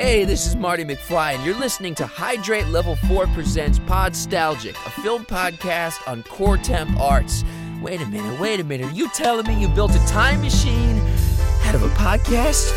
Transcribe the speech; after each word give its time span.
Hey, 0.00 0.24
this 0.24 0.46
is 0.46 0.56
Marty 0.56 0.82
McFly, 0.82 1.34
and 1.34 1.44
you're 1.44 1.58
listening 1.58 1.94
to 1.96 2.06
Hydrate 2.06 2.68
Level 2.68 2.96
4 2.96 3.26
Presents 3.28 3.78
Podstalgic, 3.80 4.70
a 4.86 4.90
film 5.02 5.26
podcast 5.26 6.08
on 6.08 6.22
core 6.22 6.56
temp 6.56 6.98
arts. 6.98 7.44
Wait 7.82 8.00
a 8.00 8.06
minute, 8.06 8.40
wait 8.40 8.60
a 8.60 8.64
minute. 8.64 8.86
Are 8.86 8.94
you 8.94 9.10
telling 9.10 9.46
me 9.46 9.60
you 9.60 9.68
built 9.68 9.94
a 9.94 9.98
time 10.06 10.40
machine 10.40 10.96
out 11.64 11.74
of 11.74 11.82
a 11.82 11.88
podcast? 11.90 12.72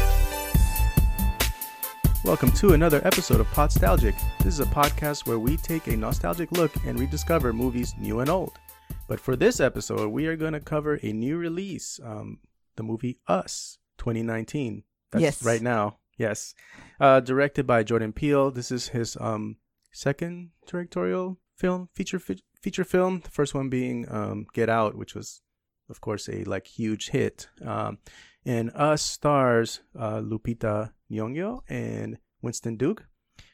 Welcome 2.26 2.52
to 2.52 2.74
another 2.74 3.00
episode 3.08 3.40
of 3.40 3.48
Podstalgic. 3.48 4.16
This 4.40 4.56
is 4.56 4.60
a 4.60 4.66
podcast 4.66 5.26
where 5.26 5.40
we 5.40 5.56
take 5.56 5.88
a 5.88 5.96
nostalgic 5.96 6.52
look 6.52 6.74
and 6.86 7.00
rediscover 7.00 7.54
movies 7.54 7.96
new 7.98 8.20
and 8.20 8.30
old. 8.30 8.60
But 9.08 9.22
for 9.22 9.38
this 9.38 9.62
episode, 9.62 10.10
we 10.10 10.28
are 10.28 10.36
going 10.36 10.54
to 10.54 10.60
cover 10.60 11.00
a 11.02 11.14
new 11.14 11.38
release, 11.38 12.02
um, 12.04 12.40
the 12.76 12.84
movie 12.84 13.20
Us 13.30 13.78
2019. 13.98 14.84
That's 15.14 15.22
Yes. 15.22 15.44
right 15.46 15.62
now. 15.62 16.00
Yes. 16.18 16.54
Uh, 17.00 17.20
directed 17.20 17.66
by 17.66 17.84
Jordan 17.84 18.14
Peele. 18.14 18.52
This 18.52 18.72
is 18.72 18.90
his 18.90 19.18
um, 19.20 19.58
second 19.92 20.52
directorial 20.68 21.38
film, 21.56 21.90
feature 21.94 22.20
fi- 22.20 22.44
feature 22.62 22.84
film. 22.84 23.22
The 23.24 23.32
first 23.32 23.54
one 23.54 23.70
being 23.70 24.06
um, 24.10 24.46
Get 24.54 24.70
Out, 24.70 24.96
which 24.96 25.16
was, 25.16 25.42
of 25.90 26.02
course, 26.02 26.30
a 26.30 26.44
like 26.44 26.68
huge 26.68 27.10
hit. 27.10 27.48
Um, 27.66 27.98
and 28.46 28.72
Us 28.76 29.02
stars 29.02 29.82
uh, 29.98 30.20
Lupita 30.20 30.92
Nyong'o 31.12 31.62
and 31.70 32.18
Winston 32.42 32.76
Duke, 32.78 33.06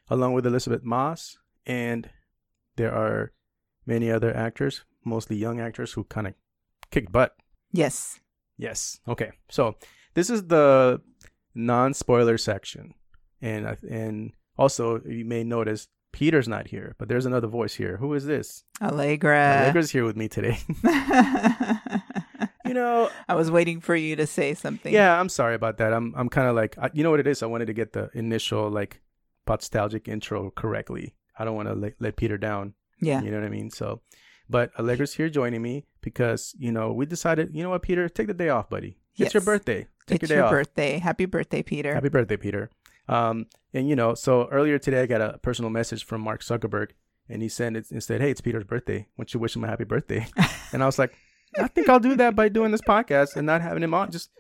along 0.09 0.33
with 0.33 0.45
Elisabeth 0.45 0.83
Moss, 0.83 1.37
and 1.65 2.09
there 2.75 2.93
are 2.93 3.31
many 3.85 4.11
other 4.11 4.35
actors, 4.35 4.83
mostly 5.05 5.35
young 5.35 5.59
actors 5.59 5.93
who 5.93 6.03
kind 6.05 6.27
of 6.27 6.33
kicked 6.91 7.11
butt. 7.11 7.35
Yes. 7.71 8.19
Yes. 8.57 8.99
Okay. 9.07 9.31
So 9.49 9.75
this 10.13 10.29
is 10.29 10.47
the 10.47 11.01
non-spoiler 11.65 12.37
section, 12.37 12.93
and 13.41 13.77
and 13.89 14.33
also 14.57 15.01
you 15.05 15.25
may 15.25 15.43
notice 15.43 15.87
Peter's 16.11 16.47
not 16.47 16.67
here, 16.67 16.95
but 16.97 17.07
there's 17.07 17.25
another 17.25 17.47
voice 17.47 17.75
here. 17.75 17.97
Who 17.97 18.13
is 18.13 18.25
this? 18.25 18.63
Allegra. 18.81 19.63
Allegra's 19.63 19.91
here 19.91 20.05
with 20.05 20.17
me 20.17 20.27
today. 20.27 20.59
you 22.65 22.73
know, 22.73 23.09
I 23.27 23.35
was 23.35 23.51
waiting 23.51 23.79
for 23.79 23.95
you 23.95 24.15
to 24.15 24.25
say 24.25 24.53
something. 24.53 24.93
yeah, 24.93 25.19
I'm 25.19 25.29
sorry 25.29 25.55
about 25.55 25.77
that. 25.77 25.93
I'm 25.93 26.13
I'm 26.15 26.29
kind 26.29 26.47
of 26.47 26.55
like, 26.55 26.77
I, 26.77 26.89
you 26.93 27.03
know 27.03 27.11
what 27.11 27.19
it 27.19 27.27
is. 27.27 27.43
I 27.43 27.47
wanted 27.47 27.67
to 27.67 27.73
get 27.73 27.93
the 27.93 28.09
initial 28.13 28.69
like 28.69 29.01
nostalgic 29.47 30.07
intro 30.07 30.51
correctly. 30.51 31.15
I 31.37 31.45
don't 31.45 31.55
want 31.55 31.69
to 31.69 31.75
let, 31.75 31.93
let 31.99 32.15
Peter 32.15 32.37
down. 32.37 32.73
Yeah. 33.01 33.21
You 33.21 33.31
know 33.31 33.39
what 33.39 33.45
I 33.45 33.49
mean? 33.49 33.71
So, 33.71 34.01
but 34.49 34.71
Allegra's 34.77 35.13
here 35.13 35.29
joining 35.29 35.61
me 35.61 35.85
because 36.01 36.53
you 36.57 36.71
know 36.71 36.91
we 36.91 37.05
decided, 37.05 37.55
you 37.55 37.63
know 37.63 37.69
what, 37.69 37.81
Peter, 37.81 38.09
take 38.09 38.27
the 38.27 38.33
day 38.33 38.49
off, 38.49 38.69
buddy. 38.69 38.98
It's 39.17 39.33
your 39.33 39.43
birthday. 39.43 39.87
Take 40.07 40.23
it's 40.23 40.29
your 40.29 40.37
day 40.37 40.41
your 40.41 40.49
birthday. 40.49 40.99
Happy 40.99 41.25
birthday, 41.25 41.61
Peter. 41.61 41.93
Happy 41.93 42.09
birthday, 42.09 42.37
Peter. 42.37 42.69
Um, 43.07 43.47
and 43.73 43.89
you 43.89 43.95
know, 43.95 44.13
so 44.13 44.47
earlier 44.49 44.79
today 44.79 45.01
I 45.01 45.05
got 45.05 45.21
a 45.21 45.37
personal 45.39 45.69
message 45.69 46.05
from 46.05 46.21
Mark 46.21 46.41
Zuckerberg, 46.41 46.91
and 47.27 47.41
he 47.41 47.49
sent 47.49 47.75
it 47.75 47.91
and 47.91 48.03
said, 48.03 48.21
"Hey, 48.21 48.31
it's 48.31 48.41
Peter's 48.41 48.63
birthday. 48.63 49.07
Why 49.15 49.23
don't 49.23 49.33
you 49.33 49.39
wish 49.39 49.55
him 49.55 49.63
a 49.63 49.67
happy 49.67 49.83
birthday?" 49.83 50.27
and 50.73 50.81
I 50.83 50.85
was 50.85 50.99
like, 50.99 51.13
"I 51.57 51.67
think 51.67 51.89
I'll 51.89 51.99
do 51.99 52.15
that 52.15 52.35
by 52.35 52.49
doing 52.49 52.71
this 52.71 52.81
podcast 52.81 53.35
and 53.35 53.45
not 53.45 53.61
having 53.61 53.83
him 53.83 53.93
on. 53.93 54.11
Just 54.11 54.31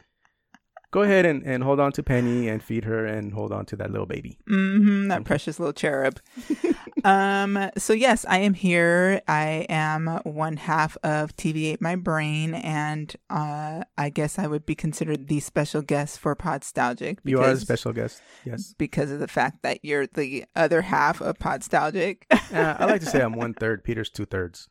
go 0.91 1.01
ahead 1.01 1.25
and, 1.25 1.43
and 1.43 1.63
hold 1.63 1.79
on 1.79 1.91
to 1.93 2.03
Penny 2.03 2.47
and 2.47 2.61
feed 2.61 2.85
her 2.85 3.05
and 3.05 3.33
hold 3.33 3.51
on 3.51 3.65
to 3.67 3.75
that 3.77 3.91
little 3.91 4.07
baby." 4.07 4.37
hmm 4.47 5.07
that 5.07 5.23
precious 5.23 5.59
little 5.59 5.73
cherub. 5.73 6.19
um. 7.03 7.69
So 7.77 7.93
yes, 7.93 8.25
I 8.27 8.39
am 8.39 8.53
here. 8.53 9.21
I 9.27 9.65
am 9.69 10.07
one 10.23 10.57
half 10.57 10.97
of 11.03 11.35
TV8 11.35 11.81
My 11.81 11.95
Brain, 11.95 12.53
and 12.53 13.15
uh, 13.29 13.83
I 13.97 14.09
guess 14.09 14.39
I 14.39 14.47
would 14.47 14.65
be 14.65 14.75
considered 14.75 15.27
the 15.27 15.39
special 15.39 15.81
guest 15.81 16.19
for 16.19 16.35
Podstalgic. 16.35 17.19
You 17.23 17.41
are 17.41 17.51
a 17.51 17.57
special 17.57 17.93
guest. 17.93 18.21
Yes. 18.45 18.73
because 18.77 19.11
of 19.11 19.19
the 19.19 19.27
fact 19.27 19.61
that 19.63 19.83
you're 19.83 20.07
the 20.07 20.45
other 20.55 20.81
half 20.81 21.21
of 21.21 21.37
Podstalgic. 21.37 22.23
Uh, 22.31 22.75
I 22.79 22.85
like 22.85 23.01
to 23.01 23.07
say 23.07 23.21
I'm 23.21 23.33
one 23.35 23.53
third. 23.53 23.83
Peter's 23.83 24.09
two 24.09 24.25
thirds. 24.25 24.69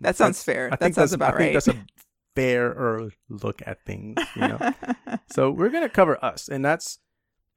that 0.00 0.16
sounds 0.16 0.42
fair. 0.42 0.68
I 0.72 0.76
that 0.76 0.94
sounds 0.94 0.96
that's, 0.96 1.12
about 1.12 1.34
I 1.34 1.38
right. 1.38 1.52
that's 1.52 1.68
a 1.68 1.76
fairer 2.34 3.10
look 3.28 3.62
at 3.66 3.84
things. 3.84 4.18
You 4.36 4.48
know. 4.48 4.72
so 5.32 5.50
we're 5.50 5.70
gonna 5.70 5.88
cover 5.88 6.22
us, 6.24 6.48
and 6.48 6.64
that's 6.64 6.98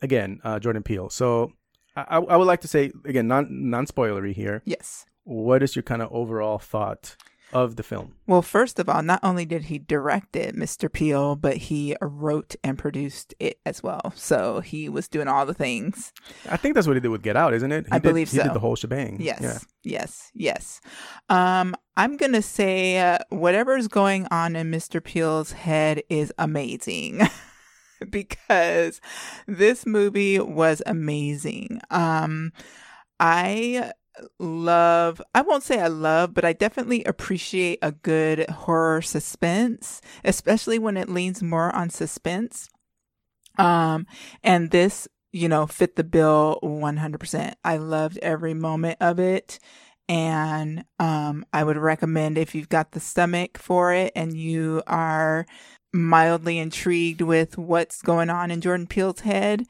again 0.02 0.40
uh, 0.44 0.59
Jordan 0.59 0.84
Peele. 0.84 1.09
So 1.09 1.54
I, 1.96 2.02
I 2.02 2.18
I 2.18 2.38
would 2.38 2.48
like 2.48 2.62
to 2.62 2.68
say 2.68 2.92
again, 3.06 3.28
non 3.28 3.48
non 3.70 3.86
spoilery 3.86 4.34
here. 4.34 4.62
yes. 4.66 5.06
What 5.24 5.62
is 5.62 5.76
your 5.76 5.84
kind 5.84 6.02
of 6.02 6.12
overall 6.12 6.58
thought 6.58 7.16
of 7.53 7.75
the 7.75 7.84
film? 7.84 8.16
Well, 8.28 8.41
first 8.41 8.79
of 8.79 8.88
all, 8.89 9.01
not 9.03 9.19
only 9.23 9.45
did 9.45 9.63
he 9.66 9.78
direct 9.79 10.35
it, 10.35 10.56
Mr. 10.56 10.91
Peele, 10.91 11.35
but 11.35 11.57
he 11.57 11.95
wrote 12.01 12.56
and 12.63 12.78
produced 12.78 13.34
it 13.39 13.59
as 13.66 13.81
well. 13.84 14.13
So 14.16 14.62
he 14.62 14.88
was 14.89 15.07
doing 15.07 15.28
all 15.28 15.45
the 15.45 15.53
things. 15.53 16.13
I 16.50 16.57
think 16.57 16.75
that's 16.75 16.88
what 16.88 16.95
he 16.95 17.00
did 17.00 17.09
with 17.09 17.23
Get 17.23 17.35
Out, 17.38 17.53
isn't 17.53 17.72
it? 17.72 17.85
He 17.88 17.91
I 17.91 17.95
did, 18.00 18.03
believe 18.09 18.31
he 18.31 18.38
did 18.38 18.53
the 18.53 18.59
whole 18.59 18.75
shebang. 18.75 19.17
Yes, 19.19 19.41
Yeah. 19.41 19.57
yes, 19.84 20.31
yes. 20.34 20.81
Um, 21.29 21.75
I'm 21.97 22.17
gonna 22.17 22.41
say 22.41 23.00
uh, 23.00 23.19
whatever's 23.29 23.88
going 23.88 24.28
on 24.31 24.56
in 24.56 24.72
Mr. 24.72 25.03
Peele's 25.03 25.51
head 25.51 26.01
is 26.09 26.31
amazing. 26.38 27.22
because 28.09 29.00
this 29.47 29.85
movie 29.85 30.40
was 30.40 30.81
amazing. 30.85 31.81
Um, 31.90 32.51
I 33.19 33.91
love 34.39 35.22
I 35.33 35.41
won't 35.41 35.63
say 35.63 35.79
I 35.79 35.88
love, 35.88 36.33
but 36.33 36.45
I 36.45 36.53
definitely 36.53 37.03
appreciate 37.03 37.79
a 37.81 37.91
good 37.91 38.49
horror 38.49 39.01
suspense, 39.01 40.01
especially 40.23 40.79
when 40.79 40.97
it 40.97 41.09
leans 41.09 41.41
more 41.41 41.73
on 41.75 41.89
suspense. 41.89 42.69
Um 43.57 44.05
and 44.44 44.72
this, 44.72 45.07
you 45.31 45.47
know, 45.47 45.67
fit 45.67 45.95
the 45.95 46.03
bill 46.03 46.59
100%. 46.63 47.53
I 47.63 47.77
loved 47.77 48.17
every 48.19 48.53
moment 48.53 48.97
of 49.01 49.19
it 49.19 49.59
and 50.09 50.85
um 50.99 51.45
I 51.53 51.63
would 51.63 51.78
recommend 51.78 52.38
if 52.38 52.53
you've 52.55 52.69
got 52.69 52.91
the 52.91 52.99
stomach 52.99 53.57
for 53.57 53.93
it 53.93 54.11
and 54.16 54.38
you 54.38 54.83
are 54.88 55.45
mildly 55.93 56.57
intrigued 56.57 57.22
with 57.22 57.57
what's 57.57 58.01
going 58.01 58.29
on 58.29 58.51
in 58.51 58.61
Jordan 58.61 58.88
Peele's 58.88 59.22
head, 59.22 59.66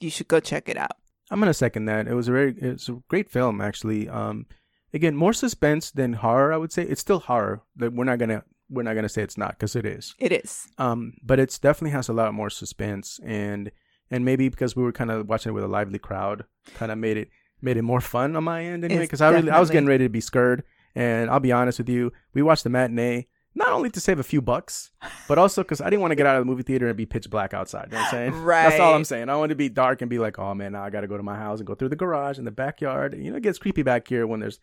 you 0.00 0.10
should 0.10 0.28
go 0.28 0.40
check 0.40 0.68
it 0.68 0.76
out. 0.76 0.96
I'm 1.30 1.38
gonna 1.40 1.54
second 1.54 1.86
that. 1.86 2.06
It 2.06 2.14
was 2.14 2.28
a 2.28 2.32
very 2.32 2.54
it's 2.58 2.88
a 2.88 2.98
great 3.08 3.30
film 3.30 3.60
actually. 3.60 4.08
Um, 4.08 4.46
again, 4.94 5.16
more 5.16 5.32
suspense 5.32 5.90
than 5.90 6.14
horror. 6.14 6.52
I 6.52 6.56
would 6.56 6.72
say 6.72 6.82
it's 6.82 7.00
still 7.00 7.18
horror. 7.20 7.62
That 7.76 7.92
we're 7.92 8.04
not 8.04 8.18
gonna 8.18 8.44
we're 8.70 8.82
not 8.82 8.94
gonna 8.94 9.08
say 9.08 9.22
it's 9.22 9.38
not 9.38 9.50
because 9.50 9.76
it 9.76 9.86
is. 9.86 10.14
It 10.18 10.32
is. 10.32 10.66
um 10.78 11.14
but 11.22 11.38
it's 11.38 11.58
definitely 11.58 11.90
has 11.92 12.08
a 12.08 12.12
lot 12.12 12.34
more 12.34 12.50
suspense 12.50 13.20
and 13.24 13.70
and 14.10 14.24
maybe 14.24 14.48
because 14.48 14.76
we 14.76 14.82
were 14.82 14.92
kind 14.92 15.10
of 15.10 15.28
watching 15.28 15.50
it 15.50 15.54
with 15.54 15.64
a 15.64 15.68
lively 15.68 15.98
crowd 15.98 16.44
kind 16.74 16.92
of 16.92 16.98
made 16.98 17.16
it 17.16 17.28
made 17.60 17.76
it 17.76 17.82
more 17.82 18.00
fun 18.00 18.36
on 18.36 18.44
my 18.44 18.64
end 18.64 18.84
anyway 18.84 19.02
because 19.04 19.20
i 19.20 19.28
really 19.30 19.50
i 19.50 19.58
was 19.58 19.70
getting 19.70 19.88
ready 19.88 20.04
to 20.04 20.08
be 20.08 20.20
scared 20.20 20.62
and 20.94 21.30
i'll 21.30 21.40
be 21.40 21.52
honest 21.52 21.78
with 21.78 21.88
you 21.88 22.12
we 22.34 22.42
watched 22.42 22.62
the 22.64 22.70
matinee 22.70 23.26
not 23.56 23.70
only 23.70 23.90
to 23.90 24.00
save 24.00 24.18
a 24.20 24.22
few 24.22 24.40
bucks 24.40 24.90
but 25.26 25.38
also 25.38 25.62
because 25.62 25.80
i 25.80 25.86
didn't 25.90 26.00
want 26.02 26.12
to 26.12 26.14
get 26.14 26.26
out 26.26 26.36
of 26.36 26.42
the 26.42 26.44
movie 26.50 26.62
theater 26.62 26.86
and 26.86 26.96
be 26.96 27.06
pitch 27.06 27.28
black 27.30 27.52
outside 27.54 27.86
you 27.90 27.92
know 27.92 27.98
what 27.98 28.04
i'm 28.04 28.10
saying 28.32 28.42
Right. 28.44 28.62
that's 28.68 28.80
all 28.80 28.94
i'm 28.94 29.04
saying 29.04 29.28
i 29.28 29.34
wanted 29.36 29.48
to 29.50 29.56
be 29.56 29.68
dark 29.68 30.02
and 30.02 30.08
be 30.10 30.18
like 30.18 30.38
oh 30.38 30.54
man 30.54 30.72
now 30.72 30.84
i 30.84 30.90
gotta 30.90 31.08
go 31.08 31.16
to 31.16 31.22
my 31.22 31.36
house 31.36 31.58
and 31.58 31.66
go 31.66 31.74
through 31.74 31.88
the 31.88 31.96
garage 31.96 32.38
and 32.38 32.46
the 32.46 32.50
backyard 32.52 33.16
you 33.18 33.30
know 33.30 33.36
it 33.38 33.42
gets 33.42 33.58
creepy 33.58 33.82
back 33.82 34.06
here 34.06 34.26
when 34.26 34.40
there's 34.40 34.60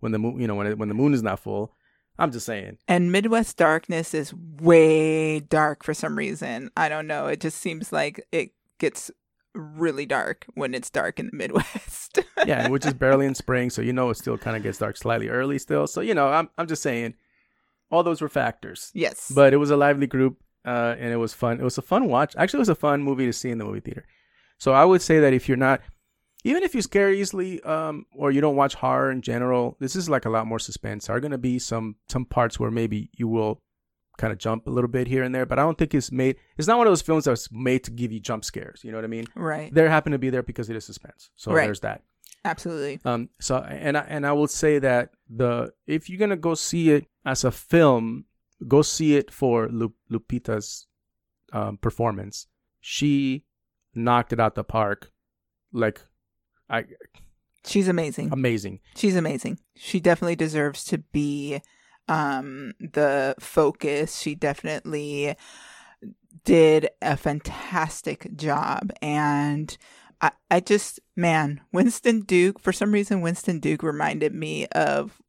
when 0.00 0.12
the 0.12 0.18
moon 0.18 0.38
you 0.40 0.46
know 0.46 0.54
when, 0.54 0.66
it, 0.66 0.78
when 0.78 0.88
the 0.88 0.94
moon 0.94 1.14
is 1.14 1.22
not 1.22 1.40
full 1.40 1.74
i'm 2.18 2.30
just 2.30 2.46
saying 2.46 2.76
And 2.88 3.10
Midwest 3.10 3.56
darkness 3.56 4.12
is 4.14 4.32
way 4.34 5.40
dark 5.40 5.82
for 5.84 5.92
some 5.94 6.16
reason. 6.16 6.70
I 6.76 6.88
don't 6.88 7.06
know. 7.06 7.26
It 7.26 7.40
just 7.40 7.58
seems 7.58 7.92
like 7.92 8.24
it 8.32 8.52
gets 8.78 9.10
really 9.54 10.06
dark 10.06 10.46
when 10.54 10.74
it's 10.74 10.88
dark 10.90 11.18
in 11.20 11.26
the 11.26 11.36
Midwest. 11.36 12.20
yeah, 12.46 12.64
and 12.64 12.72
which 12.72 12.86
is 12.86 12.94
barely 12.94 13.26
in 13.26 13.34
spring, 13.34 13.68
so 13.70 13.82
you 13.82 13.92
know 13.92 14.08
it 14.10 14.16
still 14.16 14.38
kind 14.38 14.56
of 14.56 14.62
gets 14.62 14.78
dark 14.78 14.96
slightly 14.96 15.28
early 15.28 15.58
still. 15.58 15.86
So 15.86 16.00
you 16.00 16.14
know, 16.14 16.28
I'm 16.28 16.48
I'm 16.58 16.66
just 16.66 16.82
saying, 16.82 17.14
all 17.90 18.02
those 18.02 18.20
were 18.20 18.28
factors. 18.28 18.90
yes. 18.94 19.30
But 19.34 19.52
it 19.52 19.58
was 19.58 19.70
a 19.70 19.76
lively 19.76 20.06
group, 20.06 20.38
uh, 20.64 20.94
and 20.98 21.12
it 21.12 21.16
was 21.16 21.32
fun. 21.34 21.60
It 21.60 21.64
was 21.64 21.78
a 21.78 21.82
fun 21.82 22.08
watch. 22.08 22.34
Actually, 22.36 22.58
it 22.58 22.66
was 22.68 22.68
a 22.70 22.74
fun 22.74 23.02
movie 23.02 23.26
to 23.26 23.32
see 23.32 23.50
in 23.50 23.58
the 23.58 23.64
movie 23.64 23.80
theater. 23.80 24.04
So 24.58 24.72
I 24.72 24.84
would 24.84 25.02
say 25.02 25.20
that 25.20 25.32
if 25.32 25.48
you're 25.48 25.56
not, 25.56 25.80
even 26.44 26.62
if 26.62 26.74
you 26.74 26.82
scare 26.82 27.12
easily, 27.12 27.60
um, 27.62 28.06
or 28.14 28.30
you 28.30 28.40
don't 28.40 28.56
watch 28.56 28.74
horror 28.74 29.10
in 29.10 29.20
general, 29.22 29.76
this 29.80 29.94
is 29.96 30.08
like 30.08 30.24
a 30.24 30.30
lot 30.30 30.46
more 30.46 30.58
suspense. 30.58 31.06
There 31.06 31.16
are 31.16 31.20
gonna 31.20 31.38
be 31.38 31.58
some 31.58 31.96
some 32.08 32.24
parts 32.24 32.58
where 32.58 32.70
maybe 32.70 33.10
you 33.16 33.28
will 33.28 33.60
kind 34.18 34.32
of 34.32 34.38
jump 34.38 34.66
a 34.66 34.70
little 34.70 34.88
bit 34.88 35.06
here 35.06 35.22
and 35.22 35.34
there, 35.34 35.44
but 35.44 35.58
I 35.58 35.62
don't 35.62 35.76
think 35.76 35.92
it's 35.94 36.10
made. 36.10 36.36
It's 36.56 36.66
not 36.66 36.78
one 36.78 36.86
of 36.86 36.90
those 36.90 37.02
films 37.02 37.24
that's 37.26 37.50
made 37.52 37.84
to 37.84 37.90
give 37.90 38.10
you 38.12 38.18
jump 38.20 38.44
scares. 38.46 38.82
You 38.82 38.90
know 38.90 38.96
what 38.98 39.04
I 39.04 39.08
mean? 39.08 39.26
right. 39.34 39.72
They 39.74 39.86
happen 39.88 40.12
to 40.12 40.18
be 40.18 40.30
there 40.30 40.42
because 40.42 40.70
it 40.70 40.76
is 40.76 40.84
suspense. 40.86 41.30
So 41.36 41.52
Right. 41.52 41.66
there's 41.66 41.80
that. 41.80 42.02
Absolutely. 42.46 43.00
Um. 43.04 43.28
So 43.40 43.58
and 43.58 43.98
I 43.98 44.06
and 44.08 44.26
I 44.26 44.32
will 44.32 44.46
say 44.46 44.78
that 44.78 45.10
the 45.28 45.72
if 45.86 46.08
you're 46.08 46.18
gonna 46.18 46.36
go 46.36 46.54
see 46.54 46.90
it 46.90 47.06
as 47.24 47.44
a 47.44 47.50
film, 47.50 48.24
go 48.68 48.82
see 48.82 49.16
it 49.16 49.30
for 49.30 49.68
Lu- 49.68 49.94
Lupita's 50.10 50.86
um, 51.52 51.76
performance. 51.76 52.46
She 52.80 53.44
knocked 53.94 54.32
it 54.32 54.38
out 54.38 54.54
the 54.54 54.64
park, 54.64 55.10
like 55.72 56.00
I 56.70 56.84
She's 57.64 57.88
amazing. 57.88 58.32
amazing. 58.32 58.78
She's 58.94 59.16
amazing. 59.16 59.58
She 59.74 59.98
definitely 59.98 60.36
deserves 60.36 60.84
to 60.84 60.98
be 60.98 61.60
um 62.08 62.72
the 62.78 63.34
focus. 63.40 64.18
She 64.20 64.36
definitely 64.36 65.34
did 66.44 66.88
a 67.02 67.16
fantastic 67.16 68.36
job 68.36 68.92
and 69.02 69.76
I, 70.20 70.30
I 70.50 70.60
just 70.60 71.00
man, 71.14 71.60
Winston 71.72 72.20
Duke. 72.22 72.58
For 72.60 72.72
some 72.72 72.92
reason, 72.92 73.20
Winston 73.20 73.60
Duke 73.60 73.82
reminded 73.82 74.34
me 74.34 74.66
of 74.68 75.20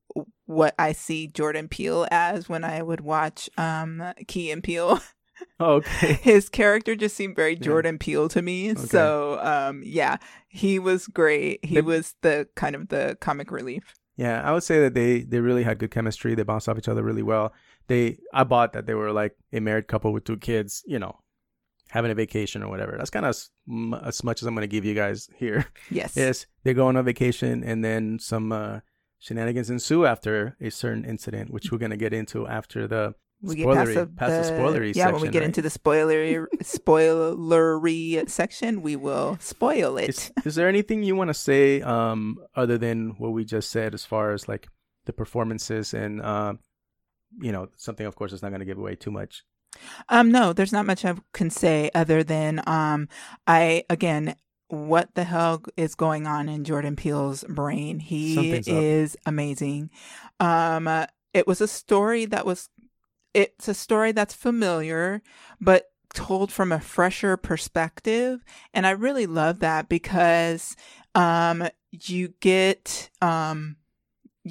what 0.46 0.74
I 0.80 0.94
see 0.94 1.28
Jordan 1.28 1.68
Peele 1.68 2.08
as 2.10 2.48
when 2.48 2.64
I 2.64 2.82
would 2.82 3.02
watch 3.02 3.50
um 3.58 4.02
Key 4.28 4.52
and 4.52 4.64
Peele. 4.64 5.00
Oh, 5.60 5.74
okay. 5.76 6.14
His 6.22 6.50
character 6.50 6.96
just 6.96 7.16
seemed 7.16 7.36
very 7.36 7.56
Jordan 7.56 7.98
Peele 8.00 8.30
to 8.30 8.42
me. 8.42 8.74
So 8.76 9.40
um 9.42 9.82
yeah, 9.86 10.18
he 10.48 10.80
was 10.80 11.08
great. 11.08 11.64
He 11.66 11.76
They- 11.76 11.82
was 11.82 12.16
the 12.22 12.48
kind 12.56 12.76
of 12.76 12.88
the 12.90 13.18
comic 13.22 13.52
relief. 13.52 13.94
Yeah, 14.16 14.42
I 14.42 14.52
would 14.52 14.64
say 14.64 14.80
that 14.82 14.96
they 14.96 15.22
they 15.22 15.40
really 15.42 15.62
had 15.64 15.78
good 15.78 15.92
chemistry. 15.92 16.34
They 16.34 16.42
bounced 16.44 16.68
off 16.68 16.78
each 16.80 16.88
other 16.88 17.04
really 17.04 17.22
well. 17.24 17.54
They 17.88 18.18
I 18.34 18.46
bought 18.46 18.74
that 18.74 18.88
they 18.88 18.96
were 18.96 19.12
like 19.12 19.36
a 19.54 19.60
married 19.60 19.88
couple 19.88 20.12
with 20.12 20.24
two 20.24 20.38
kids, 20.38 20.82
you 20.88 20.98
know, 20.98 21.20
having 21.90 22.12
a 22.12 22.16
vacation 22.16 22.64
or 22.64 22.70
whatever. 22.70 22.96
That's 22.98 23.10
kind 23.10 23.26
of 23.26 23.30
as, 23.30 23.50
as 24.04 24.24
much 24.24 24.42
as 24.42 24.48
I'm 24.48 24.56
going 24.56 24.64
to 24.64 24.68
give 24.68 24.86
you 24.86 24.94
guys 24.94 25.30
here. 25.38 25.66
Yes. 25.90 26.18
Is 26.18 26.48
they 26.64 26.74
go 26.74 26.88
on 26.88 26.96
a 26.96 27.04
vacation 27.04 27.64
and 27.64 27.84
then 27.84 28.20
some 28.20 28.52
uh, 28.52 28.80
shenanigans 29.20 29.70
ensue 29.70 30.06
after 30.06 30.56
a 30.62 30.70
certain 30.70 31.06
incident, 31.06 31.52
which 31.52 31.72
we're 31.72 31.78
going 31.78 31.92
to 31.92 31.98
get 31.98 32.14
into 32.14 32.48
after 32.48 32.88
the 32.88 33.16
we 33.42 33.56
get 33.56 33.68
past 33.68 33.94
the, 33.94 34.08
past 34.08 34.50
the 34.50 34.56
spoilery 34.56 34.96
yeah 34.96 35.12
when 35.12 35.22
we 35.22 35.30
get 35.30 35.40
right? 35.40 35.46
into 35.46 35.62
the 35.62 35.70
spoilery 35.70 36.44
spoilery 36.64 38.28
section 38.30 38.82
we 38.82 38.96
will 38.96 39.38
spoil 39.40 39.98
it 39.98 40.10
Is, 40.10 40.32
is 40.44 40.56
there 40.56 40.68
anything 40.68 41.04
you 41.04 41.16
want 41.16 41.30
to 41.30 41.36
say 41.36 41.82
um 41.82 42.38
other 42.56 42.78
than 42.78 43.16
what 43.20 43.34
we 43.34 43.46
just 43.46 43.70
said 43.70 43.94
as 43.94 44.04
far 44.04 44.32
as 44.32 44.48
like 44.48 44.68
the 45.06 45.14
performances 45.14 45.94
and 45.94 46.22
um 46.22 46.60
you 47.40 47.52
know 47.52 47.70
something 47.76 48.06
of 48.06 48.16
course 48.16 48.34
is 48.34 48.42
not 48.42 48.50
going 48.50 48.60
to 48.60 48.66
give 48.66 48.80
away 48.80 48.96
too 48.96 49.12
much 49.12 49.44
um 50.10 50.32
no 50.32 50.54
there's 50.54 50.74
not 50.74 50.86
much 50.86 51.06
i 51.06 51.14
can 51.34 51.50
say 51.50 51.90
other 51.94 52.24
than 52.24 52.62
um 52.68 53.08
i 53.46 53.84
again 53.90 54.36
what 54.70 55.14
the 55.16 55.24
hell 55.24 55.64
is 55.76 55.96
going 55.96 56.28
on 56.28 56.50
in 56.50 56.64
jordan 56.64 56.96
peele's 56.96 57.44
brain 57.46 58.00
he 58.00 58.36
Something's 58.36 58.68
up. 58.68 58.76
is 58.84 59.18
amazing 59.26 59.90
um 60.40 60.88
uh, 60.88 61.06
it 61.34 61.48
was 61.48 61.62
a 61.62 61.68
story 61.68 62.26
that 62.26 62.46
was 62.46 62.70
it's 63.34 63.68
a 63.68 63.74
story 63.74 64.12
that's 64.12 64.34
familiar 64.34 65.22
but 65.62 65.86
told 66.14 66.52
from 66.52 66.72
a 66.72 66.80
fresher 66.80 67.38
perspective 67.38 68.44
and 68.74 68.88
i 68.88 68.92
really 68.92 69.28
love 69.28 69.60
that 69.60 69.88
because 69.90 70.76
um 71.16 71.68
you 71.92 72.34
get 72.40 73.10
um 73.22 73.76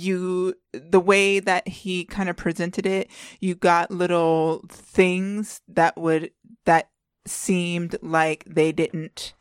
you 0.00 0.54
the 0.72 1.00
way 1.00 1.40
that 1.40 1.66
he 1.68 2.04
kind 2.04 2.28
of 2.28 2.36
presented 2.36 2.86
it 2.86 3.10
you 3.40 3.54
got 3.54 3.90
little 3.90 4.64
things 4.68 5.60
that 5.68 5.96
would 5.96 6.30
that 6.64 6.90
seemed 7.26 7.96
like 8.02 8.44
they 8.46 8.72
didn't 8.72 9.34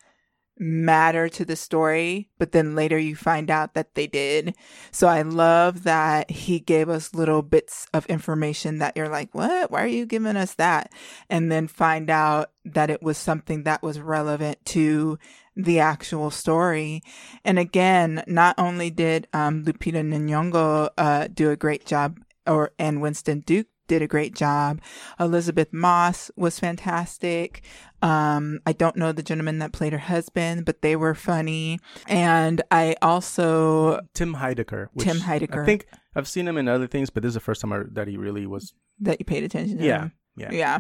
matter 0.58 1.28
to 1.28 1.44
the 1.44 1.56
story 1.56 2.30
but 2.38 2.54
then 2.54 2.76
later 2.76 2.98
you 2.98 3.16
find 3.16 3.52
out 3.52 3.74
that 3.74 3.94
they 3.96 4.08
did. 4.08 4.56
So 4.92 5.08
i 5.08 5.22
love 5.22 5.84
that 5.84 6.32
he 6.32 6.60
gave 6.60 6.88
us 6.88 7.14
little 7.14 7.42
bits 7.42 7.88
of 7.94 8.06
information 8.06 8.80
that 8.80 8.96
you're 8.96 9.10
like 9.10 9.34
what? 9.34 9.70
Why 9.70 9.84
are 9.84 9.88
you 9.88 10.06
giving 10.06 10.38
us 10.38 10.54
that? 10.56 10.94
And 11.30 11.52
then 11.52 11.68
find 11.68 12.10
out 12.10 12.52
that 12.64 12.90
it 12.90 13.04
was 13.04 13.18
something 13.18 13.64
that 13.64 13.84
was 13.84 14.00
relevant 14.00 14.64
to 14.68 15.20
the 15.56 15.80
actual 15.80 16.30
story 16.30 17.02
and 17.44 17.58
again 17.58 18.24
not 18.28 18.56
only 18.58 18.90
did 18.90 19.28
um, 19.34 19.64
lupita 19.64 20.04
nyong'o 20.04 20.90
uh, 20.98 21.28
do 21.34 21.52
a 21.52 21.56
great 21.56 21.86
job 21.86 22.20
or 22.46 22.72
and 22.78 23.02
winston 23.02 23.40
duke 23.42 23.68
did 23.88 24.02
a 24.02 24.08
great 24.08 24.34
job 24.36 24.82
elisabeth 25.20 25.72
moss 25.72 26.32
was 26.36 26.60
fantastic 26.60 27.62
um, 28.06 28.60
I 28.68 28.74
don't 28.74 28.98
know 28.98 29.12
the 29.12 29.24
gentleman 29.24 29.58
that 29.60 29.72
played 29.72 29.92
her 29.92 29.98
husband, 29.98 30.66
but 30.66 30.84
they 30.84 30.96
were 30.96 31.16
funny. 31.16 31.80
And 32.08 32.62
I 32.70 32.96
also 33.02 34.02
tim 34.14 34.36
heidecker 34.36 34.90
which 34.94 35.08
Tim 35.08 35.18
Heidecker. 35.18 35.64
i 35.64 35.66
think 35.66 35.88
i've 36.16 36.28
seen 36.28 36.48
him 36.48 36.58
in 36.58 36.68
other 36.68 36.86
things 36.88 37.10
but 37.10 37.24
this 37.24 37.30
is 37.30 37.34
the 37.34 37.40
first 37.40 37.62
time 37.62 37.74
I, 37.74 37.80
that 37.94 38.08
he 38.08 38.16
really 38.16 38.46
was 38.46 38.74
that 39.00 39.20
you 39.20 39.26
paid 39.26 39.44
attention 39.44 39.80
to. 39.80 39.84
yeah 39.84 40.04
him. 40.04 40.12
Yeah 40.36 40.52
Yeah. 40.52 40.80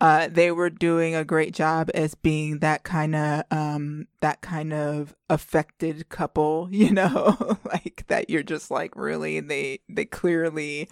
Uh, 0.00 0.28
they 0.30 0.50
were 0.50 0.70
doing 0.70 1.14
a 1.14 1.24
great 1.24 1.54
job 1.54 1.90
as 1.94 2.14
being 2.14 2.58
that 2.60 2.82
kind 2.84 3.14
of, 3.16 3.44
um, 3.50 4.06
that 4.20 4.40
kind 4.42 4.72
of 4.72 5.14
affected 5.28 6.08
couple, 6.08 6.68
you 6.72 6.90
know, 6.90 7.36
like 7.64 8.04
that 8.08 8.28
you're 8.30 8.42
just 8.42 8.70
like, 8.70 8.94
really, 8.96 9.40
they, 9.40 9.80
they 9.88 10.04
clearly, 10.04 10.88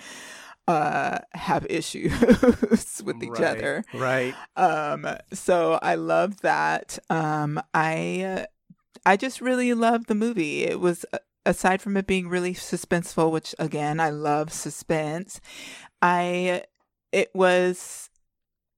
uh, 0.67 1.19
have 1.33 1.67
issues 1.71 2.13
with 3.05 3.23
each 3.23 3.29
Right, 3.31 3.45
other. 3.45 3.85
right 3.95 4.35
Um, 4.57 5.07
so 5.33 5.79
I 5.83 5.95
love 5.95 6.41
that. 6.43 6.99
Um, 7.09 7.61
I, 7.73 8.47
I 9.07 9.17
just 9.17 9.41
really 9.41 9.73
love 9.75 10.07
the 10.07 10.15
movie. 10.15 10.65
It 10.65 10.81
was, 10.81 11.05
uh, 11.13 11.19
aside 11.47 11.81
from 11.81 11.97
it 11.97 12.07
being 12.07 12.29
really 12.29 12.53
suspenseful, 12.55 13.31
which 13.31 13.55
again, 13.59 14.01
I 14.01 14.11
love 14.11 14.53
suspense. 14.53 15.41
I, 16.03 16.65
it 17.13 17.31
was, 17.35 18.11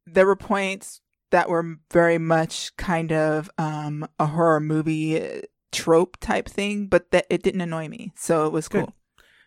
there 0.07 0.27
were 0.27 0.37
points 0.37 1.01
that 1.31 1.49
were 1.49 1.77
very 1.93 2.19
much 2.19 2.75
kind 2.77 3.13
of, 3.13 3.51
um, 3.59 4.07
a 4.19 4.27
horror 4.27 4.61
movie 4.61 5.43
trope 5.73 6.17
type 6.21 6.49
thing, 6.49 6.87
but 6.87 7.11
that 7.13 7.27
it 7.31 7.43
didn't 7.43 7.61
annoy 7.61 7.89
me. 7.89 8.13
So 8.17 8.47
it 8.47 8.53
was 8.53 8.69
Good. 8.69 8.87
cool. 8.87 8.95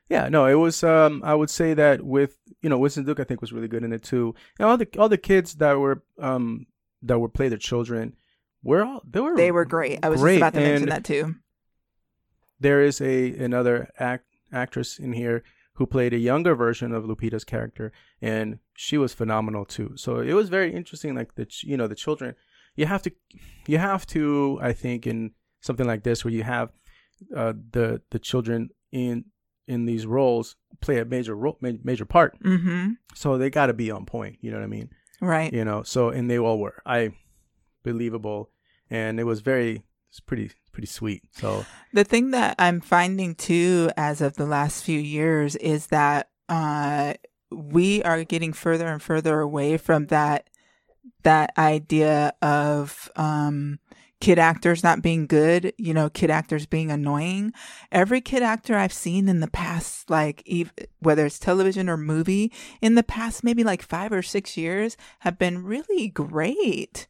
Yeah, 0.09 0.29
no, 0.29 0.45
it 0.45 0.55
was. 0.55 0.83
Um, 0.83 1.21
I 1.25 1.33
would 1.33 1.49
say 1.49 1.73
that 1.73 2.01
with 2.03 2.37
you 2.61 2.69
know 2.69 2.77
Winston 2.77 3.03
Duke, 3.05 3.19
I 3.19 3.23
think 3.23 3.41
was 3.41 3.53
really 3.53 3.69
good 3.69 3.83
in 3.83 3.93
it 3.93 4.03
too. 4.03 4.35
And 4.59 4.67
all 4.67 4.77
the 4.77 4.87
all 4.99 5.09
the 5.09 5.17
kids 5.17 5.55
that 5.55 5.79
were 5.79 6.03
um 6.19 6.67
that 7.01 7.19
were 7.19 7.29
play 7.29 7.47
their 7.49 7.57
children, 7.57 8.15
were 8.63 8.83
all 8.83 9.01
they 9.09 9.21
were 9.21 9.35
They 9.35 9.51
were 9.51 9.65
great. 9.65 9.99
I 10.03 10.09
was 10.09 10.19
great. 10.21 10.39
just 10.39 10.41
about 10.41 10.53
to 10.53 10.59
mention 10.59 10.83
And 10.83 10.91
that 10.91 11.03
too. 11.05 11.35
There 12.59 12.81
is 12.81 13.01
a 13.01 13.31
another 13.37 13.89
act 13.97 14.25
actress 14.51 14.99
in 14.99 15.13
here 15.13 15.43
who 15.75 15.85
played 15.85 16.13
a 16.13 16.17
younger 16.19 16.55
version 16.55 16.91
of 16.93 17.03
Lupita's 17.05 17.43
character, 17.43 17.91
and 18.21 18.59
she 18.75 18.97
was 18.97 19.13
phenomenal 19.13 19.65
too. 19.65 19.93
So 19.95 20.19
it 20.19 20.33
was 20.33 20.49
very 20.49 20.73
interesting. 20.73 21.15
Like 21.15 21.35
the 21.35 21.47
you 21.63 21.77
know 21.77 21.87
the 21.87 21.95
children, 21.95 22.35
you 22.75 22.85
have 22.85 23.01
to 23.03 23.11
you 23.67 23.77
have 23.79 24.05
to 24.07 24.59
I 24.61 24.73
think 24.73 25.05
in 25.07 25.31
something 25.61 25.87
like 25.87 26.03
this 26.03 26.23
where 26.23 26.33
you 26.33 26.43
have 26.43 26.69
uh, 27.35 27.53
the 27.71 28.01
the 28.11 28.19
children 28.19 28.69
in 28.91 29.25
in 29.67 29.85
these 29.85 30.05
roles 30.05 30.55
play 30.81 30.99
a 30.99 31.05
major 31.05 31.35
role 31.35 31.57
ma- 31.61 31.71
major 31.83 32.05
part 32.05 32.37
Mm-hmm. 32.43 32.91
so 33.15 33.37
they 33.37 33.49
got 33.49 33.67
to 33.67 33.73
be 33.73 33.89
on 33.91 34.05
point 34.05 34.37
you 34.41 34.51
know 34.51 34.57
what 34.57 34.63
i 34.65 34.67
mean 34.67 34.89
Right. 35.21 35.53
you 35.53 35.63
know 35.63 35.83
so 35.83 36.09
and 36.09 36.29
they 36.29 36.37
all 36.37 36.59
were 36.59 36.81
i 36.85 37.13
believable 37.83 38.49
and 38.89 39.19
it 39.19 39.23
was 39.23 39.39
very 39.41 39.83
it's 40.13 40.19
pretty 40.19 40.51
pretty 40.71 40.85
sweet 40.85 41.23
so 41.31 41.65
The 41.91 42.03
thing 42.03 42.29
that 42.31 42.53
I'm 42.59 42.81
finding 42.81 43.33
too, 43.33 43.89
as 43.97 44.21
of 44.21 44.35
the 44.35 44.45
last 44.45 44.83
few 44.83 44.99
years, 44.99 45.55
is 45.55 45.87
that 45.87 46.29
uh, 46.47 47.15
we 47.49 48.03
are 48.03 48.23
getting 48.23 48.53
further 48.53 48.87
and 48.87 49.01
further 49.01 49.39
away 49.39 49.77
from 49.77 50.07
that 50.07 50.49
that 51.23 51.51
idea 51.57 52.33
of 52.43 53.09
um, 53.15 53.79
kid 54.21 54.37
actors 54.37 54.83
not 54.83 55.01
being 55.01 55.25
good. 55.25 55.73
You 55.79 55.95
know, 55.95 56.11
kid 56.11 56.29
actors 56.29 56.67
being 56.67 56.91
annoying. 56.91 57.53
Every 57.91 58.21
kid 58.21 58.43
actor 58.43 58.75
I've 58.75 58.93
seen 58.93 59.27
in 59.27 59.39
the 59.39 59.49
past, 59.49 60.11
like 60.11 60.43
ev- 60.47 60.73
whether 60.99 61.25
it's 61.25 61.39
television 61.39 61.89
or 61.89 61.97
movie, 61.97 62.51
in 62.81 62.93
the 62.93 63.03
past 63.03 63.43
maybe 63.43 63.63
like 63.63 63.81
five 63.81 64.11
or 64.11 64.21
six 64.21 64.57
years, 64.57 64.95
have 65.21 65.39
been 65.39 65.63
really 65.63 66.07
great. 66.07 67.07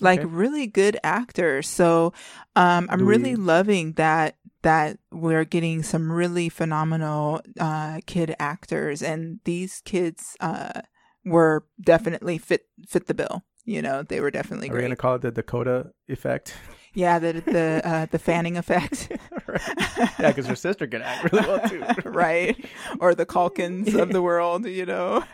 Like 0.00 0.20
Okay. 0.20 0.28
really 0.28 0.66
good 0.66 0.98
actors. 1.04 1.68
So 1.68 2.12
um, 2.56 2.88
I'm 2.90 3.00
Do 3.00 3.04
really 3.04 3.34
we- 3.36 3.42
loving 3.42 3.92
that 3.94 4.36
that 4.62 4.98
we're 5.10 5.44
getting 5.44 5.82
some 5.82 6.12
really 6.12 6.48
phenomenal 6.50 7.40
uh, 7.58 8.00
kid 8.06 8.34
actors, 8.38 9.02
and 9.02 9.40
these 9.44 9.80
kids 9.84 10.36
uh, 10.40 10.82
were 11.24 11.64
definitely 11.80 12.38
fit 12.38 12.66
fit 12.88 13.06
the 13.06 13.14
bill. 13.14 13.42
You 13.64 13.82
know, 13.82 14.02
they 14.02 14.20
were 14.20 14.30
definitely 14.30 14.68
are 14.68 14.72
we 14.72 14.78
great. 14.78 14.82
gonna 14.86 14.96
call 14.96 15.14
it 15.16 15.22
the 15.22 15.30
dakota 15.30 15.92
effect 16.08 16.54
Yeah, 16.94 17.18
the 17.18 17.32
the 17.34 17.80
uh, 17.90 18.06
the 18.10 18.18
fanning 18.18 18.56
effect, 18.56 19.08
yeah 20.18 20.28
because 20.28 20.46
her 20.46 20.56
sister 20.56 20.86
can 20.86 21.02
act 21.02 21.32
really 21.32 21.46
well 21.46 21.60
too 21.68 21.84
right? 22.04 22.56
Or 23.00 23.14
the 23.14 23.26
Culkins 23.26 23.94
of 23.94 24.10
the 24.12 24.22
world. 24.22 24.66
You 24.66 24.86
know. 24.86 25.24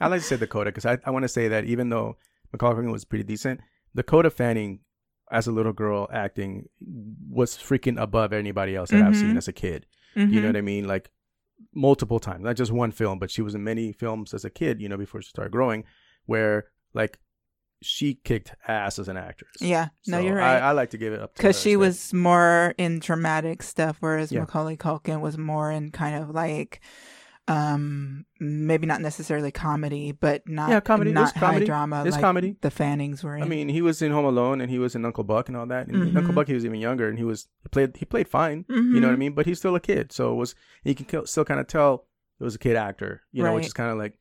i 0.00 0.08
like 0.08 0.20
to 0.22 0.26
say 0.26 0.36
dakota 0.36 0.70
because 0.70 0.84
i, 0.86 0.98
I 1.04 1.10
want 1.10 1.22
to 1.22 1.28
say 1.28 1.48
that 1.48 1.64
even 1.64 1.88
though 1.90 2.16
Culkin 2.56 2.90
was 2.92 3.04
pretty 3.04 3.24
decent 3.24 3.60
dakota 3.96 4.30
fanning 4.30 4.80
as 5.30 5.46
a 5.46 5.52
little 5.52 5.72
girl 5.72 6.08
acting 6.12 6.68
was 7.30 7.56
freaking 7.56 8.00
above 8.00 8.32
anybody 8.32 8.74
else 8.76 8.90
that 8.90 9.02
i've 9.02 9.16
seen 9.16 9.34
Mhm. 9.34 9.38
as 9.38 9.48
a 9.48 9.52
kid 9.52 9.86
You 10.14 10.26
know 10.26 10.40
Mhm. 10.42 10.46
what 10.46 10.56
I 10.56 10.60
mean? 10.60 10.86
Like 10.86 11.10
multiple 11.74 12.20
times, 12.20 12.44
not 12.44 12.54
just 12.56 12.70
one 12.70 12.90
film, 12.92 13.18
but 13.18 13.30
she 13.30 13.40
was 13.40 13.54
in 13.54 13.64
many 13.64 13.92
films 13.92 14.34
as 14.34 14.44
a 14.44 14.50
kid, 14.50 14.78
you 14.80 14.88
know, 14.90 14.98
before 14.98 15.22
she 15.22 15.30
started 15.30 15.50
growing, 15.52 15.84
where 16.26 16.66
like 16.92 17.18
she 17.80 18.14
kicked 18.14 18.54
ass 18.68 18.98
as 18.98 19.08
an 19.08 19.16
actress. 19.16 19.56
Yeah. 19.60 19.88
No, 20.06 20.18
So 20.18 20.24
you're 20.26 20.36
right. 20.36 20.60
I 20.60 20.72
like 20.72 20.90
to 20.90 20.98
give 20.98 21.14
it 21.14 21.20
up 21.20 21.34
Because 21.34 21.58
she 21.58 21.72
as 21.72 21.78
was 21.78 22.12
more 22.14 22.74
in 22.76 22.98
dramatic 22.98 23.62
stuff, 23.62 23.96
whereas 24.00 24.30
Yeah. 24.30 24.40
Macaulay 24.40 24.76
Culkin 24.76 25.20
was 25.22 25.38
more 25.38 25.70
in 25.72 25.90
kind 25.92 26.22
of 26.22 26.28
like 26.30 26.80
um 27.52 28.24
maybe 28.40 28.86
not 28.86 29.00
necessarily 29.00 29.50
comedy, 29.50 30.12
but 30.12 30.42
not 30.48 30.70
Yeah, 30.70 30.80
comedy. 30.80 31.12
Not 31.12 31.22
was 31.22 31.32
comedy. 31.32 31.66
drama. 31.66 32.02
It's 32.06 32.12
like 32.16 32.20
comedy. 32.20 32.56
The 32.60 32.70
Fannings 32.70 33.22
were 33.22 33.36
in. 33.36 33.42
I 33.42 33.46
mean, 33.46 33.68
he 33.68 33.82
was 33.82 34.00
in 34.02 34.10
Home 34.12 34.24
Alone 34.24 34.60
and 34.60 34.70
he 34.70 34.78
was 34.78 34.94
in 34.94 35.04
Uncle 35.04 35.24
Buck 35.24 35.48
and 35.48 35.56
all 35.56 35.66
that. 35.66 35.86
And 35.88 35.96
Mhm. 36.12 36.16
Uncle 36.16 36.34
Buck, 36.34 36.46
he 36.48 36.54
was 36.54 36.64
even 36.64 36.80
younger 36.80 37.08
and 37.08 37.18
he 37.18 37.24
was 37.24 37.48
he 37.62 37.68
played 37.68 37.96
he 37.96 38.04
played 38.04 38.28
fine. 38.28 38.64
You 38.68 39.00
know 39.00 39.08
what 39.08 39.12
I 39.12 39.16
Mhm. 39.16 39.18
mean? 39.18 39.34
But 39.34 39.46
he's 39.46 39.58
still 39.58 39.74
a 39.76 39.80
kid, 39.80 40.12
so 40.12 40.32
it 40.32 40.36
was 40.36 40.54
you 40.84 40.94
can 40.94 41.26
still 41.26 41.44
kind 41.44 41.60
of 41.60 41.66
tell 41.66 42.06
it 42.40 42.44
was 42.44 42.54
a 42.54 42.58
kid 42.58 42.76
actor. 42.76 43.22
You 43.32 43.42
know, 43.42 43.54
which 43.54 43.66
is 43.66 43.72
kind 43.74 43.90
of 43.90 43.98
like 43.98 44.14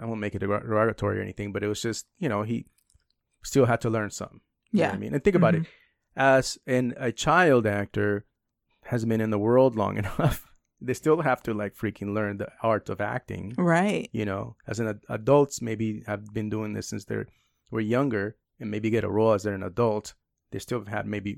I 0.00 0.06
won't 0.06 0.20
make 0.20 0.34
it 0.34 0.42
derog- 0.42 0.62
derogatory 0.66 1.18
or 1.18 1.22
anything, 1.22 1.52
but 1.52 1.62
it 1.62 1.68
was 1.68 1.82
just 1.82 2.06
you 2.18 2.28
know 2.28 2.42
he 2.42 2.66
still 3.44 3.66
had 3.66 3.80
to 3.82 3.90
learn 3.90 4.10
something. 4.10 4.40
You 4.72 4.82
know 4.82 4.88
yeah. 4.88 4.92
I 4.94 4.98
mean, 4.98 5.12
and 5.14 5.22
think 5.22 5.36
about 5.36 5.54
it 5.54 5.62
Mhm. 5.62 5.66
as 6.16 6.58
an 6.66 6.94
a 6.96 7.12
child 7.12 7.66
actor 7.66 8.24
has 8.84 9.04
been 9.04 9.20
in 9.20 9.30
the 9.30 9.38
world 9.38 9.76
long 9.76 9.96
enough. 10.02 10.51
They 10.84 10.94
still 10.94 11.22
have 11.22 11.42
to 11.44 11.54
like 11.54 11.74
freaking 11.74 12.14
learn 12.14 12.38
the 12.38 12.48
art 12.62 12.88
of 12.88 13.00
acting. 13.00 13.54
Right. 13.56 14.08
You 14.12 14.24
know, 14.24 14.56
as 14.66 14.80
an 14.80 14.88
ad- 14.88 15.04
adults 15.08 15.62
maybe 15.62 16.02
have 16.06 16.32
been 16.32 16.50
doing 16.50 16.72
this 16.72 16.88
since 16.88 17.04
they're 17.04 17.26
were 17.70 17.80
younger 17.80 18.36
and 18.60 18.70
maybe 18.70 18.90
get 18.90 19.04
a 19.04 19.10
role 19.10 19.32
as 19.32 19.42
they're 19.42 19.54
an 19.54 19.62
adult. 19.62 20.14
They 20.50 20.58
still 20.58 20.78
have 20.78 20.88
had 20.88 21.06
maybe 21.06 21.36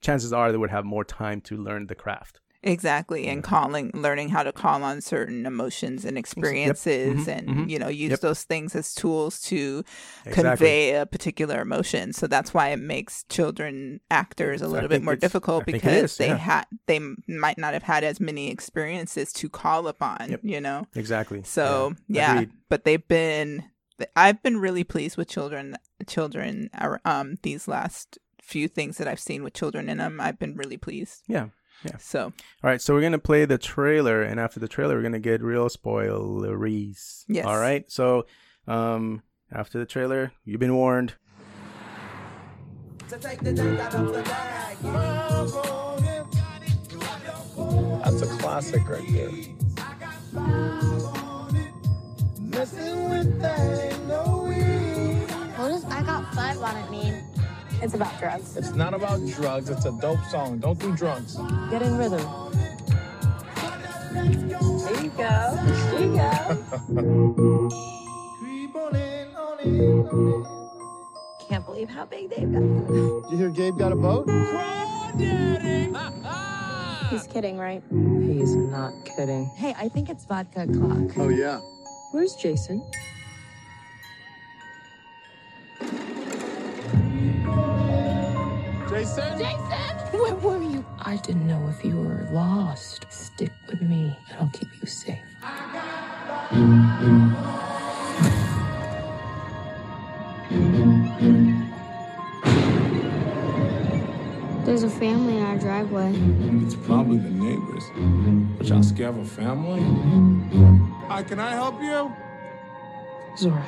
chances 0.00 0.32
are 0.32 0.50
they 0.50 0.58
would 0.58 0.70
have 0.70 0.84
more 0.84 1.04
time 1.04 1.40
to 1.42 1.56
learn 1.56 1.86
the 1.86 1.94
craft. 1.94 2.40
Exactly. 2.66 3.26
And 3.28 3.44
calling, 3.44 3.90
learning 3.94 4.30
how 4.30 4.42
to 4.42 4.52
call 4.52 4.82
on 4.82 5.00
certain 5.00 5.46
emotions 5.46 6.04
and 6.04 6.16
experiences 6.18 7.26
Mhm, 7.26 7.28
and, 7.28 7.48
mhm. 7.48 7.70
you 7.70 7.78
know, 7.78 7.88
use 7.88 8.10
Yep. 8.10 8.20
those 8.20 8.42
things 8.42 8.74
as 8.74 8.94
tools 8.94 9.40
to 9.42 9.84
Exactly. 10.24 10.32
convey 10.42 10.94
a 10.96 11.06
particular 11.06 11.60
emotion. 11.60 12.12
So 12.12 12.26
that's 12.26 12.52
why 12.54 12.68
it 12.70 12.78
makes 12.78 13.24
children 13.28 14.00
actors 14.10 14.62
a 14.62 14.68
little 14.68 14.88
bit 14.88 15.02
more 15.02 15.14
difficult 15.16 15.62
I 15.68 15.72
because 15.72 16.02
is, 16.12 16.16
they 16.16 16.28
yeah. 16.28 16.36
had 16.38 16.64
they 16.86 17.00
might 17.28 17.58
not 17.58 17.74
have 17.74 17.82
had 17.84 18.02
as 18.02 18.18
many 18.18 18.50
experiences 18.50 19.32
to 19.34 19.48
call 19.48 19.86
upon, 19.86 20.30
Yep. 20.30 20.40
you 20.42 20.60
know. 20.60 20.86
Exactly. 20.94 21.42
So 21.44 21.94
yeah, 22.08 22.32
Agreed. 22.32 22.50
but 22.68 22.84
they've 22.84 23.06
been. 23.06 23.64
I've 24.16 24.42
been 24.42 24.56
really 24.58 24.82
pleased 24.82 25.16
with 25.16 25.28
children. 25.28 25.76
Children, 26.08 26.68
um, 27.04 27.36
these 27.42 27.68
last 27.68 28.18
few 28.42 28.66
things 28.68 28.98
that 28.98 29.06
I've 29.06 29.20
seen 29.20 29.44
with 29.44 29.54
children 29.54 29.88
in 29.88 29.98
them, 29.98 30.20
I've 30.20 30.38
been 30.38 30.56
really 30.56 30.76
pleased. 30.76 31.22
Yeah. 31.28 31.48
Yeah. 31.84 31.96
So 31.98 32.24
All 32.24 32.32
right, 32.62 32.80
so 32.80 32.94
we're 32.94 33.02
gonna 33.02 33.18
play 33.18 33.44
the 33.44 33.58
trailer, 33.58 34.22
and 34.22 34.40
after 34.40 34.58
the 34.58 34.68
trailer, 34.68 34.96
we're 34.96 35.02
gonna 35.02 35.18
get 35.18 35.42
real 35.42 35.68
spoileries. 35.68 37.24
Yes. 37.28 37.44
All 37.46 37.58
right. 37.58 37.90
So, 37.90 38.26
um, 38.66 39.22
after 39.52 39.78
the 39.78 39.86
trailer, 39.86 40.32
you've 40.44 40.60
been 40.60 40.74
warned. 40.74 41.14
That's 48.04 48.22
a 48.22 48.26
classic 48.38 48.88
right 48.88 49.06
there. 49.12 49.30
What 55.56 55.68
does 55.68 55.84
I 55.84 56.02
got 56.02 56.34
five 56.34 56.60
on 56.60 56.76
it 56.76 56.90
mean? 56.90 57.33
It's 57.82 57.94
about 57.94 58.18
drugs. 58.18 58.56
It's 58.56 58.74
not 58.74 58.94
about 58.94 59.20
drugs. 59.26 59.68
It's 59.70 59.84
a 59.84 59.92
dope 60.00 60.24
song. 60.30 60.58
Don't 60.58 60.78
do 60.78 60.94
drugs. 60.96 61.36
Get 61.70 61.82
in 61.82 61.96
rhythm. 61.96 62.20
There 64.12 64.24
you 65.02 65.10
go. 65.10 65.56
There 65.90 66.00
you 66.00 66.16
go. 66.16 66.30
Can't 71.48 71.64
believe 71.66 71.88
how 71.88 72.04
big 72.06 72.30
they've 72.30 72.50
got. 72.50 72.60
Did 72.60 73.32
you 73.32 73.36
hear 73.36 73.50
Gabe 73.50 73.78
got 73.78 73.92
a 73.92 73.96
boat? 73.96 74.28
He's 77.10 77.26
kidding, 77.26 77.58
right? 77.58 77.82
He's 77.90 78.54
not 78.56 78.92
kidding. 79.04 79.46
Hey, 79.56 79.74
I 79.76 79.88
think 79.88 80.08
it's 80.08 80.24
vodka 80.24 80.62
o'clock. 80.62 81.16
Oh 81.18 81.28
yeah. 81.28 81.60
Where's 82.12 82.34
Jason? 82.34 82.82
Jason. 88.94 89.40
Where 90.12 90.36
were 90.36 90.62
you? 90.62 90.84
I 91.00 91.16
didn't 91.16 91.48
know 91.48 91.68
if 91.68 91.84
you 91.84 91.96
were 91.96 92.28
lost. 92.30 93.06
Stick 93.10 93.50
with 93.68 93.82
me, 93.82 94.16
and 94.30 94.38
I'll 94.38 94.50
keep 94.50 94.68
you 94.80 94.86
safe. 94.86 95.18
There's 104.64 104.84
a 104.84 104.88
family 104.88 105.38
in 105.38 105.42
our 105.42 105.58
driveway. 105.58 106.12
It's 106.64 106.76
probably 106.76 107.18
the 107.18 107.30
neighbors. 107.30 107.90
But 108.58 108.68
y'all 108.68 108.84
scared 108.84 109.16
of 109.16 109.22
a 109.22 109.24
family? 109.24 109.82
Hi, 111.08 111.24
can 111.24 111.40
I 111.40 111.50
help 111.50 111.82
you? 111.82 112.14
Zora, 113.36 113.66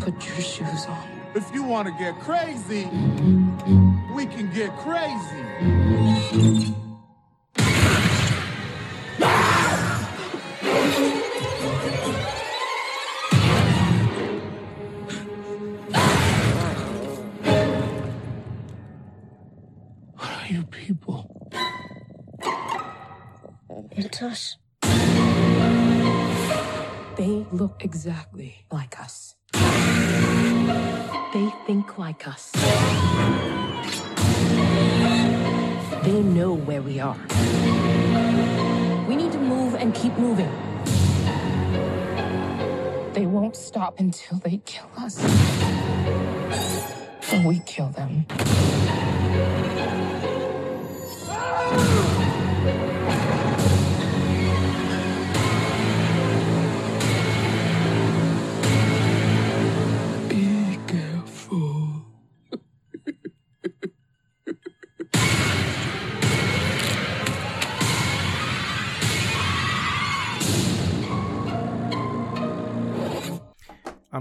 put 0.00 0.26
your 0.26 0.40
shoes 0.40 0.86
on. 0.86 1.11
If 1.34 1.50
you 1.54 1.62
want 1.62 1.88
to 1.88 1.94
get 1.94 2.14
crazy, 2.20 2.84
we 4.14 4.26
can 4.26 4.52
get 4.52 4.70
crazy. 4.76 5.42
What 20.16 20.30
are 20.30 20.46
you 20.50 20.64
people? 20.64 21.50
It's 23.92 24.20
us. 24.20 24.58
They 27.16 27.46
look 27.52 27.82
exactly 27.82 28.66
like 28.70 29.00
us. 29.00 29.34
They 31.32 31.48
think 31.66 31.96
like 31.96 32.28
us. 32.28 32.50
They 36.02 36.20
know 36.22 36.52
where 36.52 36.82
we 36.82 37.00
are. 37.00 37.16
We 39.08 39.16
need 39.16 39.32
to 39.32 39.38
move 39.38 39.74
and 39.74 39.94
keep 39.94 40.12
moving. 40.18 40.52
They 43.14 43.24
won't 43.24 43.56
stop 43.56 43.98
until 43.98 44.40
they 44.40 44.58
kill 44.66 44.90
us. 44.98 45.18
Or 47.32 47.48
we 47.48 47.60
kill 47.60 47.88
them. 47.88 48.26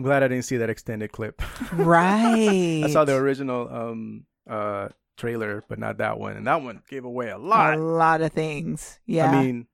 I'm 0.02 0.06
glad 0.06 0.24
I 0.24 0.30
didn't 0.30 0.46
see 0.46 0.58
that 0.58 0.70
extended 0.72 1.12
clip. 1.12 1.44
right. 1.74 2.82
I 2.86 2.90
saw 2.90 3.06
the 3.06 3.16
original 3.16 3.70
um 3.72 4.26
uh 4.50 4.90
trailer, 5.16 5.64
but 5.70 5.78
not 5.78 6.00
that 6.00 6.18
one, 6.18 6.36
and 6.36 6.48
that 6.48 6.64
one 6.64 6.82
gave 6.90 7.06
away 7.06 7.30
a 7.30 7.38
lot. 7.38 7.76
a 7.76 7.78
lot 7.78 8.22
of 8.22 8.32
things. 8.34 9.00
Yeah. 9.06 9.30
I 9.30 9.44
mean, 9.44 9.68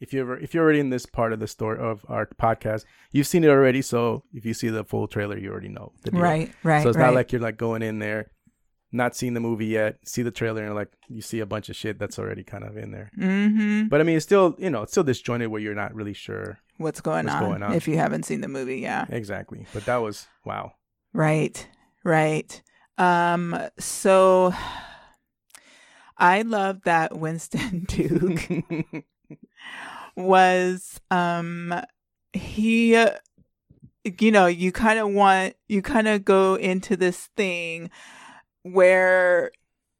if 0.00 0.14
you're 0.14 0.22
ever, 0.22 0.38
if 0.38 0.54
you're 0.54 0.64
already 0.64 0.80
in 0.80 0.88
this 0.88 1.04
part 1.04 1.34
of 1.34 1.40
the 1.40 1.46
story 1.46 1.78
of 1.78 2.06
our 2.08 2.24
podcast, 2.24 2.86
you've 3.12 3.26
seen 3.26 3.44
it 3.44 3.50
already. 3.50 3.82
So 3.82 4.24
if 4.32 4.46
you 4.46 4.54
see 4.54 4.70
the 4.70 4.82
full 4.82 5.08
trailer, 5.08 5.36
you 5.36 5.50
already 5.50 5.68
know 5.68 5.92
the 6.04 6.12
deal. 6.12 6.22
right, 6.22 6.50
right. 6.62 6.82
So 6.82 6.88
it's 6.88 6.96
right. 6.96 7.04
not 7.04 7.14
like 7.14 7.32
you're 7.32 7.42
like 7.42 7.58
going 7.58 7.82
in 7.82 7.98
there, 7.98 8.30
not 8.96 9.14
seen 9.14 9.34
the 9.34 9.40
movie 9.40 9.66
yet, 9.66 9.98
see 10.04 10.22
the 10.22 10.30
trailer, 10.30 10.64
and 10.64 10.74
like 10.74 10.92
you 11.08 11.22
see 11.22 11.40
a 11.40 11.46
bunch 11.46 11.68
of 11.68 11.76
shit 11.76 11.98
that's 11.98 12.18
already 12.18 12.42
kind 12.42 12.64
of 12.64 12.76
in 12.76 12.90
there. 12.90 13.10
mm-hmm. 13.16 13.88
But 13.88 14.00
I 14.00 14.04
mean, 14.04 14.16
it's 14.16 14.24
still 14.24 14.54
you 14.58 14.70
know 14.70 14.82
it's 14.82 14.92
still 14.92 15.04
disjointed 15.04 15.48
where 15.48 15.60
you're 15.60 15.74
not 15.74 15.94
really 15.94 16.14
sure 16.14 16.58
what's 16.78 17.00
going 17.00 17.26
what's 17.26 17.36
on 17.36 17.42
going 17.42 17.62
on. 17.62 17.74
if 17.74 17.88
you 17.88 17.96
haven't 17.96 18.24
seen 18.24 18.40
the 18.40 18.48
movie. 18.48 18.78
Yeah. 18.78 19.06
exactly. 19.08 19.66
But 19.72 19.84
that 19.86 19.96
was 19.98 20.26
wow. 20.44 20.72
Right, 21.12 21.66
right. 22.04 22.62
Um, 22.98 23.58
so 23.78 24.54
I 26.18 26.42
love 26.42 26.82
that 26.84 27.18
Winston 27.18 27.84
Duke 27.88 29.04
was 30.16 30.98
um 31.10 31.74
he 32.32 32.96
uh, 32.96 33.12
you 34.20 34.30
know, 34.30 34.46
you 34.46 34.72
kind 34.72 34.98
of 34.98 35.10
want 35.10 35.54
you 35.68 35.82
kind 35.82 36.08
of 36.08 36.24
go 36.24 36.54
into 36.54 36.96
this 36.96 37.28
thing 37.36 37.90
where 38.72 39.50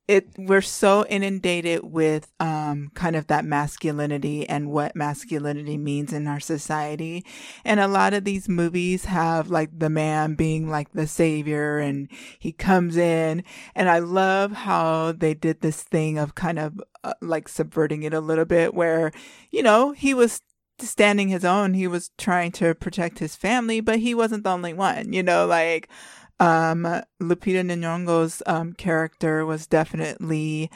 it 0.09 0.29
we're 0.39 0.63
so 0.63 1.05
inundated 1.07 1.81
with 1.83 2.33
um 2.39 2.91
kind 2.95 3.17
of 3.17 3.27
that 3.27 3.45
masculinity 3.45 4.49
and 4.49 4.71
what 4.71 4.95
masculinity 4.95 5.77
means 5.77 6.13
in 6.13 6.29
our 6.29 6.39
society 6.39 7.25
and 7.65 7.81
a 7.81 7.89
lot 7.89 8.15
of 8.15 8.25
these 8.25 8.49
movies 8.49 9.07
have 9.07 9.51
like 9.51 9.77
the 9.77 9.91
man 9.91 10.35
being 10.35 10.71
like 10.71 10.93
the 10.93 11.07
savior 11.07 11.79
and 11.79 12.09
he 12.39 12.53
comes 12.53 12.97
in 12.97 13.43
and 13.75 13.89
i 13.89 13.99
love 13.99 14.53
how 14.53 15.11
they 15.11 15.35
did 15.35 15.61
this 15.61 15.83
thing 15.83 16.19
of 16.19 16.35
kind 16.35 16.59
of 16.59 16.81
uh, 17.03 17.15
like 17.21 17.49
subverting 17.49 18.05
it 18.05 18.15
a 18.15 18.21
little 18.21 18.45
bit 18.45 18.75
where 18.75 19.11
you 19.51 19.63
know 19.63 19.91
he 19.91 20.15
was 20.15 20.41
standing 20.79 21.29
his 21.29 21.45
own. 21.45 21.73
He 21.73 21.87
was 21.87 22.11
trying 22.19 22.53
to 22.53 22.75
protect 22.75 23.19
his 23.19 23.35
family, 23.35 23.81
but 23.81 24.01
he 24.01 24.15
wasn't 24.15 24.45
the 24.45 24.51
only 24.51 24.75
one. 24.75 25.13
You 25.13 25.23
know, 25.23 25.47
like 25.47 25.89
um, 26.39 26.83
Lupita 27.21 27.63
Nyong'o's 27.65 28.43
um, 28.47 28.73
character 28.73 29.45
was 29.47 29.67
definitely 29.67 30.71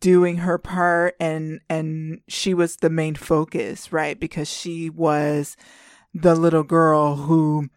doing 0.00 0.38
her 0.38 0.58
part, 0.58 1.14
and 1.20 1.60
and 1.68 2.20
she 2.28 2.54
was 2.54 2.76
the 2.76 2.90
main 2.90 3.14
focus, 3.14 3.92
right? 3.92 4.18
Because 4.18 4.48
she 4.48 4.90
was 4.90 5.56
the 6.14 6.34
little 6.34 6.64
girl 6.64 7.16
who 7.16 7.68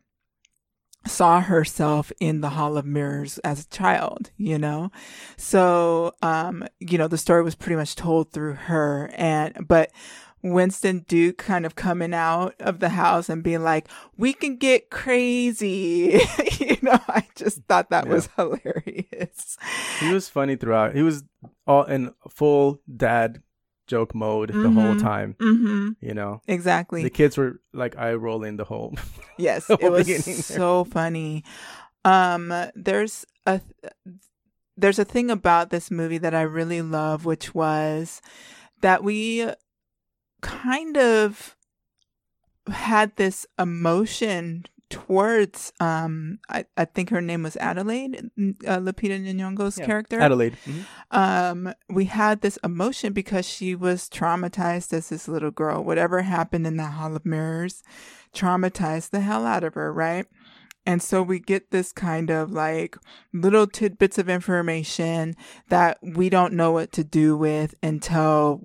saw 1.05 1.41
herself 1.41 2.12
in 2.19 2.41
the 2.41 2.51
hall 2.51 2.77
of 2.77 2.85
mirrors 2.85 3.38
as 3.39 3.65
a 3.65 3.69
child 3.69 4.31
you 4.38 4.57
know 4.57 4.89
so 5.35 6.13
um 6.21 6.65
you 6.79 6.97
know 6.97 7.09
the 7.09 7.17
story 7.17 7.43
was 7.43 7.55
pretty 7.55 7.75
much 7.75 7.95
told 7.95 8.31
through 8.31 8.53
her 8.53 9.12
and 9.15 9.67
but 9.67 9.91
Winston 10.43 11.05
Duke 11.07 11.38
kind 11.38 11.65
of 11.65 11.75
coming 11.75 12.13
out 12.13 12.53
of 12.59 12.79
the 12.79 12.89
house 12.89 13.29
and 13.29 13.41
being 13.41 13.63
like, 13.63 13.88
"We 14.17 14.33
can 14.33 14.57
get 14.57 14.89
crazy," 14.89 16.19
you 16.59 16.77
know. 16.81 17.00
I 17.07 17.25
just 17.35 17.63
thought 17.63 17.89
that 17.91 18.05
Yeah. 18.07 18.13
was 18.13 18.29
hilarious. 18.35 19.57
He 20.00 20.13
was 20.13 20.29
funny 20.29 20.55
throughout. 20.55 20.95
He 20.95 21.01
was 21.01 21.23
all 21.65 21.83
in 21.85 22.13
full 22.29 22.81
dad 22.93 23.41
joke 23.88 24.13
mode 24.15 24.50
the 24.50 24.69
whole 24.69 24.95
Mhm. 24.95 25.01
time. 25.01 25.35
Mm-hmm. 25.39 25.89
You 26.01 26.13
know, 26.13 26.41
Exactly. 26.47 27.03
the 27.03 27.09
kids 27.09 27.38
were 27.38 27.59
like 27.73 27.97
eye 27.97 28.13
rolling 28.13 28.57
the 28.57 28.63
whole. 28.65 28.95
Yes, 29.38 29.67
the 29.67 29.77
it 29.81 29.89
was 29.91 30.45
so 30.45 30.83
funny. 30.83 31.43
Um, 32.05 32.53
there's 32.75 33.25
a 33.45 33.62
there's 34.77 35.00
a 35.00 35.05
thing 35.05 35.29
about 35.31 35.69
this 35.69 35.89
movie 35.91 36.17
that 36.19 36.33
I 36.35 36.41
really 36.43 36.81
love, 36.81 37.25
which 37.25 37.53
was 37.55 38.21
that 38.81 39.03
we 39.03 39.47
kind 40.43 40.97
of 40.97 41.55
had 42.67 43.15
this 43.15 43.45
emotion 43.59 44.65
towards 44.89 45.73
um 45.79 46.38
I, 46.50 46.65
I 46.77 46.85
think 46.85 47.09
her 47.09 47.19
name 47.21 47.41
was 47.41 47.57
Adelaide 47.57 48.29
uh, 48.38 48.77
Lupita 48.77 49.19
Nyong'o's 49.19 49.79
Yeah, 49.79 49.85
character 49.88 50.19
Adelaide. 50.19 50.55
Mhm. 50.67 50.85
um 51.09 51.73
we 51.89 52.05
had 52.05 52.41
this 52.41 52.59
emotion 52.63 53.12
because 53.12 53.47
she 53.47 53.73
was 53.73 54.07
traumatized 54.07 54.93
as 54.93 55.09
this 55.09 55.27
little 55.27 55.50
girl 55.50 55.83
whatever 55.83 56.21
happened 56.21 56.67
in 56.67 56.77
the 56.77 56.85
hall 56.85 57.15
of 57.15 57.25
mirrors 57.25 57.81
traumatized 58.35 59.09
the 59.09 59.21
hell 59.21 59.47
out 59.47 59.63
of 59.63 59.73
her 59.73 59.91
right 59.91 60.27
and 60.85 61.01
so 61.01 61.23
we 61.23 61.39
get 61.39 61.71
this 61.71 61.91
kind 61.91 62.29
of 62.29 62.51
like 62.51 62.95
little 63.33 63.65
tidbits 63.65 64.19
of 64.19 64.29
information 64.29 65.33
that 65.69 65.97
we 66.03 66.29
don't 66.29 66.53
know 66.53 66.71
what 66.71 66.91
to 66.91 67.03
do 67.03 67.35
with 67.35 67.73
until 67.81 68.62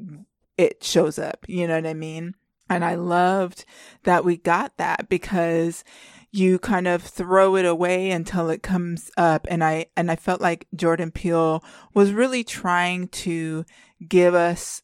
it 0.59 0.85
shows 0.85 1.19
up 1.19 1.47
you 1.49 1.67
know 1.67 1.77
what 1.77 1.87
i 1.87 1.95
mean 1.95 2.35
and 2.69 2.85
i 2.85 2.95
loved 2.95 3.65
that 4.03 4.25
we 4.25 4.37
got 4.37 4.77
that 4.77 5.09
because 5.09 5.85
you 6.31 6.59
kind 6.59 6.87
of 6.87 7.03
throw 7.03 7.57
it 7.57 7.65
away 7.65 8.11
until 8.11 8.51
it 8.51 8.63
comes 8.63 9.11
up 9.17 9.47
and 9.51 9.65
i 9.65 9.87
and 9.97 10.11
i 10.11 10.17
felt 10.17 10.41
like 10.43 10.67
jordan 10.75 11.11
peele 11.11 11.65
was 11.95 12.13
really 12.13 12.45
trying 12.45 13.09
to 13.09 13.65
give 14.07 14.35
us 14.35 14.83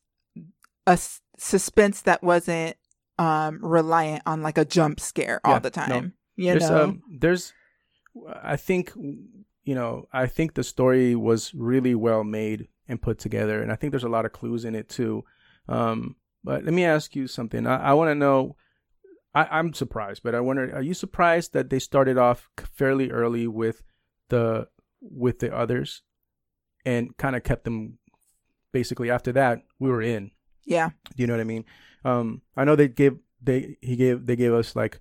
a 0.86 0.92
s- 0.92 1.20
suspense 1.36 2.00
that 2.00 2.22
wasn't 2.22 2.76
um 3.18 3.58
reliant 3.62 4.22
on 4.24 4.42
like 4.42 4.56
a 4.56 4.64
jump 4.64 4.98
scare 4.98 5.40
all 5.44 5.52
Yeah, 5.54 5.58
the 5.58 5.70
no. 5.70 5.70
time 5.70 6.14
you 6.36 6.52
there's 6.52 6.70
know 6.70 6.82
um, 6.84 7.02
there's 7.20 7.52
I 8.42 8.56
think 8.56 8.92
you 8.96 9.74
know 9.74 10.06
I 10.12 10.26
think 10.26 10.54
the 10.54 10.64
story 10.64 11.14
was 11.14 11.52
really 11.54 11.94
well 11.94 12.22
made 12.24 12.68
and 12.88 13.00
put 13.00 13.18
together, 13.18 13.62
and 13.62 13.72
I 13.72 13.76
think 13.76 13.92
there's 13.92 14.04
a 14.04 14.08
lot 14.08 14.26
of 14.26 14.32
clues 14.32 14.64
in 14.64 14.74
it 14.74 14.88
too. 14.88 15.24
Um, 15.68 16.16
but 16.42 16.64
let 16.64 16.74
me 16.74 16.84
ask 16.84 17.16
you 17.16 17.26
something. 17.26 17.66
I, 17.66 17.90
I 17.90 17.92
want 17.94 18.10
to 18.10 18.14
know. 18.14 18.56
I, 19.34 19.48
I'm 19.50 19.72
surprised, 19.72 20.22
but 20.22 20.34
I 20.34 20.40
wonder: 20.40 20.74
Are 20.74 20.82
you 20.82 20.94
surprised 20.94 21.52
that 21.54 21.70
they 21.70 21.78
started 21.78 22.18
off 22.18 22.50
fairly 22.72 23.10
early 23.10 23.46
with 23.46 23.82
the 24.28 24.68
with 25.00 25.38
the 25.38 25.54
others, 25.54 26.02
and 26.84 27.16
kind 27.16 27.36
of 27.36 27.42
kept 27.42 27.64
them 27.64 27.98
basically 28.72 29.10
after 29.10 29.32
that? 29.32 29.62
We 29.78 29.90
were 29.90 30.02
in. 30.02 30.30
yeah 30.64 30.90
Do 31.16 31.22
you 31.22 31.26
know 31.26 31.34
what 31.34 31.40
I 31.40 31.44
mean? 31.44 31.64
Um, 32.04 32.42
I 32.56 32.64
know 32.64 32.76
they 32.76 32.88
gave 32.88 33.18
they 33.42 33.76
he 33.80 33.96
gave 33.96 34.26
they 34.26 34.36
gave 34.36 34.52
us 34.52 34.76
like 34.76 35.00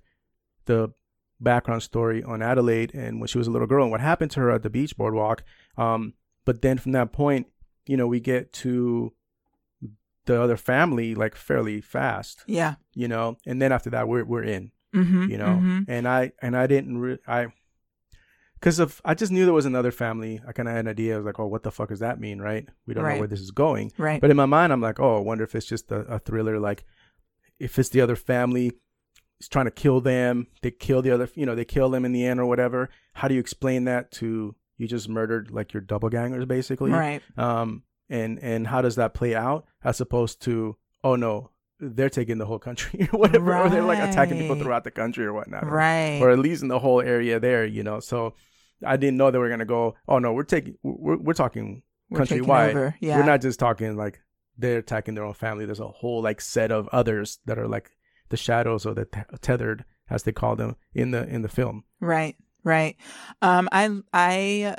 the 0.64 0.92
background 1.40 1.82
story 1.82 2.22
on 2.22 2.42
Adelaide 2.42 2.94
and 2.94 3.20
when 3.20 3.28
she 3.28 3.38
was 3.38 3.46
a 3.46 3.50
little 3.50 3.66
girl 3.66 3.82
and 3.82 3.90
what 3.90 4.00
happened 4.00 4.30
to 4.32 4.40
her 4.40 4.50
at 4.50 4.62
the 4.62 4.70
beach 4.70 4.96
boardwalk. 4.96 5.44
Um, 5.76 6.14
but 6.44 6.62
then 6.62 6.78
from 6.78 6.92
that 6.92 7.12
point, 7.12 7.48
you 7.86 7.96
know, 7.96 8.06
we 8.06 8.20
get 8.20 8.52
to 8.54 9.12
the 10.26 10.40
other 10.40 10.56
family 10.56 11.14
like 11.14 11.34
fairly 11.36 11.80
fast, 11.80 12.44
yeah 12.46 12.74
you 12.94 13.08
know, 13.08 13.36
and 13.46 13.60
then 13.60 13.72
after 13.72 13.90
that 13.90 14.08
we're 14.08 14.24
we're 14.24 14.42
in, 14.44 14.70
mm-hmm, 14.94 15.30
you 15.30 15.38
know, 15.38 15.58
mhm. 15.62 15.84
and 15.88 16.06
I 16.08 16.32
and 16.40 16.56
I 16.56 16.66
didn't 16.66 16.98
re- 16.98 17.18
I 17.26 17.48
because 18.54 18.78
of 18.78 19.00
I 19.04 19.14
just 19.14 19.30
knew 19.32 19.44
there 19.44 19.52
was 19.52 19.66
another 19.66 19.90
family. 19.90 20.40
I 20.48 20.52
kind 20.52 20.68
of 20.68 20.74
had 20.74 20.86
an 20.86 20.90
idea. 20.90 21.14
I 21.14 21.16
was 21.18 21.26
like, 21.26 21.38
oh, 21.38 21.46
what 21.46 21.62
the 21.62 21.70
fuck 21.70 21.90
does 21.90 21.98
that 21.98 22.18
mean, 22.18 22.40
right? 22.40 22.66
We 22.86 22.94
don't 22.94 23.04
Right. 23.04 23.14
know 23.14 23.18
where 23.20 23.28
this 23.28 23.40
is 23.40 23.50
going. 23.50 23.92
right 23.98 24.20
But 24.20 24.30
in 24.30 24.36
my 24.36 24.46
mind, 24.46 24.72
I'm 24.72 24.80
like, 24.80 24.98
oh, 25.00 25.18
I 25.18 25.20
wonder 25.20 25.44
if 25.44 25.54
it's 25.54 25.66
just 25.66 25.92
a, 25.92 26.00
a 26.00 26.18
thriller. 26.18 26.58
Like, 26.58 26.84
if 27.58 27.78
it's 27.78 27.90
the 27.90 28.00
other 28.00 28.16
family, 28.16 28.72
is 29.40 29.48
trying 29.48 29.66
to 29.66 29.70
kill 29.70 30.00
them. 30.00 30.46
They 30.62 30.70
kill 30.70 31.02
the 31.02 31.10
other, 31.10 31.28
you 31.34 31.44
know, 31.44 31.54
they 31.54 31.66
kill 31.66 31.90
them 31.90 32.04
in 32.06 32.12
the 32.12 32.24
end 32.24 32.40
or 32.40 32.46
whatever. 32.46 32.88
How 33.12 33.28
do 33.28 33.34
you 33.34 33.40
explain 33.40 33.84
that 33.84 34.10
to 34.12 34.54
you 34.78 34.88
just 34.88 35.08
murdered 35.10 35.50
like 35.50 35.74
your 35.74 35.82
double 35.82 36.08
gangers 36.08 36.46
basically? 36.46 36.90
right 36.90 37.20
Um, 37.36 37.82
and 38.08 38.38
and 38.40 38.66
how 38.66 38.82
does 38.82 38.96
that 38.96 39.14
play 39.14 39.34
out 39.34 39.66
as 39.82 40.00
opposed 40.00 40.42
to 40.42 40.76
oh 41.02 41.16
no, 41.16 41.50
they're 41.80 42.10
taking 42.10 42.38
the 42.38 42.46
whole 42.46 42.58
country 42.58 43.08
or 43.12 43.18
whatever, 43.18 43.56
or 43.56 43.68
they're 43.68 43.82
like 43.82 43.98
attacking 43.98 44.38
people 44.38 44.56
throughout 44.56 44.84
the 44.84 44.90
country 44.90 45.24
or 45.26 45.32
whatnot, 45.32 45.66
right 45.66 46.20
or 46.20 46.30
at 46.30 46.38
least 46.38 46.62
in 46.62 46.68
the 46.68 46.78
whole 46.78 47.00
area 47.00 47.40
there, 47.40 47.64
you 47.64 47.82
know. 47.82 48.00
So 48.00 48.34
I 48.84 48.96
didn't 48.96 49.16
know 49.16 49.30
they 49.30 49.38
were 49.38 49.48
gonna 49.48 49.64
go. 49.64 49.94
Oh 50.08 50.18
no, 50.18 50.32
we're 50.32 50.44
taking 50.44 50.76
we're 50.82 51.16
we're 51.16 51.32
talking 51.34 51.82
We're 52.10 52.20
countrywide. 52.20 52.94
yeah. 53.00 53.16
We're 53.18 53.26
not 53.26 53.40
just 53.40 53.58
talking 53.58 53.96
like 53.96 54.20
they're 54.56 54.78
attacking 54.78 55.14
their 55.14 55.24
own 55.24 55.34
family. 55.34 55.66
There's 55.66 55.80
a 55.80 55.88
whole 55.88 56.22
like 56.22 56.40
set 56.40 56.70
of 56.70 56.88
others 56.88 57.38
that 57.46 57.58
are 57.58 57.68
like 57.68 57.90
the 58.28 58.36
shadows 58.36 58.86
or 58.86 58.94
the 58.94 59.04
te- 59.06 59.36
tethered, 59.40 59.84
as 60.10 60.22
they 60.22 60.32
call 60.32 60.56
them 60.56 60.76
in 60.94 61.10
the 61.10 61.26
in 61.26 61.42
the 61.42 61.48
film. 61.48 61.84
Right, 62.00 62.36
right. 62.62 62.96
Um, 63.42 63.68
I 63.72 64.00
I 64.12 64.76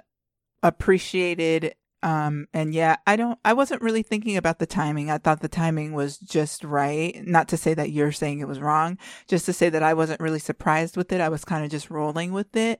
appreciated. 0.64 1.76
Um, 2.06 2.48
and 2.54 2.72
yeah, 2.72 2.98
I 3.08 3.15
don't. 3.15 3.39
I 3.44 3.54
wasn't 3.54 3.82
really 3.82 4.04
thinking 4.04 4.38
about 4.38 4.60
the 4.60 4.68
timing. 4.68 5.10
I 5.10 5.18
thought 5.18 5.39
the 5.39 5.48
timing 5.48 5.94
was 5.94 6.20
just 6.20 6.63
right. 6.63 7.20
Not 7.26 7.48
to 7.48 7.58
say 7.58 7.74
that 7.74 7.89
you're 7.89 8.12
saying 8.12 8.39
it 8.39 8.48
was 8.48 8.60
wrong. 8.60 9.00
Just 9.28 9.48
to 9.48 9.54
say 9.54 9.70
that 9.70 9.82
I 9.82 9.96
wasn't 9.96 10.22
really 10.22 10.38
surprised 10.38 10.96
with 10.96 11.12
it. 11.12 11.20
I 11.20 11.30
was 11.30 11.44
kind 11.44 11.65
of 11.65 11.72
just 11.72 11.89
rolling 11.89 12.32
with 12.32 12.56
it, 12.56 12.80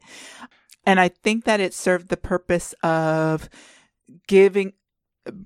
and 0.86 1.00
I 1.00 1.08
think 1.08 1.46
that 1.46 1.60
it 1.60 1.74
served 1.74 2.10
the 2.10 2.18
purpose 2.18 2.76
of 2.84 3.50
giving 4.28 4.74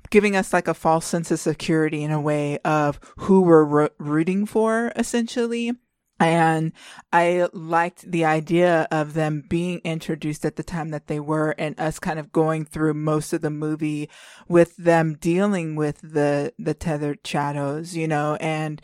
giving 0.10 0.36
us 0.36 0.52
like 0.52 0.68
a 0.68 0.74
false 0.74 1.06
sense 1.06 1.32
of 1.32 1.40
security 1.40 2.04
in 2.04 2.12
a 2.12 2.20
way 2.20 2.58
of 2.66 3.00
who 3.20 3.44
we're 3.44 3.64
ro- 3.64 3.90
rooting 3.98 4.46
for 4.46 4.92
essentially 4.98 5.72
and 6.20 6.74
I 7.14 7.48
liked 7.54 8.12
the 8.12 8.26
idea 8.26 8.88
of 8.92 9.14
them 9.14 9.44
being 9.48 9.80
introduced 9.84 10.46
at 10.46 10.58
the 10.58 10.64
time 10.64 10.90
that 10.90 11.08
they 11.08 11.20
were 11.20 11.56
and 11.58 11.80
us 11.80 12.00
kind 12.00 12.20
of 12.20 12.32
going 12.32 12.66
through 12.66 12.94
most 12.96 13.32
of 13.32 13.42
the 13.42 13.50
movie 13.50 14.10
with 14.48 14.76
them 14.76 15.16
dealing 15.16 15.76
with 15.76 16.02
the 16.02 16.54
the 16.60 16.74
tethered 16.74 17.26
shadows, 17.26 17.96
you 17.96 18.08
know, 18.08 18.36
and 18.42 18.82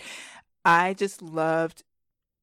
I 0.64 0.94
just 0.94 1.22
loved 1.22 1.84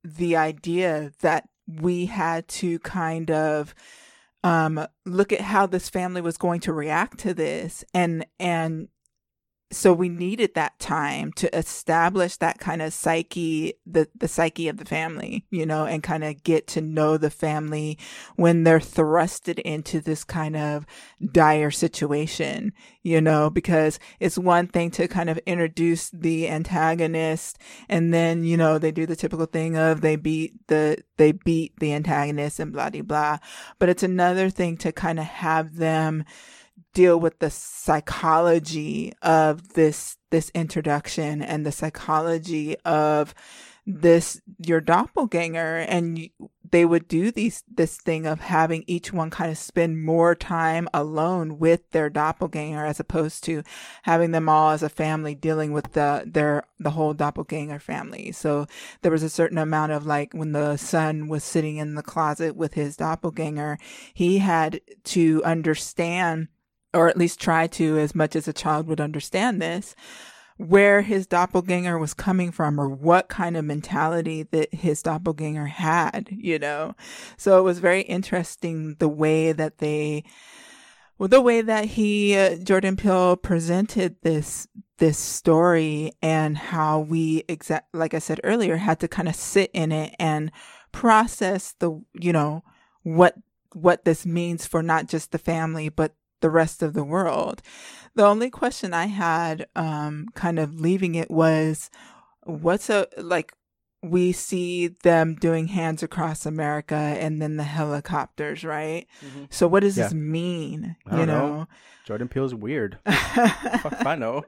the 0.05 0.37
idea 0.37 1.13
that 1.21 1.49
we 1.67 2.07
had 2.07 2.49
to 2.49 2.79
kind 2.81 3.31
of 3.31 3.75
um 4.45 4.85
look 5.07 5.33
at 5.33 5.41
how 5.41 5.67
this 5.67 5.89
family 5.89 6.21
was 6.21 6.37
going 6.37 6.61
to 6.61 6.73
react 6.73 7.19
to 7.21 7.33
this 7.33 7.85
and 7.95 8.27
and 8.39 8.89
so 9.73 9.93
we 9.93 10.09
needed 10.09 10.55
that 10.55 10.79
time 10.79 11.33
to 11.33 11.57
establish 11.57 12.37
that 12.37 12.59
kind 12.59 12.83
of 12.83 12.93
psyche 12.93 13.75
the 13.87 14.07
the 14.15 14.29
psyche 14.29 14.69
of 14.69 14.77
the 14.77 14.85
family 14.85 15.45
you 15.51 15.65
know 15.65 15.87
and 15.87 16.03
kind 16.03 16.23
of 16.23 16.43
get 16.43 16.67
to 16.67 16.81
know 16.81 17.17
the 17.17 17.31
family 17.31 17.99
when 18.37 18.65
they're 18.65 18.79
thrusted 18.79 19.59
into 19.61 20.01
this 20.01 20.25
kind 20.25 20.57
of 20.57 20.87
dire 21.33 21.71
situation 21.71 22.73
you 23.03 23.21
know 23.21 23.49
because 23.49 23.99
it's 24.21 24.39
one 24.39 24.67
thing 24.67 24.91
to 24.91 25.09
kind 25.09 25.31
of 25.31 25.39
introduce 25.47 26.11
the 26.11 26.49
antagonist 26.49 27.59
and 27.89 28.13
then 28.13 28.45
you 28.45 28.57
know 28.57 28.79
they 28.79 28.93
do 28.93 29.07
the 29.07 29.17
typical 29.17 29.47
thing 29.47 29.77
of 29.77 30.03
they 30.03 30.17
beat 30.17 30.55
the 30.69 30.97
they 31.17 31.33
beat 31.33 31.73
the 31.79 31.93
antagonist 31.93 32.61
and 32.61 32.73
blah 32.73 32.91
blah 32.91 33.03
blah 33.03 33.39
but 33.79 33.89
it's 33.89 34.03
another 34.03 34.51
thing 34.51 34.77
to 34.77 34.93
kind 34.93 35.19
of 35.19 35.25
have 35.25 35.77
them 35.77 36.25
deal 36.93 37.19
with 37.19 37.39
the 37.39 37.51
psychology 37.51 39.13
of 39.23 39.75
this 39.75 40.17
this 40.31 40.51
introduction 40.55 41.43
and 41.43 41.65
the 41.65 41.73
psychology 41.73 42.77
of 42.85 43.35
this 43.87 44.41
your 44.59 44.81
doppelganger. 44.81 45.79
And 45.79 46.29
they 46.71 46.85
would 46.87 47.07
do 47.07 47.31
these 47.31 47.63
this 47.69 47.99
thing 47.99 48.27
of 48.27 48.41
having 48.41 48.85
each 48.87 49.13
one 49.13 49.29
kind 49.29 49.51
of 49.51 49.59
spend 49.59 50.03
more 50.03 50.35
time 50.35 50.89
alone 50.95 51.59
with 51.59 51.91
their 51.91 52.09
doppelganger 52.09 52.85
as 52.85 52.99
opposed 52.99 53.45
to 53.45 53.63
having 54.05 54.31
them 54.31 54.49
all 54.49 54.71
as 54.71 54.83
a 54.83 54.89
family 54.89 55.35
dealing 55.35 55.73
with 55.73 55.93
the 55.93 56.23
their 56.27 56.65
the 56.79 56.91
whole 56.91 57.13
doppelganger 57.13 57.79
family. 57.79 58.33
So 58.33 58.67
there 59.03 59.13
was 59.13 59.23
a 59.23 59.29
certain 59.29 59.59
amount 59.59 59.93
of 59.93 60.07
like 60.07 60.33
when 60.33 60.53
the 60.53 60.77
son 60.77 61.29
was 61.29 61.45
sitting 61.45 61.77
in 61.77 61.95
the 61.95 62.03
closet 62.03 62.57
with 62.57 62.75
his 62.75 62.97
doppelganger 62.97 63.79
he 64.15 64.39
had 64.39 64.81
to 65.05 65.43
understand 65.45 66.49
or 66.95 67.09
at 67.09 67.17
least 67.17 67.41
try 67.41 67.67
to 67.67 67.99
as 67.99 68.15
much 68.15 68.37
as 68.37 68.47
a 68.47 68.53
child 68.53 68.87
would 68.87 69.01
understand 69.01 69.61
this 69.61 69.95
where 70.57 71.03
his 71.03 71.27
doppelganger 71.27 71.99
was 71.99 72.15
coming 72.15 72.53
from 72.53 72.81
or 72.81 72.89
what 72.89 73.29
kind 73.29 73.57
of 73.57 73.65
mentality 73.65 74.45
that 74.45 74.73
his 74.73 75.03
doppelganger 75.03 75.67
had, 75.67 76.29
you 76.31 76.59
know. 76.59 76.95
So 77.37 77.59
it 77.59 77.63
was 77.63 77.79
very 77.79 78.03
interesting 78.03 78.97
the 78.99 79.09
way 79.09 79.53
that 79.53 79.79
they 79.79 80.25
well 81.19 81.29
the 81.29 81.41
way 81.41 81.63
that 81.63 81.87
he 81.87 82.37
uh, 82.37 82.57
Jordan 82.57 82.97
Peele 82.97 83.37
presented 83.37 84.17
this 84.23 84.69
this 84.99 85.19
story 85.19 86.13
and 86.23 86.57
how 86.57 87.01
we 87.01 87.45
like 87.93 88.15
I 88.15 88.19
said 88.19 88.41
earlier 88.45 88.77
had 88.77 89.01
to 89.01 89.09
kind 89.09 89.29
of 89.29 89.35
sit 89.35 89.71
in 89.73 89.91
it 89.91 90.15
and 90.19 90.53
process 90.93 91.75
the 91.79 92.01
you 92.15 92.33
know 92.33 92.63
what 93.03 93.35
what 93.73 94.05
this 94.05 94.27
means 94.27 94.67
for 94.67 94.83
not 94.83 95.09
just 95.09 95.33
the 95.33 95.39
family 95.39 95.89
but 95.89 96.15
the 96.43 96.51
rest 96.51 96.83
of 96.83 96.93
the 96.93 97.05
world. 97.05 97.63
The 98.15 98.27
only 98.27 98.51
question 98.51 98.93
I 98.93 99.07
had, 99.07 99.67
um, 99.75 100.29
kind 100.35 100.59
of 100.59 100.79
leaving 100.79 101.15
it 101.15 101.31
was, 101.31 101.89
what's 102.45 102.91
a, 102.91 103.07
like, 103.17 103.55
we 104.03 104.33
see 104.33 104.89
them 104.89 105.37
doing 105.37 105.69
hands 105.69 106.03
across 106.03 106.45
America 106.45 106.95
and 106.97 107.41
then 107.41 107.57
the 107.57 107.63
helicopters, 107.63 108.65
right? 108.65 109.07
Mm-hmm. 109.25 109.45
So 109.49 109.67
what 109.69 109.81
does 109.81 109.97
Yeah. 109.97 110.05
this 110.05 110.13
mean? 110.15 110.97
I 111.07 111.13
You 111.13 111.19
don't 111.19 111.29
know. 111.29 111.57
know, 111.61 111.69
Jordan 112.05 112.29
Peele's 112.29 112.55
weird. 112.55 112.99
Fuck 113.07 114.05
I 114.05 114.17
know. 114.17 114.45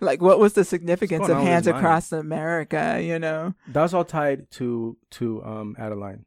like 0.00 0.20
what 0.20 0.38
was 0.38 0.52
the 0.54 0.64
significance 0.64 1.28
of 1.28 1.38
hands 1.38 1.66
his 1.66 1.72
mind? 1.72 1.84
across 1.84 2.12
America? 2.12 3.00
You 3.02 3.18
know, 3.18 3.54
That 3.68 3.82
was 3.82 3.94
all 3.94 4.04
tied 4.04 4.50
to 4.52 4.96
to 5.12 5.42
um 5.44 5.76
Adeline, 5.78 6.24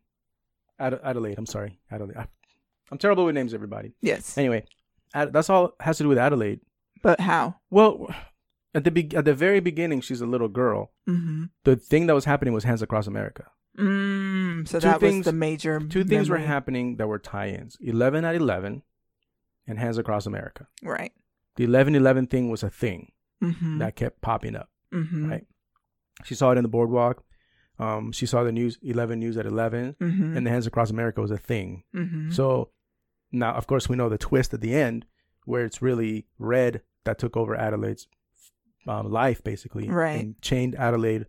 Ad- 0.79 0.99
Adelaide. 1.03 1.37
I'm 1.37 1.45
sorry, 1.45 1.79
Adelaide. 1.91 2.17
I, 2.17 2.27
I'm 2.91 2.97
terrible 2.97 3.25
with 3.25 3.35
names, 3.35 3.53
everybody. 3.53 3.93
yes, 4.01 4.37
Anyway, 4.37 4.65
Ad- 5.13 5.33
that's 5.33 5.49
all 5.49 5.73
has 5.79 5.97
to 5.97 6.03
do 6.03 6.09
with 6.09 6.17
Adelaide. 6.17 6.59
but 7.01 7.19
how? 7.19 7.55
Well, 7.69 8.13
at 8.73 8.83
the 8.83 8.91
be- 8.91 9.15
at 9.15 9.25
the 9.25 9.33
very 9.33 9.59
beginning, 9.59 10.01
she's 10.01 10.21
a 10.21 10.25
little 10.25 10.47
girl. 10.47 10.91
Mm-hmm. 11.09 11.45
The 11.63 11.75
thing 11.75 12.07
that 12.07 12.13
was 12.13 12.25
happening 12.25 12.53
was 12.53 12.63
Hands 12.63 12.81
Across 12.81 13.07
America. 13.07 13.45
Mm, 13.77 14.67
so 14.67 14.79
Two 14.79 14.87
that 14.87 14.99
things- 14.99 15.25
was 15.25 15.25
the 15.25 15.33
major. 15.33 15.79
Two 15.79 16.03
things 16.03 16.29
were 16.29 16.37
happening 16.37 16.97
that 16.97 17.07
were 17.07 17.19
tie-ins: 17.19 17.77
Eleven 17.81 18.25
at 18.25 18.35
Eleven, 18.35 18.83
and 19.67 19.79
Hands 19.79 19.97
Across 19.97 20.25
America. 20.25 20.67
Right. 20.83 21.11
The 21.55 21.63
Eleven 21.65 21.95
Eleven 21.95 22.27
thing 22.27 22.49
was 22.49 22.63
a 22.63 22.69
thing 22.69 23.11
Mm-hmm. 23.43 23.79
that 23.79 23.95
kept 23.95 24.21
popping 24.21 24.55
up. 24.55 24.69
mm-hmm. 24.93 25.29
Right. 25.29 25.45
She 26.25 26.35
saw 26.35 26.51
it 26.51 26.57
in 26.57 26.63
the 26.63 26.69
boardwalk. 26.69 27.23
Um, 27.79 28.11
she 28.11 28.27
saw 28.27 28.43
the 28.43 28.51
news, 28.51 28.77
Eleven 28.83 29.19
News 29.19 29.35
at 29.37 29.47
11 29.47 29.95
Mm-hmm. 29.99 30.37
and 30.37 30.45
the 30.45 30.51
Hands 30.51 30.67
Across 30.67 30.91
America 30.91 31.19
was 31.21 31.31
a 31.31 31.37
thing. 31.37 31.83
mm-hmm. 31.95 32.29
So 32.31 32.69
now, 33.31 33.53
of 33.53 33.67
course, 33.67 33.87
we 33.89 33.95
know 33.95 34.09
the 34.09 34.17
twist 34.17 34.53
at 34.53 34.61
the 34.61 34.73
end 34.75 35.05
where 35.45 35.65
it's 35.65 35.81
really 35.81 36.25
Red 36.37 36.81
that 37.03 37.17
took 37.17 37.35
over 37.37 37.55
Adelaide's 37.55 38.07
um, 38.87 39.11
life, 39.11 39.43
basically, 39.43 39.89
Right. 39.89 40.19
And 40.21 40.41
chained 40.41 40.75
Adelaide 40.75 41.27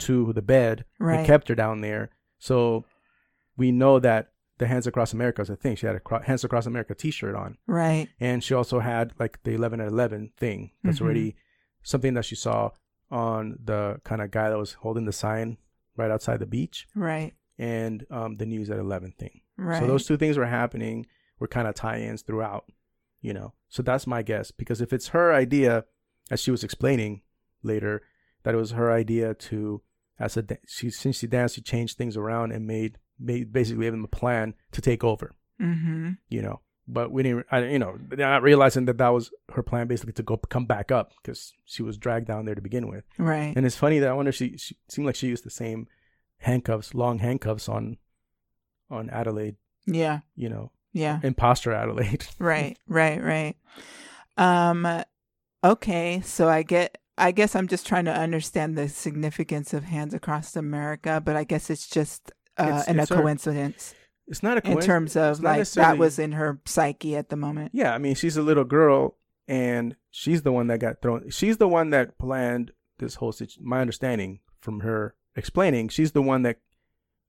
to 0.00 0.32
the 0.32 0.42
bed 0.42 0.84
Right. 0.98 1.18
and 1.18 1.26
kept 1.26 1.48
her 1.48 1.54
down 1.54 1.80
there. 1.82 2.10
So 2.38 2.84
we 3.56 3.70
know 3.72 3.98
that 4.00 4.32
the 4.58 4.66
Hands 4.66 4.86
Across 4.86 5.12
America 5.12 5.40
is 5.42 5.50
a 5.50 5.56
thing. 5.56 5.76
She 5.76 5.86
had 5.86 5.96
a 5.96 6.00
Cro- 6.00 6.20
Hands 6.22 6.42
Across 6.44 6.66
America 6.66 6.94
T-shirt 6.94 7.34
on, 7.34 7.56
right. 7.66 8.08
and 8.18 8.42
she 8.44 8.54
also 8.54 8.80
had 8.80 9.12
like 9.18 9.42
the 9.42 9.52
11 9.54 9.80
at 9.80 9.88
11 9.88 10.32
thing. 10.36 10.72
That's 10.84 10.98
Mhm. 10.98 11.02
already 11.02 11.36
something 11.82 12.14
that 12.14 12.24
she 12.26 12.34
saw 12.34 12.70
on 13.10 13.58
the 13.64 14.00
kind 14.04 14.20
of 14.22 14.30
guy 14.30 14.50
that 14.50 14.58
was 14.58 14.74
holding 14.74 15.04
the 15.06 15.12
sign 15.12 15.56
right 15.96 16.10
outside 16.10 16.40
the 16.40 16.46
beach, 16.46 16.86
Right. 16.94 17.32
and 17.58 18.06
um, 18.10 18.36
the 18.36 18.46
News 18.46 18.68
at 18.70 18.78
11 18.78 19.12
thing. 19.12 19.40
Right. 19.56 19.80
So 19.80 19.86
those 19.86 20.06
two 20.06 20.16
things 20.16 20.36
were 20.38 20.46
happening, 20.46 21.06
were 21.40 21.48
kind 21.48 21.66
of 21.66 21.74
tie-ins 21.74 22.22
throughout, 22.22 22.66
you 23.20 23.32
know. 23.32 23.54
So 23.68 23.82
that's 23.82 24.06
my 24.06 24.22
guess 24.22 24.52
because 24.52 24.80
if 24.80 24.92
it's 24.92 25.08
her 25.08 25.32
idea, 25.32 25.84
as 26.30 26.40
she 26.40 26.52
was 26.52 26.62
explaining 26.62 27.22
later, 27.64 28.02
that 28.44 28.54
it 28.54 28.58
was 28.58 28.70
her 28.72 28.92
idea 28.92 29.34
to, 29.34 29.82
as 30.18 30.36
a 30.36 30.44
she 30.68 30.90
since 30.90 31.18
she 31.18 31.26
danced, 31.26 31.56
she 31.56 31.60
changed 31.62 31.96
things 31.98 32.16
around 32.16 32.52
and 32.52 32.66
made 32.66 32.98
made 33.18 33.52
basically 33.52 33.84
gave 33.84 33.92
them 33.92 34.04
a 34.04 34.08
plan 34.08 34.54
to 34.72 34.80
take 34.80 35.02
over, 35.02 35.34
Mm-hmm. 35.60 36.12
you 36.28 36.42
know. 36.42 36.60
But 36.88 37.12
we 37.12 37.22
didn't, 37.22 37.46
I, 37.52 37.64
you 37.66 37.78
know, 37.78 37.98
not 38.10 38.42
realizing 38.42 38.86
that 38.86 38.98
that 38.98 39.10
was 39.10 39.30
her 39.54 39.62
plan 39.62 39.86
basically 39.86 40.14
to 40.14 40.22
go 40.24 40.36
come 40.38 40.66
back 40.66 40.90
up 40.90 41.12
because 41.22 41.52
she 41.64 41.82
was 41.84 41.96
dragged 41.96 42.26
down 42.26 42.46
there 42.46 42.54
to 42.56 42.60
begin 42.60 42.88
with. 42.88 43.04
Right. 43.16 43.52
And 43.54 43.64
it's 43.64 43.76
funny 43.76 44.00
that 44.00 44.08
I 44.08 44.12
wonder 44.12 44.30
if 44.30 44.34
she, 44.34 44.56
she 44.56 44.76
seemed 44.88 45.06
like 45.06 45.14
she 45.14 45.28
used 45.28 45.44
the 45.44 45.50
same 45.50 45.86
handcuffs, 46.38 46.92
long 46.94 47.18
handcuffs 47.20 47.68
on 47.68 47.98
on 48.90 49.08
Adelaide, 49.10 49.54
yeah. 49.86 50.20
you 50.34 50.48
know, 50.48 50.72
Yeah. 50.92 51.20
imposter 51.22 51.72
Adelaide. 51.72 52.26
Right. 52.38 52.76
Right. 52.88 53.22
Right. 53.22 53.56
Um. 54.36 54.86
Okay. 55.64 56.20
So 56.24 56.48
I 56.48 56.62
get. 56.62 56.98
I 57.18 57.32
guess 57.32 57.54
I'm 57.54 57.68
just 57.68 57.86
trying 57.86 58.06
to 58.06 58.12
understand 58.14 58.78
the 58.78 58.88
significance 58.88 59.74
of 59.74 59.84
Hands 59.84 60.14
Across 60.14 60.56
America, 60.56 61.20
but 61.22 61.36
I 61.36 61.44
guess 61.44 61.68
it's 61.68 61.86
just 61.86 62.32
uh, 62.56 62.62
It's- 62.64 62.88
an, 62.88 62.98
it's 62.98 63.10
a 63.10 63.14
her- 63.16 63.20
coincidence 63.22 63.94
It's 64.26 64.42
not 64.42 64.56
a 64.56 64.62
coincidence. 64.62 64.84
in 64.84 64.88
terms 64.88 65.16
of 65.16 65.42
like 65.42 65.68
that 65.72 65.98
was 65.98 66.18
in 66.18 66.32
her 66.32 66.60
psyche 66.64 67.16
at 67.16 67.28
the 67.28 67.36
moment. 67.36 67.72
Yeah, 67.74 67.94
I 67.94 67.98
mean, 67.98 68.14
she's 68.14 68.38
a 68.38 68.42
little 68.42 68.64
girl, 68.64 69.16
and 69.46 69.96
she's 70.10 70.42
the 70.42 70.52
one 70.52 70.68
that 70.68 70.78
got 70.78 71.02
thrown. 71.02 71.28
She's 71.28 71.58
the 71.58 71.68
one 71.68 71.90
that 71.90 72.16
planned 72.18 72.72
this 72.98 73.16
whole 73.16 73.32
situation. 73.32 73.64
My 73.68 73.80
understanding 73.82 74.40
from 74.58 74.80
her 74.80 75.14
explaining, 75.36 75.88
she's 75.90 76.12
the 76.12 76.22
one 76.22 76.40
that 76.42 76.56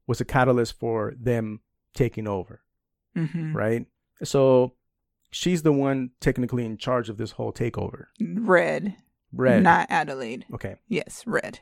was 0.07 0.21
a 0.21 0.25
catalyst 0.25 0.79
for 0.79 1.13
them 1.19 1.59
taking 1.93 2.27
over, 2.29 2.61
Mm-hmm. 3.17 3.55
right? 3.55 3.85
So 4.23 4.73
she's 5.31 5.63
the 5.63 5.71
one 5.73 6.11
technically 6.21 6.65
in 6.65 6.77
charge 6.77 7.09
of 7.09 7.17
this 7.17 7.31
whole 7.31 7.51
takeover. 7.51 8.05
Red. 8.21 8.95
Red, 9.33 9.63
Not 9.63 9.87
Adelaide. 9.89 10.45
okay, 10.53 10.75
Yes. 10.89 11.23
Red. 11.25 11.59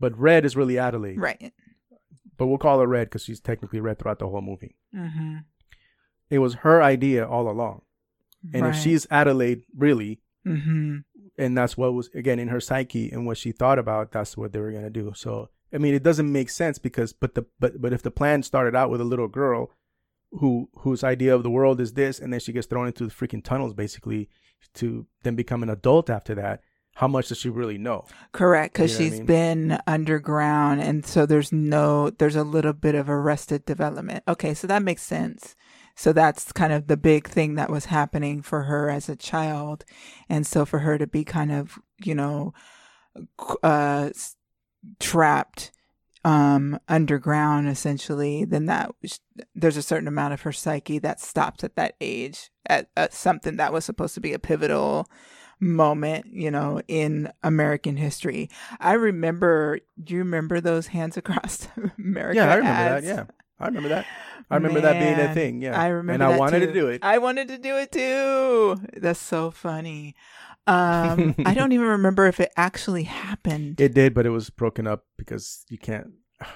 but 0.00 0.16
Red 0.18 0.44
is 0.44 0.56
really 0.56 0.76
Adelaide, 0.78 1.18
Right. 1.20 1.52
but 2.36 2.46
we'll 2.48 2.58
call 2.58 2.80
her 2.80 2.86
Red 2.86 3.08
because 3.08 3.22
she's 3.24 3.38
technically 3.40 3.80
Red 3.80 3.98
throughout 3.98 4.18
the 4.18 4.28
whole 4.28 4.40
movie. 4.40 4.76
Mm-hmm. 4.94 5.36
It 6.30 6.40
was 6.40 6.54
her 6.56 6.82
idea 6.82 7.24
all 7.26 7.48
along, 7.48 7.82
and 8.52 8.62
right. 8.62 8.74
if 8.74 8.82
she's 8.82 9.06
Adelaide, 9.10 9.62
really, 9.76 10.20
Mm-hmm. 10.46 10.98
and 11.38 11.58
that's 11.58 11.76
what 11.76 11.92
was 11.94 12.08
again 12.14 12.38
in 12.38 12.48
her 12.48 12.60
psyche 12.60 13.10
and 13.10 13.26
what 13.26 13.36
she 13.36 13.50
thought 13.50 13.80
about 13.80 14.12
that's 14.12 14.36
what 14.36 14.52
they 14.52 14.60
were 14.60 14.70
going 14.70 14.84
to 14.84 14.90
do 14.90 15.12
so 15.16 15.48
i 15.72 15.76
mean 15.78 15.92
it 15.92 16.04
doesn't 16.04 16.30
make 16.30 16.48
sense 16.50 16.78
because 16.78 17.12
but 17.12 17.34
the 17.34 17.44
but 17.58 17.80
but 17.82 17.92
if 17.92 18.00
the 18.02 18.12
plan 18.12 18.44
started 18.44 18.76
out 18.76 18.88
with 18.88 19.00
a 19.00 19.04
little 19.04 19.26
girl 19.26 19.72
who 20.38 20.68
whose 20.78 21.02
idea 21.04 21.34
of 21.34 21.42
the 21.42 21.50
world 21.50 21.80
is 21.80 21.92
this 21.94 22.18
and 22.18 22.32
then 22.32 22.40
she 22.40 22.52
gets 22.52 22.66
thrown 22.66 22.86
into 22.86 23.04
the 23.04 23.12
freaking 23.12 23.42
tunnels 23.42 23.74
basically 23.74 24.28
to 24.74 25.06
then 25.22 25.34
become 25.34 25.62
an 25.62 25.70
adult 25.70 26.08
after 26.10 26.34
that 26.34 26.60
how 26.96 27.06
much 27.08 27.28
does 27.28 27.38
she 27.38 27.50
really 27.50 27.76
know 27.78 28.06
Correct, 28.32 28.74
because 28.74 28.98
You 28.98 28.98
know 28.98 29.04
what 29.04 29.14
I 29.14 29.18
mean? 29.18 29.26
been 29.26 29.78
underground, 29.86 30.80
and 30.80 31.04
so 31.06 31.26
there's 31.26 31.52
no, 31.52 32.10
there's 32.10 32.36
a 32.36 32.44
little 32.44 32.72
bit 32.72 32.94
of 32.94 33.08
arrested 33.10 33.64
development. 33.66 34.24
Okay, 34.26 34.54
so 34.54 34.66
that 34.66 34.82
makes 34.82 35.02
sense. 35.02 35.54
So 35.94 36.12
that's 36.12 36.52
kind 36.52 36.72
of 36.72 36.86
the 36.86 36.96
big 36.96 37.28
thing 37.28 37.54
that 37.54 37.70
was 37.70 37.86
happening 37.86 38.42
for 38.42 38.64
her 38.64 38.90
as 38.90 39.08
a 39.08 39.16
child, 39.16 39.84
and 40.28 40.46
so 40.46 40.64
for 40.64 40.80
her 40.80 40.98
to 40.98 41.06
be 41.06 41.22
kind 41.24 41.52
of, 41.52 41.78
you 42.02 42.14
know, 42.14 42.54
uh, 43.62 44.10
trapped 45.00 45.70
um 46.26 46.76
underground 46.88 47.68
essentially 47.68 48.44
then 48.44 48.66
that 48.66 48.90
there's 49.54 49.76
a 49.76 49.82
certain 49.82 50.08
amount 50.08 50.34
of 50.34 50.40
her 50.42 50.50
psyche 50.52 50.98
that 50.98 51.20
stops 51.20 51.62
at 51.62 51.76
that 51.76 51.94
age 52.00 52.50
at, 52.68 52.88
at 52.96 53.14
something 53.14 53.56
that 53.56 53.72
was 53.72 53.84
supposed 53.84 54.14
to 54.14 54.20
be 54.20 54.32
a 54.32 54.38
pivotal 54.38 55.08
moment, 55.60 56.26
you 56.26 56.50
know, 56.50 56.82
in 56.88 57.32
American 57.42 57.96
history. 57.96 58.50
I 58.80 58.92
remember, 58.94 59.78
do 60.02 60.14
you 60.14 60.18
remember 60.20 60.60
those 60.60 60.88
hands 60.88 61.16
across 61.16 61.68
America? 61.98 62.36
yeah 62.36 62.52
i 62.52 62.56
remember 62.56 62.80
ads? 62.80 63.06
that 63.06 63.16
yeah 63.16 63.24
i 63.60 63.66
remember 63.66 63.88
that 63.88 64.04
i 64.50 64.54
remember 64.56 64.80
that 64.80 64.98
being 64.98 65.18
a 65.30 65.32
thing 65.32 65.62
yeah 65.62 65.80
I 65.80 65.86
remember 65.88 66.24
and 66.24 66.34
i 66.34 66.36
wanted 66.36 66.60
too. 66.60 66.66
to 66.66 66.72
do 66.72 66.88
it 66.88 67.02
I 67.04 67.18
wanted 67.18 67.48
to 67.48 67.58
do 67.58 67.76
it 67.78 67.90
too. 67.92 68.76
That's 68.96 69.20
so 69.20 69.50
funny. 69.50 70.14
Um, 70.66 71.34
I 71.46 71.54
don't 71.54 71.72
even 71.72 71.86
remember 71.86 72.26
if 72.26 72.40
it 72.40 72.52
actually 72.56 73.04
happened. 73.04 73.80
it 73.80 73.94
did 73.94 74.14
but 74.14 74.26
it 74.26 74.30
was 74.30 74.50
broken 74.50 74.86
up 74.86 75.04
because 75.16 75.64
you 75.68 75.78
can't 75.78 76.08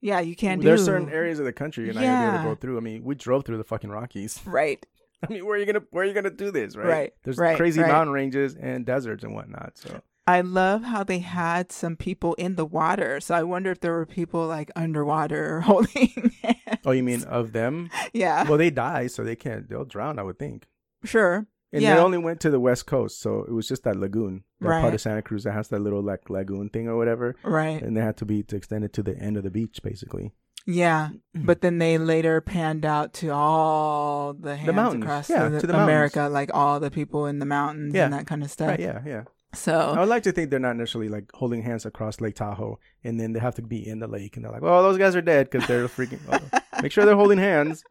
yeah, 0.00 0.20
you 0.20 0.36
can't 0.36 0.60
do 0.60 0.68
there's 0.68 0.80
do 0.82 0.86
certain 0.86 1.08
areas 1.10 1.38
of 1.38 1.44
the 1.44 1.52
country 1.52 1.84
you're 1.84 1.94
not 1.94 2.02
gonna 2.02 2.18
be 2.20 2.26
able 2.36 2.38
to 2.38 2.44
go 2.44 2.54
through 2.54 2.76
i 2.78 2.80
mean 2.80 3.02
we 3.04 3.14
drove 3.14 3.44
through 3.44 3.58
the 3.58 3.64
fucking 3.64 3.90
rockies 3.90 4.40
Right. 4.46 4.84
I 5.22 5.30
mean, 5.30 5.44
where 5.44 5.56
are 5.56 5.58
you 5.58 5.66
gonna 5.66 5.82
where 5.90 6.02
are 6.04 6.06
you 6.06 6.14
gonna 6.14 6.30
do 6.30 6.50
this, 6.50 6.74
right? 6.76 6.86
Right, 6.86 7.12
There's 7.24 7.36
right, 7.36 7.56
crazy 7.58 7.82
right. 7.82 7.88
mountain 7.92 8.14
ranges 8.14 8.54
and 8.54 8.86
deserts 8.86 9.22
and 9.22 9.34
whatnot. 9.34 9.76
So 9.76 10.00
I 10.26 10.40
love 10.40 10.82
how 10.84 11.04
they 11.04 11.18
had 11.18 11.70
some 11.70 11.94
people 11.94 12.32
in 12.34 12.54
the 12.56 12.64
water. 12.64 13.20
So 13.20 13.34
I 13.34 13.42
wonder 13.42 13.70
if 13.70 13.80
there 13.80 13.92
were 13.92 14.06
people 14.06 14.46
like 14.46 14.70
underwater 14.74 15.60
holding 15.70 16.32
hands. 16.42 16.80
Oh, 16.86 16.92
you 16.92 17.02
mean 17.02 17.22
of 17.24 17.52
them? 17.52 17.90
Yeah. 18.14 18.48
Well, 18.48 18.56
they 18.56 18.70
die, 18.70 19.08
so 19.08 19.22
they 19.22 19.36
can't. 19.36 19.68
They'll 19.68 19.84
drown, 19.84 20.18
I 20.18 20.22
would 20.22 20.38
think. 20.38 20.68
sure. 21.04 21.46
And 21.72 21.82
yeah. 21.82 21.94
they 21.94 22.00
only 22.00 22.18
went 22.18 22.40
to 22.40 22.50
the 22.50 22.58
west 22.58 22.86
coast, 22.86 23.20
so 23.20 23.44
it 23.44 23.52
was 23.52 23.68
just 23.68 23.84
that 23.84 23.96
lagoon, 23.96 24.42
that 24.60 24.80
part 24.80 24.92
of 24.92 25.00
Santa 25.00 25.22
Cruz 25.22 25.44
that 25.44 25.52
has 25.52 25.68
that 25.68 25.80
little 25.80 26.02
like 26.02 26.28
lagoon 26.28 26.68
thing 26.68 26.88
or 26.88 26.96
whatever, 26.96 27.36
right. 27.44 27.80
and 27.80 27.96
they 27.96 28.00
had 28.00 28.16
to 28.16 28.24
be 28.24 28.42
to 28.42 28.56
extend 28.56 28.82
it 28.84 28.92
to 28.94 29.02
the 29.04 29.16
end 29.16 29.36
of 29.36 29.44
the 29.44 29.50
beach, 29.50 29.80
basically. 29.82 30.32
Yeah. 30.66 31.10
Mm-hmm. 31.36 31.46
But 31.46 31.60
then 31.62 31.78
they 31.78 31.96
later 31.96 32.40
panned 32.40 32.84
out 32.84 33.14
to 33.14 33.30
all 33.30 34.34
the 34.34 34.56
hands 34.56 34.74
mountains. 34.74 35.04
across 35.04 35.30
Yeah, 35.30 35.48
the, 35.48 35.60
to 35.60 35.66
the 35.66 35.72
mountains. 35.72 35.88
America, 35.90 36.28
like 36.28 36.50
all 36.52 36.80
the 36.80 36.90
people 36.90 37.26
in 37.26 37.38
the 37.38 37.46
mountains 37.46 37.94
Yeah. 37.94 38.04
and 38.04 38.14
that 38.14 38.26
kind 38.26 38.42
of 38.42 38.50
stuff. 38.50 38.68
Right? 38.68 38.80
Yeah, 38.80 39.00
yeah. 39.06 39.22
So 39.52 39.74
I 39.74 39.98
would 40.00 40.08
like 40.08 40.22
to 40.24 40.32
think 40.32 40.50
they're 40.50 40.60
not 40.60 40.76
necessarily 40.76 41.08
like 41.08 41.30
holding 41.34 41.62
hands 41.62 41.84
across 41.84 42.20
Lake 42.20 42.36
Tahoe, 42.36 42.78
and 43.02 43.18
then 43.18 43.32
they 43.32 43.40
have 43.40 43.56
to 43.56 43.62
be 43.62 43.84
in 43.86 43.98
the 43.98 44.06
lake, 44.06 44.36
and 44.36 44.44
they're 44.44 44.52
like, 44.52 44.62
"Well, 44.62 44.80
those 44.84 44.96
guys 44.96 45.16
are 45.16 45.22
dead 45.22 45.50
because 45.50 45.66
they're 45.66 45.88
freaking." 45.88 46.20
well, 46.28 46.62
make 46.82 46.92
sure 46.92 47.04
they're 47.04 47.16
holding 47.16 47.38
hands. 47.38 47.82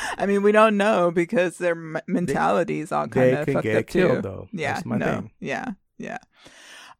I 0.18 0.26
mean, 0.26 0.42
we 0.42 0.52
don't 0.52 0.76
know 0.76 1.10
because 1.10 1.58
their 1.58 1.72
m- 1.72 1.98
mentality 2.06 2.80
is 2.80 2.92
all 2.92 3.08
kind 3.08 3.34
of 3.34 3.46
can 3.46 3.54
fucked 3.54 3.64
get 3.64 3.76
up 3.76 3.86
killed, 3.86 4.16
too. 4.16 4.22
though. 4.22 4.48
Yeah, 4.52 4.80
no, 4.84 5.04
thing. 5.06 5.30
yeah, 5.40 5.72
yeah. 5.98 6.18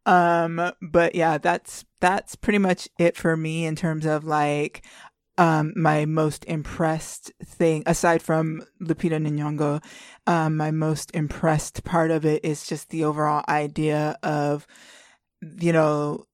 Um, 0.05 0.73
but 0.81 1.15
yeah, 1.15 1.39
that's 1.39 1.85
that's 2.01 2.35
pretty 2.35 2.59
much 2.59 2.89
it 2.99 3.17
for 3.17 3.37
me 3.37 3.65
in 3.65 3.77
terms 3.77 4.05
of 4.05 4.25
like 4.25 4.85
um 5.39 5.73
my 5.77 6.05
most 6.05 6.45
impressed 6.45 7.33
thing 7.43 7.83
aside 7.87 8.21
from 8.23 8.63
Lupita 8.83 9.19
Nyong'o 9.19 9.83
um 10.27 10.59
my 10.59 10.71
most 10.71 11.11
impressed 11.15 11.85
part 11.85 12.11
of 12.11 12.27
it 12.27 12.45
is 12.45 12.67
just 12.67 12.91
the 12.91 13.05
overall 13.05 13.43
idea 13.49 14.19
of 14.23 14.67
you 15.41 15.73
know 15.73 16.27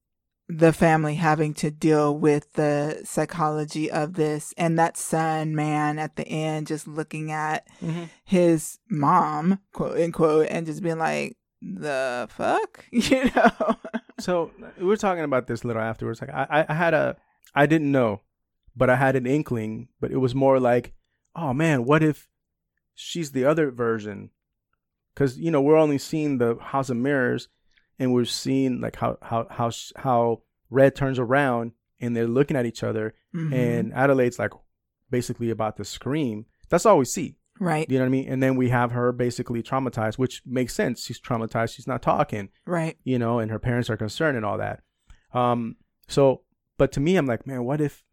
the 0.51 0.73
family 0.73 1.15
having 1.15 1.53
to 1.53 1.69
deal 1.69 2.17
with 2.17 2.53
the 2.53 2.99
psychology 3.05 3.89
of 3.89 4.15
this 4.15 4.53
and 4.57 4.79
that 4.79 4.97
son 4.97 5.55
man 5.55 5.99
at 5.99 6.15
the 6.15 6.27
end 6.27 6.65
just 6.65 6.87
looking 6.87 7.31
at 7.31 7.67
mm-hmm. 7.81 8.05
his 8.25 8.79
mom 8.89 9.59
quote 9.73 9.97
unquote 9.99 10.47
and 10.49 10.65
just 10.65 10.81
being 10.81 10.97
like 10.97 11.37
the 11.61 12.27
fuck 12.31 12.83
you 12.91 13.29
know 13.35 13.77
So 14.19 14.51
we 14.77 14.85
were 14.85 14.97
talking 14.97 15.23
about 15.23 15.47
this 15.47 15.63
a 15.63 15.67
little 15.67 15.81
afterwards. 15.81 16.21
Like 16.21 16.29
I, 16.31 16.47
I- 16.49 16.65
I 16.69 16.73
had 16.73 16.93
a, 16.93 17.15
I 17.55 17.65
didn't 17.65 17.91
know, 17.91 18.21
but 18.75 18.89
I 18.89 18.95
had 18.95 19.15
an 19.15 19.25
inkling. 19.25 19.89
But 19.99 20.11
it 20.11 20.17
was 20.17 20.35
more 20.35 20.59
like, 20.59 20.93
oh 21.35 21.53
man, 21.53 21.85
what 21.85 22.03
if 22.03 22.27
she's 22.93 23.31
the 23.31 23.45
other 23.45 23.71
version? 23.71 24.31
Because 25.13 25.37
you 25.39 25.51
know 25.51 25.61
we're 25.61 25.77
only 25.77 25.97
seeing 25.97 26.37
the 26.37 26.57
House 26.59 26.89
of 26.89 26.97
Mirrors, 26.97 27.47
and 27.99 28.13
we're 28.13 28.25
seeing 28.25 28.81
like 28.81 28.95
how 28.95 29.17
how 29.21 29.47
how 29.49 29.69
sh- 29.69 29.91
how 29.97 30.41
Red 30.69 30.95
turns 30.95 31.19
around 31.19 31.73
and 31.99 32.15
they're 32.15 32.27
looking 32.27 32.55
at 32.57 32.65
each 32.65 32.81
other, 32.83 33.13
Mhm. 33.35 33.53
and 33.53 33.93
Adelaide's 33.93 34.39
like 34.39 34.51
basically 35.09 35.49
about 35.49 35.75
to 35.77 35.83
scream. 35.85 36.45
That's 36.69 36.85
all 36.85 36.97
we 36.97 37.05
see. 37.05 37.35
right 37.61 37.89
You 37.89 37.97
know 37.97 38.05
what 38.05 38.09
I 38.09 38.11
mean? 38.11 38.29
And 38.29 38.41
then 38.41 38.55
we 38.55 38.69
have 38.69 38.91
her 38.91 39.11
basically 39.11 39.61
traumatized, 39.61 40.17
which 40.17 40.41
makes 40.45 40.73
sense. 40.73 41.03
She's 41.03 41.19
traumatized. 41.19 41.75
She's 41.75 41.87
not 41.87 42.01
talking 42.01 42.49
right 42.65 42.95
you 43.03 43.19
know, 43.19 43.39
and 43.39 43.51
her 43.51 43.59
parents 43.59 43.89
are 43.89 43.97
concerned 43.97 44.37
and 44.37 44.45
all 44.45 44.57
that. 44.59 44.81
Um, 45.33 45.75
so, 46.07 46.43
but 46.77 46.91
to 46.93 46.99
me, 47.01 47.17
I'm 47.17 47.25
like, 47.25 47.45
man, 47.45 47.65
what 47.65 47.81
if? 47.81 48.03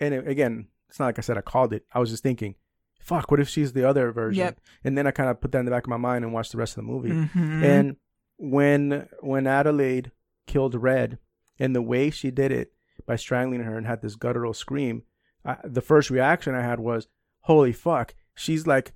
And 0.00 0.14
it, 0.14 0.26
again, 0.26 0.68
it's 0.88 0.98
not 0.98 1.06
like 1.06 1.18
I 1.18 1.22
said 1.22 1.36
I 1.36 1.42
called 1.42 1.72
it. 1.74 1.84
I 1.92 1.98
was 1.98 2.08
just 2.10 2.22
thinking, 2.22 2.54
fuck, 3.00 3.30
what 3.30 3.38
if 3.40 3.48
she's 3.50 3.72
the 3.74 3.86
other 3.86 4.10
version? 4.12 4.38
Yep. 4.44 4.60
And 4.84 4.96
then 4.96 5.06
I 5.06 5.10
kind 5.10 5.28
of 5.28 5.40
put 5.42 5.52
that 5.52 5.58
in 5.58 5.64
the 5.66 5.70
back 5.70 5.84
of 5.84 5.90
my 5.90 5.96
mind 5.98 6.24
and 6.24 6.32
watched 6.32 6.52
the 6.52 6.58
rest 6.58 6.78
of 6.78 6.84
the 6.84 6.90
movie. 6.90 7.10
Mhm. 7.10 7.62
And 7.62 7.96
when 8.40 9.06
when 9.20 9.46
Adelaide 9.46 10.12
killed 10.46 10.74
Red, 10.74 11.18
and 11.58 11.76
the 11.76 11.82
way 11.82 12.10
she 12.10 12.30
did 12.30 12.50
it 12.50 12.72
by 13.06 13.16
strangling 13.16 13.62
her 13.62 13.76
and 13.76 13.86
had 13.86 14.00
this 14.00 14.16
guttural 14.16 14.54
scream, 14.54 15.02
I, 15.44 15.58
the 15.62 15.82
first 15.82 16.10
reaction 16.10 16.54
I 16.54 16.62
had 16.62 16.80
was, 16.80 17.06
holy 17.40 17.72
fuck, 17.72 18.14
she's 18.34 18.66
like, 18.66 18.92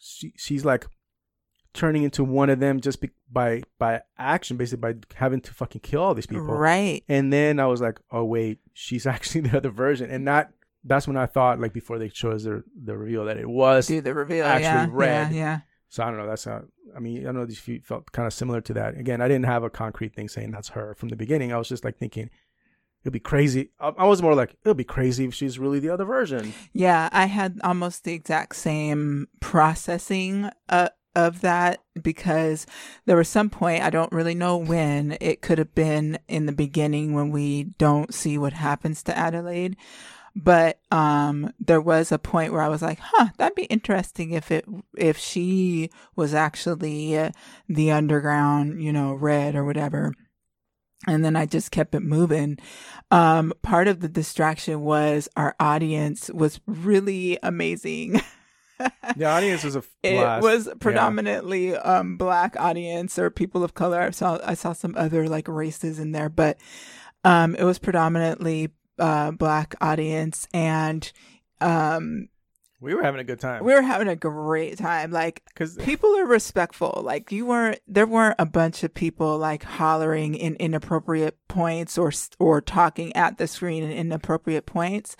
she, 0.00 0.32
she's 0.36 0.64
like 0.64 0.86
turning 1.74 2.02
into 2.04 2.24
one 2.24 2.48
of 2.50 2.58
them 2.58 2.80
just 2.80 3.02
be, 3.02 3.10
by 3.30 3.62
by 3.78 4.00
action, 4.16 4.56
basically 4.56 4.94
by 4.94 4.98
having 5.14 5.42
to 5.42 5.52
fucking 5.52 5.82
kill 5.82 6.02
all 6.02 6.14
these 6.14 6.26
people. 6.26 6.46
right 6.46 7.04
And 7.06 7.30
then 7.30 7.60
I 7.60 7.66
was 7.66 7.82
like, 7.82 8.00
oh 8.10 8.24
wait, 8.24 8.60
she's 8.72 9.06
actually 9.14 9.42
the 9.42 9.56
other 9.58 9.70
version, 9.70 10.10
and 10.10 10.24
not. 10.24 10.50
That's 10.82 11.06
when 11.06 11.18
I 11.18 11.26
thought, 11.26 11.60
like 11.60 11.74
before 11.74 11.98
they 11.98 12.08
chose 12.08 12.44
the 12.44 12.64
the 12.82 12.96
reveal, 12.96 13.26
that 13.26 13.36
it 13.36 13.46
was 13.46 13.86
do 13.86 14.00
the 14.00 14.14
reveal 14.14 14.46
actually 14.46 14.64
yeah, 14.64 14.86
red. 14.90 15.32
yeah 15.32 15.38
yeah 15.38 15.60
so 15.90 16.04
I 16.04 16.06
don't 16.06 16.18
know. 16.18 16.26
That's 16.26 16.44
how. 16.44 16.62
I 16.96 17.00
mean, 17.00 17.20
I 17.20 17.24
don't 17.24 17.34
know 17.34 17.42
if 17.42 17.68
you 17.68 17.80
felt 17.82 18.10
kind 18.12 18.26
of 18.26 18.32
similar 18.32 18.60
to 18.62 18.72
that. 18.74 18.96
Again, 18.96 19.20
I 19.20 19.28
didn't 19.28 19.44
have 19.44 19.64
a 19.64 19.70
concrete 19.70 20.14
thing 20.14 20.28
saying 20.28 20.52
that's 20.52 20.70
her 20.70 20.94
from 20.94 21.10
the 21.10 21.16
beginning. 21.16 21.52
I 21.52 21.58
was 21.58 21.68
just 21.68 21.84
like 21.84 21.98
thinking 21.98 22.30
it'd 23.02 23.12
be 23.12 23.20
crazy. 23.20 23.70
I, 23.80 23.88
I 23.98 24.04
was 24.06 24.22
more 24.22 24.34
like 24.34 24.54
it'd 24.64 24.76
be 24.76 24.84
crazy 24.84 25.24
if 25.24 25.34
she's 25.34 25.58
really 25.58 25.80
the 25.80 25.90
other 25.90 26.04
version. 26.04 26.54
Yeah, 26.72 27.08
I 27.12 27.26
had 27.26 27.60
almost 27.64 28.04
the 28.04 28.12
exact 28.12 28.56
same 28.56 29.28
processing 29.40 30.50
uh, 30.68 30.90
of 31.16 31.40
that 31.40 31.82
because 32.00 32.66
there 33.06 33.16
was 33.16 33.28
some 33.28 33.50
point, 33.50 33.82
I 33.82 33.90
don't 33.90 34.12
really 34.12 34.34
know 34.34 34.56
when, 34.56 35.16
it 35.20 35.42
could 35.42 35.58
have 35.58 35.74
been 35.74 36.18
in 36.28 36.46
the 36.46 36.52
beginning 36.52 37.14
when 37.14 37.30
we 37.30 37.64
don't 37.64 38.14
see 38.14 38.38
what 38.38 38.52
happens 38.52 39.02
to 39.04 39.18
Adelaide. 39.18 39.76
But 40.36 40.78
um, 40.92 41.52
there 41.58 41.80
was 41.80 42.12
a 42.12 42.18
point 42.18 42.52
where 42.52 42.62
I 42.62 42.68
was 42.68 42.82
like, 42.82 42.98
"Huh, 43.00 43.28
that'd 43.36 43.54
be 43.56 43.64
interesting 43.64 44.30
if 44.32 44.50
it 44.50 44.64
if 44.96 45.18
she 45.18 45.90
was 46.16 46.34
actually 46.34 47.30
the 47.68 47.90
underground, 47.90 48.82
you 48.82 48.92
know, 48.92 49.12
red 49.14 49.54
or 49.54 49.64
whatever." 49.64 50.12
and 51.06 51.24
then 51.24 51.34
I 51.34 51.46
just 51.46 51.70
kept 51.70 51.94
it 51.94 52.02
moving. 52.02 52.58
Um, 53.10 53.54
part 53.62 53.88
of 53.88 54.00
the 54.00 54.08
distraction 54.08 54.82
was 54.82 55.30
our 55.34 55.56
audience 55.58 56.28
was 56.28 56.60
really 56.66 57.38
amazing. 57.42 58.20
The 59.16 59.24
audience 59.24 59.64
was 59.64 59.76
a 59.76 59.82
it 60.02 60.12
blast. 60.18 60.42
was 60.42 60.66
Yeah. 60.66 60.74
predominantly 60.78 61.74
um 61.74 62.18
black 62.18 62.54
audience 62.60 63.18
or 63.18 63.30
people 63.30 63.64
of 63.64 63.72
color. 63.72 64.00
I 64.02 64.10
saw 64.10 64.38
I 64.44 64.52
saw 64.52 64.74
some 64.74 64.94
other 64.94 65.26
like 65.26 65.48
races 65.48 65.98
in 65.98 66.12
there, 66.12 66.28
but 66.28 66.58
um 67.24 67.54
it 67.56 67.64
was 67.64 67.78
predominantly 67.78 68.68
uh 69.00 69.30
black 69.32 69.74
audience 69.80 70.46
and 70.54 71.12
um 71.60 72.28
We 72.80 72.94
were 72.94 73.02
having 73.02 73.20
a 73.20 73.24
good 73.24 73.40
time. 73.40 73.62
we 73.62 73.74
were 73.74 73.82
having 73.82 74.08
a 74.08 74.16
great 74.16 74.78
time. 74.78 75.10
Like 75.10 75.42
because 75.46 75.76
people 75.76 76.16
are 76.16 76.26
respectful. 76.26 77.02
Like 77.04 77.30
you 77.30 77.46
weren't, 77.46 77.80
there 77.86 78.06
weren't 78.06 78.36
a 78.38 78.46
bunch 78.46 78.82
of 78.82 78.94
people 78.94 79.36
like 79.36 79.62
hollering 79.62 80.34
in 80.34 80.54
inappropriate 80.56 81.36
points 81.46 81.98
or 81.98 82.10
or 82.38 82.60
talking 82.60 83.14
at 83.14 83.36
the 83.38 83.46
screen 83.46 83.82
in 83.82 83.90
inappropriate 83.90 84.66
points. 84.66 85.16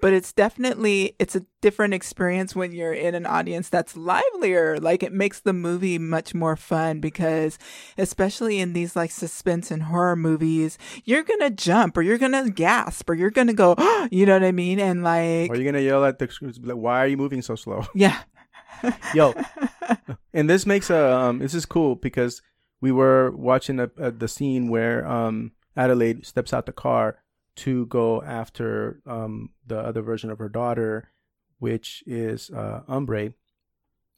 But 0.00 0.12
it's 0.12 0.32
definitely 0.32 1.14
it's 1.18 1.36
a 1.36 1.46
different 1.60 1.94
experience 1.94 2.54
when 2.54 2.72
you're 2.72 2.92
in 2.92 3.14
an 3.14 3.26
audience 3.26 3.68
that's 3.68 3.96
livelier. 3.96 4.78
Like 4.78 5.02
it 5.02 5.12
makes 5.12 5.40
the 5.40 5.52
movie 5.52 5.98
much 5.98 6.34
more 6.34 6.56
fun 6.56 7.00
because, 7.00 7.58
especially 7.96 8.58
in 8.58 8.72
these 8.72 8.96
like 8.96 9.10
suspense 9.10 9.70
and 9.70 9.84
horror 9.84 10.16
movies, 10.16 10.78
you're 11.04 11.22
gonna 11.22 11.50
jump 11.50 11.96
or 11.96 12.02
you're 12.02 12.18
gonna 12.18 12.50
gasp 12.50 13.08
or 13.08 13.14
you're 13.14 13.30
gonna 13.30 13.54
go, 13.54 13.76
you 14.10 14.26
know 14.26 14.34
what 14.34 14.44
I 14.44 14.52
mean? 14.52 14.80
And 14.80 15.04
like, 15.04 15.50
are 15.50 15.56
you 15.56 15.64
gonna 15.64 15.80
yell 15.80 16.04
at 16.04 16.18
the? 16.18 16.28
Like, 16.62 16.76
why 16.76 17.03
are 17.04 17.08
you 17.08 17.16
moving 17.16 17.42
so 17.42 17.54
slow? 17.54 17.84
yeah. 17.94 18.22
Yo, 19.14 19.32
and 20.34 20.48
this 20.50 20.66
makes 20.66 20.90
a 20.90 21.12
um, 21.12 21.38
this 21.38 21.54
is 21.54 21.64
cool 21.64 21.94
because 21.94 22.42
we 22.80 22.92
were 22.92 23.30
watching 23.30 23.80
a, 23.80 23.90
a, 23.96 24.10
the 24.10 24.28
scene 24.28 24.68
where 24.68 25.06
um 25.06 25.52
Adelaide 25.76 26.26
steps 26.26 26.52
out 26.52 26.66
the 26.66 26.72
car 26.72 27.18
to 27.56 27.86
go 27.86 28.22
after 28.22 29.00
um 29.06 29.50
the 29.66 29.78
other 29.78 30.02
version 30.02 30.28
of 30.30 30.38
her 30.38 30.48
daughter, 30.50 31.08
which 31.58 32.02
is 32.06 32.50
uh 32.50 32.80
Umbrae 32.88 33.32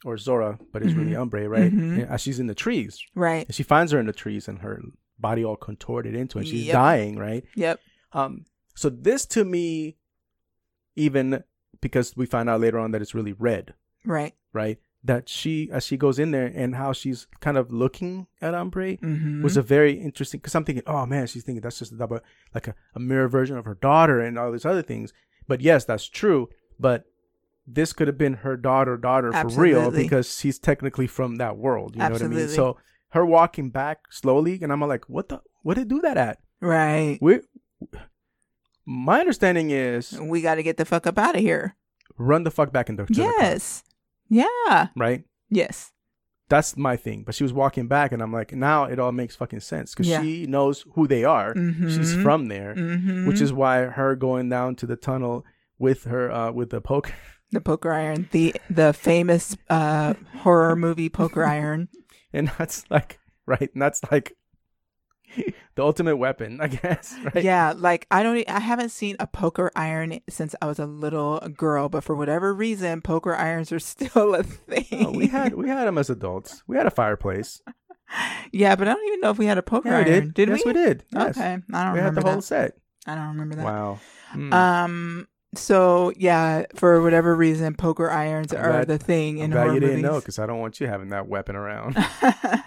or 0.04 0.18
Zora, 0.18 0.58
but 0.72 0.82
it's 0.82 0.94
really 0.94 1.12
Mhm. 1.12 1.30
Umbrae, 1.30 1.48
right? 1.48 1.72
Mhm. 1.72 2.02
And, 2.02 2.10
uh, 2.10 2.16
she's 2.16 2.38
in 2.40 2.46
the 2.48 2.54
trees, 2.54 2.98
Right. 3.14 3.46
and 3.46 3.54
she 3.54 3.62
finds 3.62 3.92
her 3.92 4.00
in 4.00 4.06
the 4.06 4.12
trees, 4.12 4.48
and 4.48 4.58
her 4.60 4.82
body 5.18 5.44
all 5.44 5.56
contorted 5.56 6.14
into 6.14 6.38
and 6.38 6.46
She's 6.46 6.66
Yep. 6.66 6.74
dying, 6.74 7.16
right? 7.18 7.44
Yep. 7.54 7.80
Um, 8.12 8.44
so 8.74 8.88
this 8.90 9.26
to 9.26 9.44
me, 9.44 9.96
even 10.96 11.44
because 11.80 12.16
we 12.16 12.26
find 12.26 12.48
out 12.48 12.60
later 12.60 12.78
on 12.78 12.90
that 12.92 13.02
it's 13.02 13.14
really 13.14 13.32
red, 13.32 13.74
Right. 14.04 14.34
right? 14.52 14.78
That 15.04 15.28
she, 15.28 15.68
as 15.70 15.84
she 15.86 15.96
goes 15.96 16.18
in 16.18 16.30
there 16.32 16.46
and 16.52 16.74
how 16.74 16.92
she's 16.92 17.26
kind 17.40 17.56
of 17.56 17.72
looking 17.72 18.26
at 18.42 18.54
Umbrae 18.54 18.98
Mm-hmm. 19.00 19.42
was 19.42 19.56
a 19.56 19.62
very 19.62 19.92
interesting, 19.92 20.40
because 20.40 20.54
I'm 20.54 20.64
thinking, 20.64 20.82
oh 20.86 21.06
man, 21.06 21.26
she's 21.26 21.44
thinking 21.44 21.60
that's 21.62 21.78
just 21.78 21.92
a 21.92 21.96
double, 21.96 22.20
like 22.54 22.66
a, 22.68 22.74
a 22.94 23.00
mirror 23.00 23.28
version 23.28 23.56
of 23.56 23.64
her 23.66 23.74
daughter 23.74 24.20
and 24.20 24.38
all 24.38 24.50
these 24.50 24.64
other 24.66 24.82
things. 24.82 25.12
But 25.46 25.60
yes, 25.60 25.84
that's 25.84 26.08
true. 26.08 26.48
But 26.80 27.04
this 27.68 27.92
could 27.92 28.08
have 28.08 28.18
been 28.18 28.34
her 28.34 28.56
daughter, 28.56 28.96
daughter 28.96 29.32
for 29.32 29.48
real 29.48 29.90
because 29.90 30.36
she's 30.38 30.58
technically 30.58 31.06
from 31.06 31.36
that 31.36 31.56
world. 31.56 31.94
You 31.94 32.02
know 32.02 32.10
what 32.10 32.22
I 32.22 32.28
mean? 32.28 32.48
So 32.48 32.76
her 33.10 33.24
walking 33.24 33.70
back 33.70 34.10
slowly, 34.10 34.58
and 34.62 34.72
I'm 34.72 34.80
like, 34.80 35.08
what 35.08 35.28
the, 35.28 35.40
what 35.62 35.74
did 35.74 35.82
it 35.82 35.88
do 35.88 36.00
that 36.00 36.16
at? 36.16 36.38
right. 36.60 37.18
We, 37.20 37.40
my 38.86 39.20
understanding 39.20 39.70
is 39.70 40.18
We 40.20 40.40
got 40.42 40.54
to 40.56 40.62
get 40.62 40.76
the 40.76 40.84
fuck 40.84 41.06
up 41.06 41.18
out 41.18 41.34
of 41.34 41.40
here. 41.42 41.74
run 42.18 42.44
the 42.44 42.50
fuck 42.50 42.72
back 42.72 42.88
into 42.88 43.04
to 43.04 43.12
the 43.12 43.22
car, 43.22 43.32
Yes. 43.40 43.82
Yeah. 44.28 44.88
right? 44.96 45.24
Yes. 45.50 45.92
that's 46.48 46.76
my 46.76 46.96
thing. 46.96 47.24
But 47.24 47.34
she 47.34 47.42
was 47.42 47.52
walking 47.52 47.88
back, 47.88 48.12
and 48.12 48.22
I'm 48.22 48.32
like, 48.32 48.52
now 48.52 48.84
it 48.84 49.00
all 49.00 49.10
makes 49.10 49.34
fucking 49.34 49.58
sense 49.60 49.92
because 49.92 50.06
Yeah. 50.08 50.22
she 50.22 50.46
knows 50.46 50.84
who 50.94 51.08
they 51.08 51.24
are. 51.24 51.52
She's 51.56 52.14
Mhm. 52.14 52.22
from 52.22 52.46
there, 52.46 52.72
Mhm. 52.76 53.26
which 53.26 53.40
is 53.40 53.52
why 53.52 53.86
her 53.86 54.14
going 54.14 54.48
down 54.48 54.76
to 54.76 54.86
the 54.86 54.94
tunnel 54.94 55.44
with 55.78 56.04
her 56.04 56.30
uh 56.30 56.52
with 56.52 56.70
the 56.70 56.80
poker 56.80 57.12
the 57.50 57.60
poker 57.60 57.92
iron, 57.92 58.28
the 58.30 58.54
the 58.70 58.92
famous 58.92 59.56
uh, 59.68 60.14
horror 60.42 60.76
movie 60.76 61.08
poker 61.08 61.44
iron. 61.58 61.88
and 62.32 62.50
that's 62.58 62.84
like 62.92 63.18
right, 63.46 63.70
and 63.72 63.82
that's 63.82 64.00
like 64.12 64.36
the 65.76 65.82
ultimate 65.84 66.16
weapon, 66.16 66.60
I 66.62 66.66
guess. 66.68 67.14
Right? 67.32 67.44
Yeah, 67.44 67.72
like 67.76 68.06
I 68.10 68.22
don't, 68.22 68.42
I 68.48 68.58
haven't 68.60 68.88
seen 68.88 69.16
a 69.20 69.26
poker 69.26 69.70
iron 69.76 70.18
since 70.28 70.54
I 70.60 70.66
was 70.66 70.78
a 70.78 70.86
little 70.86 71.38
girl, 71.56 71.88
but 71.88 72.02
for 72.02 72.16
whatever 72.16 72.52
reason, 72.52 73.00
poker 73.02 73.34
irons 73.34 73.70
are 73.72 73.78
still 73.94 74.34
a 74.34 74.42
thing. 74.42 75.06
Oh, 75.06 75.12
we 75.12 75.28
had 75.28 75.54
we 75.54 75.68
had 75.68 75.84
them 75.86 75.98
as 75.98 76.10
adults. 76.10 76.62
We 76.66 76.76
had 76.76 76.86
a 76.86 76.90
fireplace. 76.90 77.62
yeah, 78.52 78.74
but 78.76 78.88
I 78.88 78.94
don't 78.94 79.06
even 79.08 79.20
know 79.20 79.30
if 79.30 79.38
we 79.38 79.46
had 79.46 79.58
a 79.58 79.62
poker 79.62 79.88
Yeah, 79.90 80.04
we 80.04 80.10
iron. 80.10 80.24
did. 80.26 80.34
Did 80.34 80.48
yes, 80.48 80.64
we? 80.64 80.72
we 80.72 80.72
did. 80.74 81.04
Yes. 81.12 81.36
Okay, 81.38 81.44
I 81.46 81.52
don't 81.52 81.62
remember. 81.68 81.92
we 81.92 81.98
had 82.00 82.06
remember 82.06 82.20
the 82.22 82.32
whole 82.32 82.40
set. 82.42 82.72
I 83.06 83.14
don't 83.14 83.28
remember 83.28 83.56
that. 83.56 83.64
Wow. 83.64 83.98
Mm. 84.34 84.52
Um. 84.54 85.28
So 85.54 86.12
yeah, 86.16 86.66
for 86.74 87.00
whatever 87.02 87.34
reason, 87.34 87.74
poker 87.76 88.10
irons 88.10 88.52
I'm 88.52 88.60
are 88.64 88.70
glad- 88.72 88.88
the 88.88 88.98
thing 88.98 89.38
I'm 89.38 89.44
in 89.46 89.50
glad 89.52 89.62
horror 89.62 89.74
you 89.74 89.80
didn't 89.80 90.02
know 90.02 90.20
because 90.20 90.38
I 90.38 90.46
don't 90.46 90.58
want 90.58 90.80
you 90.80 90.86
having 90.86 91.10
that 91.10 91.28
weapon 91.28 91.56
around. 91.56 91.96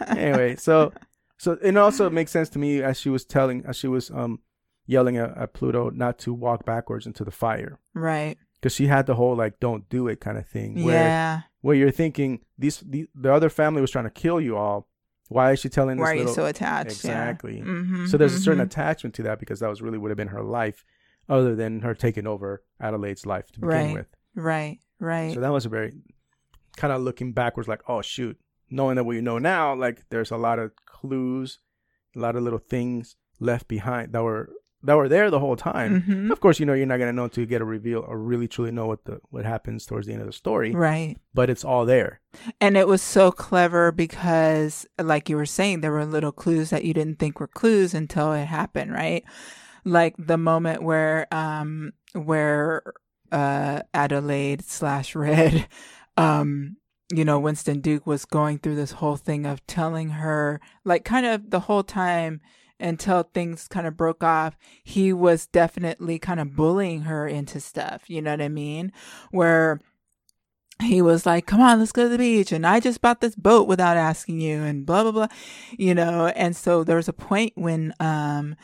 anyway, 0.08 0.56
so 0.56 0.91
so 1.39 1.58
it 1.63 1.75
also 1.78 2.10
makes 2.10 2.32
sense 2.32 2.49
to 2.49 2.60
me 2.60 2.84
as 2.84 2.99
she 2.99 3.10
was 3.10 3.25
telling 3.25 3.63
as 3.65 3.75
she 3.78 3.88
was 3.88 4.12
um 4.12 4.39
yelling 4.86 5.17
at, 5.17 5.36
at 5.38 5.54
Pluto 5.54 5.89
not 5.89 6.17
to 6.19 6.34
walk 6.34 6.65
backwards 6.65 7.06
into 7.08 7.23
the 7.23 7.32
fire 7.32 7.80
right. 7.93 8.38
because 8.56 8.73
she 8.73 8.88
had 8.88 9.06
the 9.08 9.15
whole 9.15 9.36
like 9.36 9.60
don't 9.60 9.88
do 9.89 10.08
it 10.08 10.19
kind 10.19 10.38
of 10.38 10.47
thing 10.47 10.84
where 10.84 11.08
Yeah. 11.08 11.41
where 11.62 11.75
you're 11.75 11.91
thinking 11.91 12.41
these 12.58 12.80
the, 12.80 13.08
the 13.15 13.32
other 13.34 13.49
family 13.49 13.82
was 13.82 13.91
trying 13.91 14.06
to 14.12 14.12
kill 14.23 14.39
you 14.41 14.56
all. 14.58 14.88
Why 15.28 15.52
is 15.52 15.60
she 15.60 15.69
telling 15.69 15.97
this 15.97 16.04
Why 16.06 16.13
are 16.13 16.15
you 16.23 16.28
so 16.34 16.45
attached? 16.45 16.89
exactly? 16.91 17.58
Yeah. 17.60 17.63
hmm 17.65 18.06
So 18.08 18.17
there's 18.17 18.34
a 18.34 18.39
certain 18.39 18.62
attachment 18.69 19.13
to 19.15 19.23
that 19.23 19.39
because 19.39 19.60
that 19.60 19.69
was 19.69 19.80
really 19.82 19.99
would 19.99 20.10
have 20.10 20.17
been 20.17 20.30
her 20.30 20.41
life, 20.43 20.84
other 21.36 21.54
than 21.56 21.82
her 21.82 21.93
taking 21.93 22.25
over 22.25 22.63
Adelaide's 22.82 23.28
life 23.28 23.52
to 23.52 23.60
begin 23.60 23.69
Right. 23.69 23.93
with. 23.93 24.08
Right. 24.34 24.80
Right. 24.99 25.34
So 25.36 25.39
that 25.41 25.52
was 25.52 25.67
a 25.67 25.69
very 25.69 25.93
kind 26.78 26.91
of 26.91 27.02
looking 27.04 27.32
backwards, 27.32 27.69
like, 27.69 27.84
oh 27.88 28.02
shoot, 28.02 28.39
knowing 28.71 28.95
that 28.95 29.04
what 29.04 29.15
you 29.17 29.21
know 29.21 29.38
now, 29.38 29.75
like 29.75 30.02
there's 30.10 30.32
a 30.32 30.38
lot 30.38 30.58
of 30.58 30.71
clues, 31.00 31.60
a 32.16 32.20
lot 32.20 32.36
of 32.36 32.44
little 32.44 32.60
things 32.60 33.16
left 33.40 33.68
behind 33.68 34.12
that 34.14 34.24
were 34.24 34.50
that 34.82 34.96
were 34.96 35.10
there 35.10 35.30
the 35.30 35.40
whole 35.40 35.58
time. 35.58 36.02
Mhm. 36.08 36.32
Of 36.32 36.40
course, 36.40 36.58
you 36.60 36.66
know 36.66 36.74
you're 36.74 36.86
not 36.86 37.00
gonna 37.00 37.12
know 37.12 37.26
until 37.26 37.42
you 37.42 37.48
get 37.48 37.62
a 37.62 37.66
reveal 37.66 38.00
or 38.08 38.18
really 38.18 38.48
truly 38.48 38.72
know 38.72 38.88
what 38.88 39.04
the 39.06 39.20
what 39.30 39.44
happens 39.46 39.86
towards 39.86 40.08
the 40.08 40.14
end 40.14 40.22
of 40.22 40.28
the 40.28 40.34
story. 40.34 40.74
Right. 40.74 41.18
But 41.34 41.50
it's 41.50 41.66
all 41.66 41.86
there. 41.86 42.22
And 42.62 42.78
it 42.78 42.88
was 42.88 43.02
so 43.02 43.30
clever 43.32 43.92
because, 43.92 44.86
like 44.98 45.28
you 45.30 45.36
were 45.36 45.46
saying, 45.46 45.82
there 45.82 45.92
were 45.92 46.06
little 46.06 46.32
clues 46.32 46.70
that 46.70 46.86
you 46.86 46.94
didn't 46.94 47.20
think 47.20 47.40
were 47.42 47.48
clues 47.48 47.94
until 47.94 48.32
it 48.32 48.46
happened, 48.46 48.94
right? 48.94 49.24
Like 49.84 50.16
the 50.18 50.38
moment 50.38 50.82
where, 50.84 51.28
um, 51.32 51.92
where, 52.14 52.82
uh, 53.34 53.82
Adelaide 53.94 54.64
slash 54.64 55.14
Red, 55.16 55.68
um, 56.18 56.78
you 57.12 57.26
know, 57.26 57.39
Winston 57.39 57.82
Duke 57.82 58.06
was 58.06 58.26
going 58.26 58.60
through 58.60 58.76
this 58.76 58.91
whole 58.93 59.17
thing 59.17 59.45
of 59.45 59.65
telling 59.65 60.10
her, 60.10 60.62
like, 60.84 61.04
kind 61.06 61.26
of 61.26 61.50
the 61.50 61.62
whole 61.62 61.84
time 61.84 62.41
until 62.80 63.24
things 63.24 63.67
kind 63.67 63.86
of 63.88 63.98
broke 63.98 64.24
off, 64.24 64.56
he 64.84 65.12
was 65.12 65.48
definitely 65.48 66.17
kind 66.19 66.39
of 66.39 66.56
bullying 66.56 67.02
her 67.02 67.28
into 67.28 67.60
stuff. 67.60 68.10
You 68.10 68.22
know 68.22 68.32
what 68.32 68.41
I 68.41 68.50
mean? 68.50 68.93
Where, 69.32 69.82
he 70.82 71.02
was 71.02 71.26
like, 71.26 71.45
come 71.45 71.60
on, 71.60 71.80
let's 71.80 71.91
go 71.91 72.04
to 72.04 72.10
the 72.10 72.17
beach. 72.17 72.52
And 72.52 72.65
I 72.65 72.80
just 72.80 73.02
bought 73.02 73.19
this 73.19 73.36
boat 73.36 73.67
without 73.67 73.98
asking 73.98 74.39
you 74.39 74.63
and 74.63 74.86
blah, 74.86 75.04
blah, 75.04 75.12
blah, 75.12 75.28
you 75.78 75.93
know? 75.93 76.28
And 76.28 76.56
so 76.56 76.84
there 76.84 76.95
was 76.95 77.10
a 77.10 77.13
point 77.13 77.54
when, 77.56 77.93
um, 78.00 78.56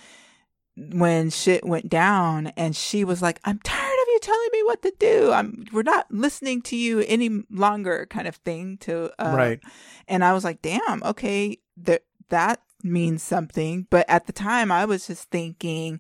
when 0.78 1.30
shit 1.30 1.66
went 1.66 1.90
down 1.90 2.48
and 2.56 2.76
she 2.76 3.04
was 3.04 3.22
like, 3.22 3.40
I'm 3.44 3.60
tired 3.60 3.95
telling 4.26 4.50
me 4.52 4.64
what 4.64 4.82
to 4.82 4.94
do. 5.00 5.32
I'm, 5.32 5.66
we're 5.72 5.84
not 5.84 6.12
listening 6.12 6.62
to 6.64 6.76
you 6.76 7.00
any 7.02 7.44
longer 7.50 8.08
kind 8.10 8.28
of 8.28 8.36
thing 8.38 8.78
to, 8.80 9.12
uh, 9.20 9.36
Right. 9.36 9.60
And 10.08 10.24
I 10.24 10.34
was 10.34 10.44
like, 10.44 10.62
damn, 10.62 11.04
okay, 11.04 11.60
that, 11.78 12.04
that 12.30 12.62
means 12.84 13.24
something. 13.24 13.88
But 13.90 14.06
at 14.10 14.28
the 14.28 14.34
time 14.34 14.72
I 14.72 14.86
was 14.86 15.08
just 15.08 15.30
thinking, 15.30 16.00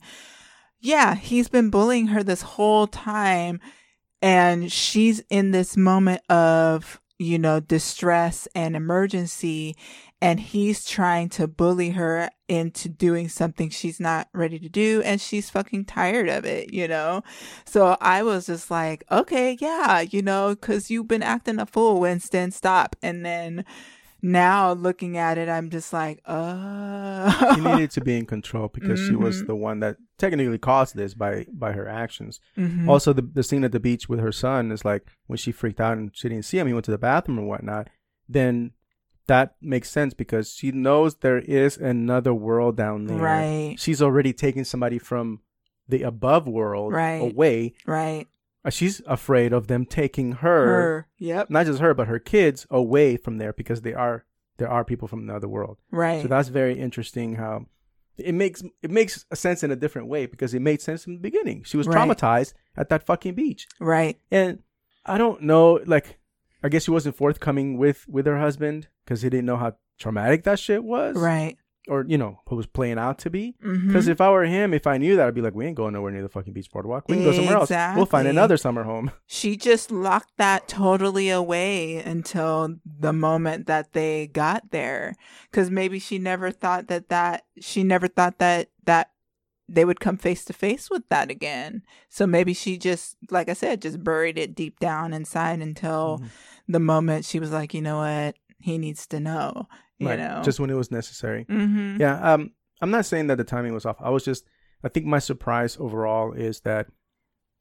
yeah, 0.79 1.15
he's 1.15 1.47
been 1.47 1.69
bullying 1.69 2.07
her 2.07 2.23
this 2.23 2.41
whole 2.41 2.87
time 2.87 3.59
and 4.21 4.71
she's 4.71 5.21
in 5.29 5.51
this 5.51 5.77
moment 5.77 6.21
of 6.29 6.99
you 7.17 7.39
know 7.39 7.59
distress 7.59 8.47
and 8.55 8.75
emergency 8.75 9.75
and 10.21 10.39
he's 10.39 10.85
trying 10.85 11.29
to 11.29 11.47
bully 11.47 11.91
her 11.91 12.29
into 12.47 12.87
doing 12.87 13.27
something 13.27 13.69
she's 13.69 13.99
not 13.99 14.27
ready 14.33 14.57
to 14.59 14.69
do 14.69 15.01
and 15.03 15.19
she's 15.19 15.49
fucking 15.49 15.83
tired 15.85 16.29
of 16.29 16.45
it 16.45 16.71
you 16.73 16.87
know 16.87 17.21
so 17.65 17.97
i 18.01 18.21
was 18.23 18.45
just 18.45 18.69
like 18.71 19.03
okay 19.11 19.57
yeah 19.59 19.99
you 20.01 20.21
know 20.21 20.55
cuz 20.55 20.89
you've 20.91 21.07
been 21.07 21.23
acting 21.23 21.59
a 21.59 21.65
fool 21.65 21.99
winston 21.99 22.51
stop 22.51 22.95
and 23.01 23.25
then 23.25 23.65
now 24.21 24.71
looking 24.73 25.17
at 25.17 25.37
it 25.37 25.49
i'm 25.49 25.69
just 25.69 25.91
like 25.91 26.19
uh 26.25 27.53
She 27.55 27.61
needed 27.61 27.91
to 27.91 28.01
be 28.01 28.17
in 28.17 28.25
control 28.35 28.69
because 28.73 28.99
she 28.99 29.15
was 29.15 29.41
Mhm. 29.43 29.47
the 29.47 29.55
one 29.55 29.79
that 29.81 29.97
technically 30.17 30.57
caused 30.57 30.95
this 30.95 31.13
by 31.13 31.45
by 31.51 31.71
her 31.73 31.87
actions. 31.87 32.39
Mhm. 32.57 32.87
Also, 32.87 33.11
the 33.13 33.21
the 33.21 33.43
scene 33.43 33.63
at 33.63 33.71
the 33.71 33.79
beach 33.79 34.07
with 34.07 34.19
her 34.19 34.31
son 34.31 34.71
is 34.71 34.85
like 34.85 35.03
when 35.27 35.37
she 35.37 35.51
freaked 35.51 35.81
out 35.81 35.97
and 35.97 36.11
she 36.13 36.29
didn't 36.29 36.45
see 36.45 36.57
him. 36.59 36.67
He 36.67 36.73
went 36.73 36.85
to 36.85 36.91
the 36.91 36.97
bathroom 36.97 37.39
and 37.39 37.47
whatnot. 37.47 37.89
Then 38.29 38.71
that 39.27 39.55
makes 39.61 39.89
sense 39.89 40.13
because 40.13 40.53
she 40.53 40.71
knows 40.71 41.15
there 41.15 41.39
is 41.39 41.77
another 41.77 42.33
world 42.33 42.77
down 42.77 43.05
there. 43.05 43.17
Right. 43.19 43.75
She's 43.77 44.01
already 44.01 44.33
taken 44.33 44.65
somebody 44.65 44.99
from 44.99 45.41
the 45.87 46.03
above 46.03 46.47
world 46.47 46.93
Right. 46.93 47.21
away. 47.21 47.73
right 47.85 48.27
Uh, 48.63 48.69
She's 48.71 49.01
afraid 49.05 49.53
of 49.53 49.67
them 49.67 49.85
taking 49.85 50.31
her, 50.33 50.65
her 50.65 51.07
yep 51.19 51.49
not 51.49 51.65
just 51.67 51.79
her, 51.79 51.93
but 51.93 52.07
her 52.07 52.19
kids 52.19 52.65
away 52.71 53.17
from 53.17 53.37
there 53.37 53.53
because 53.53 53.81
they 53.81 53.93
are 53.93 54.25
there 54.57 54.69
are 54.69 54.83
people 54.85 55.07
from 55.07 55.27
the 55.27 55.35
other 55.35 55.47
world. 55.49 55.77
right 55.91 56.21
So 56.21 56.27
that's 56.27 56.47
very 56.49 56.79
interesting 56.79 57.35
how 57.35 57.65
it 58.17 58.33
makes 58.33 58.63
it 58.81 58.89
makes 58.89 59.25
a 59.29 59.35
sense 59.35 59.63
in 59.63 59.69
a 59.71 59.75
different 59.75 60.07
way 60.07 60.25
because 60.25 60.53
it 60.53 60.61
made 60.61 60.81
sense 60.81 61.05
in 61.05 61.13
the 61.15 61.19
beginning. 61.19 61.63
She 61.63 61.77
was 61.77 61.87
Right. 61.87 61.97
traumatized 61.97 62.53
at 62.77 62.89
that 62.89 63.05
fucking 63.05 63.35
beach. 63.35 63.67
right 63.79 64.17
And 64.31 64.59
I 65.05 65.17
don't 65.19 65.41
know 65.41 65.79
like 65.85 66.17
I 66.65 66.69
guess 66.69 66.85
she 66.85 66.91
wasn't 66.91 67.15
forthcoming 67.15 67.77
with 67.77 68.07
with 68.09 68.25
her 68.25 68.39
husband 68.39 68.87
because 69.05 69.21
he 69.21 69.29
didn't 69.29 69.45
know 69.45 69.57
how 69.57 69.75
traumatic 69.99 70.43
that 70.45 70.57
shit 70.57 70.83
was. 70.83 71.15
right 71.15 71.57
Or 71.87 72.03
you 72.07 72.17
know, 72.17 72.39
what 72.47 72.57
was 72.57 72.65
playing 72.65 72.97
out 72.97 73.19
to 73.19 73.29
be. 73.29 73.55
Mm-hmm. 73.63 73.85
Because 73.87 74.07
if 74.07 74.19
I 74.19 74.31
were 74.31 74.45
him, 74.45 74.73
if 74.73 74.87
I 74.87 74.97
knew 74.97 75.15
that, 75.15 75.27
I'd 75.27 75.35
be 75.35 75.41
like, 75.41 75.53
we 75.53 75.67
ain't 75.67 75.77
going 75.77 75.93
nowhere 75.93 76.11
near 76.11 76.23
the 76.23 76.29
fucking 76.29 76.53
beach 76.53 76.71
boardwalk. 76.71 77.07
We 77.07 77.17
can 77.17 77.23
go 77.23 77.33
somewhere 77.33 77.57
else. 77.57 77.69
We'll 77.95 78.07
find 78.07 78.27
another 78.27 78.57
summer 78.57 78.81
home. 78.81 79.11
she 79.27 79.55
just 79.55 79.91
locked 79.91 80.37
that 80.37 80.67
totally 80.67 81.29
away 81.29 81.97
until 81.97 82.77
the 82.83 83.13
moment 83.13 83.67
that 83.67 83.93
they 83.93 84.25
got 84.25 84.71
there 84.71 85.13
because 85.51 85.69
maybe 85.69 85.99
she 85.99 86.17
never 86.17 86.49
thought 86.49 86.87
that 86.87 87.09
that 87.09 87.43
she 87.59 87.83
never 87.83 88.07
thought 88.07 88.39
that 88.39 88.69
that 88.85 89.11
they 89.67 89.83
would 89.85 89.99
come 89.99 90.17
face 90.17 90.45
to 90.45 90.53
face 90.53 90.89
with 90.89 91.01
that 91.09 91.31
again 91.31 91.81
so 92.09 92.27
maybe 92.27 92.53
she 92.53 92.77
just 92.77 93.17
like 93.31 93.49
i 93.49 93.53
said 93.53 93.81
just 93.81 94.03
buried 94.03 94.37
it 94.37 94.53
deep 94.55 94.79
down 94.79 95.13
inside 95.13 95.59
until 95.61 96.17
Mm-hmm. 96.19 96.27
the 96.73 96.79
moment 96.79 97.25
she 97.25 97.39
was 97.39 97.51
like 97.51 97.73
you 97.73 97.81
know 97.81 97.97
what 97.97 98.35
he 98.59 98.77
needs 98.77 99.07
to 99.07 99.19
know 99.19 99.67
you 99.97 100.07
Right. 100.09 100.19
know 100.19 100.41
Just 100.43 100.59
when 100.59 100.69
it 100.69 100.75
was 100.75 100.91
necessary. 100.91 101.45
mm-hmm. 101.45 102.01
Yeah, 102.01 102.33
um, 102.33 102.51
I'm 102.81 102.91
not 102.91 103.05
saying 103.05 103.27
that 103.27 103.37
the 103.37 103.43
timing 103.45 103.73
was 103.73 103.85
off. 103.85 103.95
I 104.01 104.09
was 104.09 104.25
just, 104.25 104.43
I 104.83 104.89
think 104.89 105.05
my 105.05 105.19
surprise 105.19 105.77
overall 105.79 106.33
is 106.33 106.59
that 106.61 106.87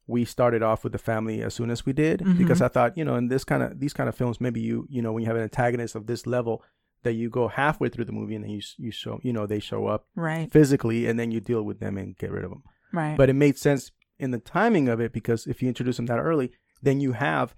we 0.09 0.25
started 0.25 0.61
off 0.62 0.83
with 0.83 0.93
the 0.93 0.99
family 0.99 1.43
as 1.43 1.55
soon 1.55 1.71
as 1.71 1.87
we 1.87 1.93
did 1.93 2.21
Mhm. 2.21 2.37
because 2.37 2.61
I 2.61 2.69
thought, 2.69 2.99
you 2.99 3.05
know, 3.05 3.14
in 3.14 3.29
this 3.29 3.45
kind 3.45 3.62
of 3.62 3.79
these 3.81 3.93
kind 3.95 4.09
of 4.09 4.14
films, 4.17 4.40
maybe 4.40 4.61
you, 4.61 4.87
you 4.90 5.01
know, 5.01 5.12
when 5.12 5.23
you 5.23 5.29
have 5.29 5.37
an 5.37 5.43
antagonist 5.43 5.95
of 5.95 6.07
this 6.07 6.27
level, 6.27 6.62
that 7.05 7.12
you 7.14 7.31
go 7.31 7.49
halfway 7.49 7.88
through 7.88 8.05
the 8.07 8.12
movie 8.12 8.35
and 8.35 8.45
then 8.45 8.51
you 8.51 8.61
you 8.79 8.90
show, 8.90 9.21
you 9.23 9.33
know, 9.33 9.47
they 9.47 9.61
show 9.61 9.87
up 9.87 10.07
right 10.17 10.51
physically 10.53 11.07
and 11.07 11.19
then 11.19 11.31
you 11.31 11.40
deal 11.40 11.62
with 11.62 11.79
them 11.81 11.97
and 11.97 12.17
get 12.19 12.31
rid 12.31 12.45
of 12.45 12.51
them. 12.51 12.62
right 12.93 13.17
But 13.17 13.31
it 13.31 13.35
made 13.35 13.57
sense 13.59 13.93
in 14.19 14.31
the 14.31 14.38
timing 14.38 14.88
of 14.88 15.01
it 15.01 15.12
because 15.12 15.47
if 15.47 15.62
you 15.62 15.69
introduce 15.69 15.97
them 15.97 16.07
that 16.07 16.19
early, 16.19 16.53
then 16.83 17.01
you 17.01 17.12
have 17.12 17.55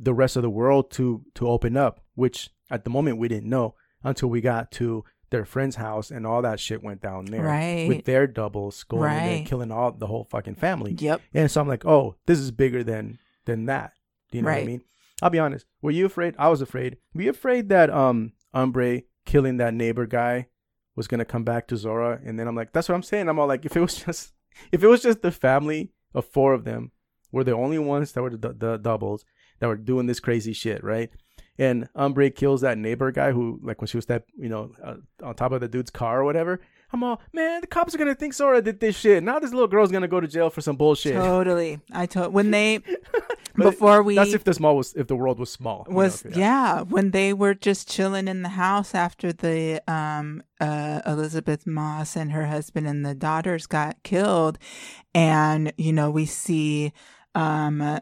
the 0.00 0.14
rest 0.14 0.36
of 0.36 0.42
the 0.42 0.50
world 0.50 0.90
to 0.92 1.22
to 1.34 1.48
open 1.48 1.76
up, 1.76 2.00
which 2.14 2.50
at 2.70 2.84
the 2.84 2.90
moment 2.90 3.18
we 3.18 3.28
didn't 3.28 3.48
know 3.48 3.74
until 4.02 4.28
we 4.28 4.40
got 4.40 4.70
to 4.72 5.04
their 5.30 5.44
friend's 5.44 5.76
house 5.76 6.10
and 6.10 6.26
all 6.26 6.42
that 6.42 6.60
shit 6.60 6.82
went 6.82 7.00
down 7.02 7.24
there 7.26 7.42
Right. 7.42 7.88
with 7.88 8.04
their 8.04 8.26
doubles 8.26 8.84
going 8.84 9.02
in 9.10 9.24
there 9.24 9.36
and 9.38 9.46
killing 9.46 9.72
all 9.72 9.90
the 9.92 10.06
whole 10.06 10.24
fucking 10.24 10.54
family. 10.56 10.94
yep 10.98 11.20
And 11.32 11.50
so 11.50 11.60
I'm 11.60 11.68
like, 11.68 11.84
oh, 11.84 12.16
this 12.26 12.38
is 12.38 12.50
bigger 12.50 12.84
than 12.84 13.18
than 13.46 13.66
that. 13.66 13.92
Do 14.30 14.38
you 14.38 14.42
know 14.42 14.50
what 14.50 14.58
I 14.58 14.66
mean? 14.66 14.82
I'll 15.22 15.30
be 15.30 15.38
honest. 15.38 15.64
Were 15.80 15.90
you 15.92 16.06
afraid? 16.06 16.34
I 16.38 16.48
was 16.48 16.60
afraid. 16.60 16.98
Were 17.14 17.22
you 17.22 17.30
afraid 17.30 17.68
that 17.70 17.88
um 17.90 18.32
Umbrae 18.54 19.04
killing 19.24 19.56
that 19.58 19.74
neighbor 19.74 20.06
guy 20.06 20.48
was 20.96 21.08
gonna 21.08 21.24
come 21.24 21.44
back 21.44 21.66
to 21.68 21.76
Zora? 21.76 22.20
And 22.24 22.38
then 22.38 22.46
I'm 22.46 22.56
like, 22.56 22.72
that's 22.72 22.88
what 22.88 22.94
I'm 22.94 23.02
saying. 23.02 23.28
I'm 23.28 23.38
all 23.38 23.48
like, 23.48 23.64
if 23.64 23.76
it 23.76 23.80
was 23.80 23.96
just 23.96 24.32
if 24.72 24.82
it 24.82 24.88
was 24.88 25.02
just 25.02 25.22
the 25.22 25.32
family 25.32 25.92
of 26.14 26.24
four 26.24 26.54
of 26.54 26.64
them 26.64 26.92
were 27.32 27.44
the 27.44 27.52
only 27.52 27.78
ones 27.78 28.12
that 28.12 28.22
were 28.22 28.30
the, 28.30 28.52
the 28.52 28.76
doubles 28.76 29.24
that 29.58 29.66
were 29.66 29.76
doing 29.76 30.06
this 30.06 30.20
crazy 30.20 30.52
shit, 30.52 30.82
right? 30.84 31.10
and 31.58 31.88
Umbrae 31.94 32.34
kills 32.34 32.62
that 32.62 32.78
neighbor 32.78 33.12
guy 33.12 33.32
who, 33.32 33.60
like, 33.62 33.80
when 33.80 33.86
she 33.86 33.96
was 33.96 34.06
that, 34.06 34.24
you 34.36 34.48
know, 34.48 34.72
uh, 34.82 34.96
on 35.22 35.34
top 35.34 35.52
of 35.52 35.60
the 35.60 35.68
dude's 35.68 35.90
car 35.90 36.20
or 36.20 36.24
whatever. 36.24 36.60
I'm 36.94 37.02
all, 37.02 37.20
man, 37.32 37.60
the 37.60 37.66
cops 37.66 37.92
are 37.92 37.98
gonna 37.98 38.14
think 38.14 38.34
Zora 38.34 38.62
did 38.62 38.78
this 38.78 38.96
shit. 38.96 39.24
Now 39.24 39.40
this 39.40 39.50
little 39.50 39.66
girl's 39.66 39.90
gonna 39.90 40.06
go 40.06 40.20
to 40.20 40.28
jail 40.28 40.48
for 40.48 40.60
some 40.60 40.76
bullshit. 40.76 41.14
Totally. 41.14 41.80
I 41.92 42.06
told 42.06 42.32
when 42.32 42.52
they 42.52 42.82
before 43.56 44.04
we 44.04 44.14
That's 44.14 44.32
if 44.32 44.44
the 44.44 44.54
small 44.54 44.76
was, 44.76 44.94
if 44.94 45.08
the 45.08 45.16
world 45.16 45.40
was 45.40 45.50
small. 45.50 45.84
you 45.88 45.92
know, 45.92 45.96
was 45.98 46.24
yeah. 46.36 46.82
when 46.82 47.10
they 47.10 47.32
were 47.32 47.52
just 47.52 47.90
chilling 47.90 48.28
in 48.28 48.42
the 48.42 48.50
house 48.50 48.94
after 48.94 49.32
the 49.32 49.82
um 49.90 50.44
uh 50.60 51.00
Elisabeth 51.04 51.66
Moss 51.66 52.14
and 52.14 52.30
her 52.30 52.46
husband 52.46 52.86
and 52.86 53.04
the 53.04 53.14
daughters 53.16 53.66
got 53.66 54.00
killed 54.04 54.56
and 55.16 55.72
you 55.76 55.92
know 55.92 56.12
we 56.12 56.26
see 56.26 56.92
um 57.34 57.80
uh, 57.80 57.98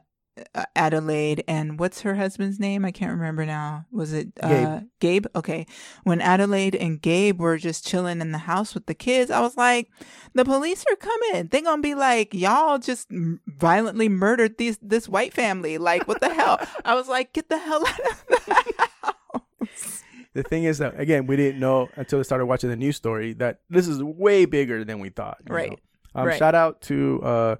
Adelaide 0.75 1.45
and 1.47 1.79
what's 1.79 2.01
her 2.03 2.15
husband's 2.15 2.59
name? 2.59 2.85
I 2.85 2.91
can't 2.91 3.11
remember 3.13 3.45
now. 3.45 3.87
Was 3.91 4.13
it 4.13 4.29
uh, 4.43 4.49
Gabe. 4.49 4.89
Gabe? 5.01 5.27
Okay. 5.37 5.67
When 6.05 6.21
Adelaide 6.21 6.75
and 6.75 7.01
Gabe 7.01 7.39
were 7.41 7.59
just 7.59 7.87
chilling 7.87 8.21
in 8.21 8.33
the 8.33 8.39
house 8.39 8.75
with 8.75 8.87
the 8.87 8.95
kids, 8.95 9.31
I 9.31 9.41
was 9.41 9.57
like, 9.57 9.91
the 10.35 10.45
police 10.45 10.85
are 10.91 10.97
coming. 10.97 11.49
They're 11.49 11.63
going 11.63 11.79
to 11.79 11.83
be 11.83 11.95
like, 11.95 12.33
y'all 12.33 12.79
just 12.79 13.11
m- 13.13 13.41
violently 13.47 14.09
murdered 14.09 14.57
these 14.59 14.79
this 14.81 15.09
white 15.09 15.35
family. 15.35 15.77
Like, 15.79 16.09
what 16.09 16.21
the 16.21 16.33
hell? 16.33 16.59
I 16.85 16.95
was 16.95 17.09
like, 17.09 17.33
get 17.35 17.49
the 17.49 17.59
hell 17.59 17.87
out 17.87 18.01
of 18.01 18.25
the 18.29 18.89
house. 19.03 20.03
The 20.35 20.43
thing 20.43 20.65
is 20.65 20.79
that 20.79 20.99
again, 20.99 21.27
we 21.27 21.37
didn't 21.37 21.61
know 21.61 21.91
until 21.97 22.19
we 22.19 22.25
started 22.25 22.47
watching 22.47 22.71
the 22.71 22.77
news 22.77 22.97
story 22.97 23.35
that 23.35 23.61
this 23.69 23.87
is 23.87 24.03
way 24.03 24.47
bigger 24.47 24.83
than 24.85 24.99
we 24.99 25.11
thought. 25.11 25.39
Right. 25.47 25.79
Um, 26.15 26.27
Right. 26.27 26.39
Shout 26.39 26.55
out 26.55 26.81
to 26.83 27.23
uh, 27.23 27.57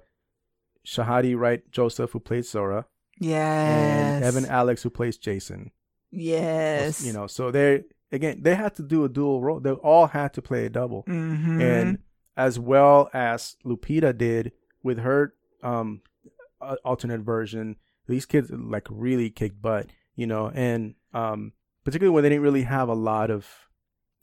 Shahadi 0.85 1.37
Wright 1.37 1.69
Joseph 1.71 2.11
who 2.11 2.19
plays 2.19 2.49
Zora 2.49 2.85
Yes. 3.19 3.69
and 3.69 4.23
Evan 4.23 4.45
Alex 4.45 4.83
who 4.83 4.89
plays 4.89 5.17
Jason. 5.17 5.71
Yes. 6.11 7.05
You 7.05 7.13
know, 7.13 7.27
so 7.27 7.51
they 7.51 7.83
again 8.11 8.39
they 8.41 8.55
had 8.55 8.75
to 8.75 8.83
do 8.83 9.03
a 9.05 9.09
dual 9.09 9.41
role. 9.41 9.59
They 9.59 9.71
all 9.71 10.07
had 10.07 10.33
to 10.33 10.41
play 10.41 10.65
a 10.65 10.69
double, 10.69 11.03
hmm 11.07 11.59
and 11.61 11.99
as 12.35 12.57
well 12.59 13.09
as 13.13 13.55
Lupita 13.65 14.17
did 14.17 14.51
with 14.83 14.99
her 14.99 15.33
um 15.63 16.01
alternate 16.83 17.21
version. 17.21 17.75
These 18.07 18.25
kids 18.25 18.51
like 18.51 18.87
really 18.89 19.29
kicked 19.29 19.61
butt, 19.61 19.87
you 20.15 20.27
know, 20.27 20.51
and 20.53 20.95
um 21.13 21.53
particularly 21.83 22.13
when 22.13 22.23
they 22.23 22.29
didn't 22.29 22.43
really 22.43 22.63
have 22.63 22.89
a 22.89 22.93
lot 22.93 23.29
of 23.31 23.47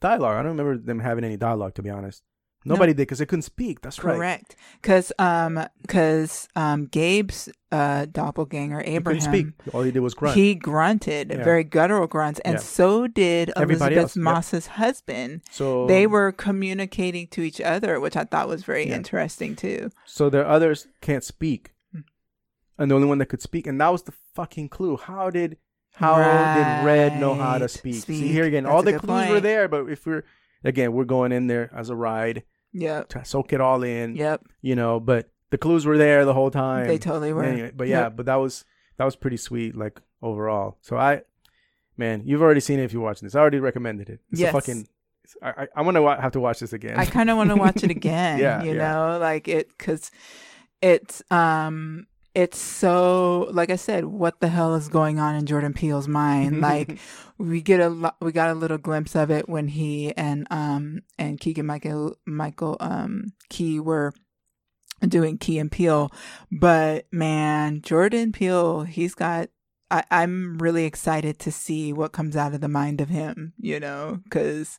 dialogue. 0.01 0.37
I 0.37 0.43
don't 0.43 0.57
remember 0.57 0.77
them 0.79 1.01
having 1.01 1.25
any 1.25 1.37
dialogue 1.37 1.75
to 1.75 1.83
be 1.83 1.91
honest. 1.91 2.23
Nobody 2.65 2.93
did 2.93 2.99
because 2.99 3.19
they 3.21 3.27
couldn't 3.27 3.43
speak. 3.43 3.81
That's 3.81 4.05
right. 4.05 4.17
Correct. 4.17 4.55
Because 4.83 5.13
um, 5.19 5.65
cause, 5.89 6.47
um, 6.55 6.87
Gabe's 6.87 7.49
uh, 7.73 8.05
doppelganger, 8.13 8.79
He 8.81 8.85
couldn't 8.85 8.97
Abraham, 8.97 9.21
speak. 9.23 9.47
All 9.75 9.81
he 9.83 9.91
did 9.91 10.01
was 10.01 10.13
grunt. 10.13 10.37
he 10.37 10.55
grunted 10.55 11.31
Yeah. 11.31 11.43
very 11.43 11.65
guttural 11.65 12.07
grunts, 12.07 12.39
and 12.41 12.55
Yeah. 12.55 12.61
so 12.61 13.07
did 13.07 13.51
Everybody 13.57 13.95
Elisabeth 13.97 14.17
yep. 14.17 14.23
Moss's 14.25 14.67
husband. 14.67 15.41
so 15.51 15.87
They 15.87 16.07
were 16.07 16.33
communicating 16.33 17.29
to 17.29 17.41
each 17.43 17.61
other, 17.63 17.99
which 17.99 18.15
I 18.17 18.25
thought 18.25 18.49
was 18.49 18.63
very 18.65 18.89
Yeah. 18.89 18.97
interesting 18.97 19.57
too. 19.57 19.91
So 20.05 20.29
the 20.29 20.47
others 20.47 20.87
can't 21.01 21.25
speak, 21.25 21.73
Hmm. 21.95 22.01
and 22.79 22.91
the 22.91 22.95
only 22.95 23.09
one 23.09 23.19
that 23.19 23.27
could 23.27 23.41
speak, 23.43 23.67
and 23.67 23.81
that 23.81 23.89
was 23.91 24.03
the 24.03 24.13
fucking 24.35 24.69
clue. 24.69 24.97
How 24.99 25.31
did 25.31 25.57
how 25.95 26.17
did 26.17 26.87
Red 26.87 27.19
know 27.21 27.35
how 27.35 27.55
to 27.59 27.65
Right. 27.65 27.71
speak? 27.71 27.95
See 28.05 28.29
here 28.29 28.45
again, 28.45 28.65
That's 28.65 28.73
all 28.75 28.83
the 28.83 28.99
clues 28.99 29.29
were 29.29 29.41
there, 29.41 29.67
but 29.69 29.89
if 29.91 30.07
we're 30.07 30.25
again, 30.65 30.93
we're 30.93 31.05
going 31.05 31.33
in 31.33 31.47
there 31.47 31.71
as 31.75 31.91
a 31.91 31.97
ride 31.97 32.43
Yep. 32.73 33.09
to 33.11 33.25
soak 33.25 33.53
it 33.53 33.61
all 33.61 33.83
in. 33.83 34.15
Yep. 34.17 34.45
You 34.63 34.77
know, 34.77 35.01
but 35.01 35.31
the 35.51 35.59
clues 35.59 35.85
were 35.87 35.99
there 35.99 36.25
the 36.25 36.35
whole 36.35 36.51
time. 36.51 36.87
They 36.87 36.99
totally 36.99 37.33
were. 37.33 37.43
Anyway, 37.45 37.73
but 37.75 37.89
yeah, 37.89 38.03
Yep. 38.03 38.17
but 38.17 38.27
that 38.27 38.37
was 38.37 38.65
that 38.97 39.05
was 39.05 39.17
pretty 39.17 39.37
sweet, 39.39 39.75
like 39.77 40.01
overall. 40.23 40.79
So 40.83 40.97
I, 40.97 41.23
man, 41.97 42.23
you've 42.25 42.43
already 42.43 42.61
seen 42.61 42.79
it 42.79 42.85
if 42.85 42.93
you're 42.93 43.03
watching 43.03 43.27
this. 43.27 43.35
I 43.35 43.41
already 43.41 43.59
recommended 43.61 44.09
it. 44.11 44.21
It's 44.31 44.41
Yes. 44.41 44.51
a 44.51 44.53
fucking. 44.53 44.87
I, 45.43 45.49
I, 45.63 45.69
I'm 45.77 45.85
gonna 45.85 46.03
wa- 46.03 46.21
have 46.21 46.33
to 46.33 46.41
watch 46.41 46.61
this 46.61 46.73
again. 46.73 46.97
I 46.99 47.07
kind 47.07 47.31
of 47.31 47.37
want 47.37 47.51
to 47.51 47.57
watch 47.57 47.83
it 47.85 47.91
again. 47.99 48.39
Yeah, 48.39 48.63
you 48.63 48.73
yeah. 48.75 48.93
know, 48.93 49.19
like 49.21 49.49
it 49.49 49.69
because 49.77 50.11
it's 50.83 51.23
um 51.31 52.07
it's 52.35 52.59
so 52.59 53.49
like 53.53 53.71
I 53.71 53.77
said, 53.77 54.05
what 54.05 54.41
the 54.41 54.49
hell 54.49 54.75
is 54.75 54.89
going 54.89 55.19
on 55.19 55.35
in 55.35 55.47
Jordan 55.47 55.73
Peele's 55.73 56.09
mind? 56.09 56.61
Like 56.71 56.99
we 57.39 57.61
get 57.63 57.81
a 57.81 57.89
lo- 57.89 58.15
we 58.21 58.33
got 58.33 58.51
a 58.51 58.55
little 58.55 58.79
glimpse 58.79 59.17
of 59.17 59.31
it 59.31 59.49
when 59.49 59.69
he 59.69 60.13
and 60.17 60.47
um 60.51 61.01
and 61.19 61.41
Keegan 61.41 61.67
Michael 61.67 62.17
Michael 62.27 62.77
um 62.81 63.33
Key 63.49 63.81
were 63.81 64.13
doing 65.01 65.39
Key 65.39 65.59
and 65.59 65.73
Peele, 65.73 66.11
but 66.53 67.07
man, 67.11 67.81
Jordan 67.83 68.33
Peele, 68.33 68.83
he's 68.83 69.15
got. 69.15 69.49
I, 69.93 70.05
I'm 70.13 70.59
really 70.59 70.85
excited 70.85 71.41
to 71.41 71.51
see 71.51 71.93
what 71.93 72.13
comes 72.13 72.37
out 72.37 72.55
of 72.55 72.61
the 72.61 72.69
mind 72.69 73.01
of 73.01 73.09
him, 73.09 73.55
you 73.59 73.81
know, 73.81 74.21
because 74.23 74.79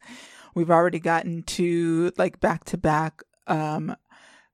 we've 0.55 0.71
already 0.71 0.99
gotten 0.99 1.43
to 1.43 2.13
like 2.17 2.39
back 2.39 2.63
to 2.65 2.77
back 2.77 3.21
um 3.47 3.95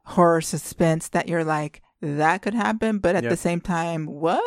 horror 0.06 0.42
suspense 0.42 1.10
that 1.10 1.28
you're 1.28 1.44
like 1.44 1.84
that 2.02 2.42
could 2.42 2.54
happen 2.54 3.00
but 3.00 3.16
at 3.16 3.24
Yep. 3.24 3.30
the 3.32 3.38
same 3.38 3.62
time 3.62 4.06
what 4.06 4.44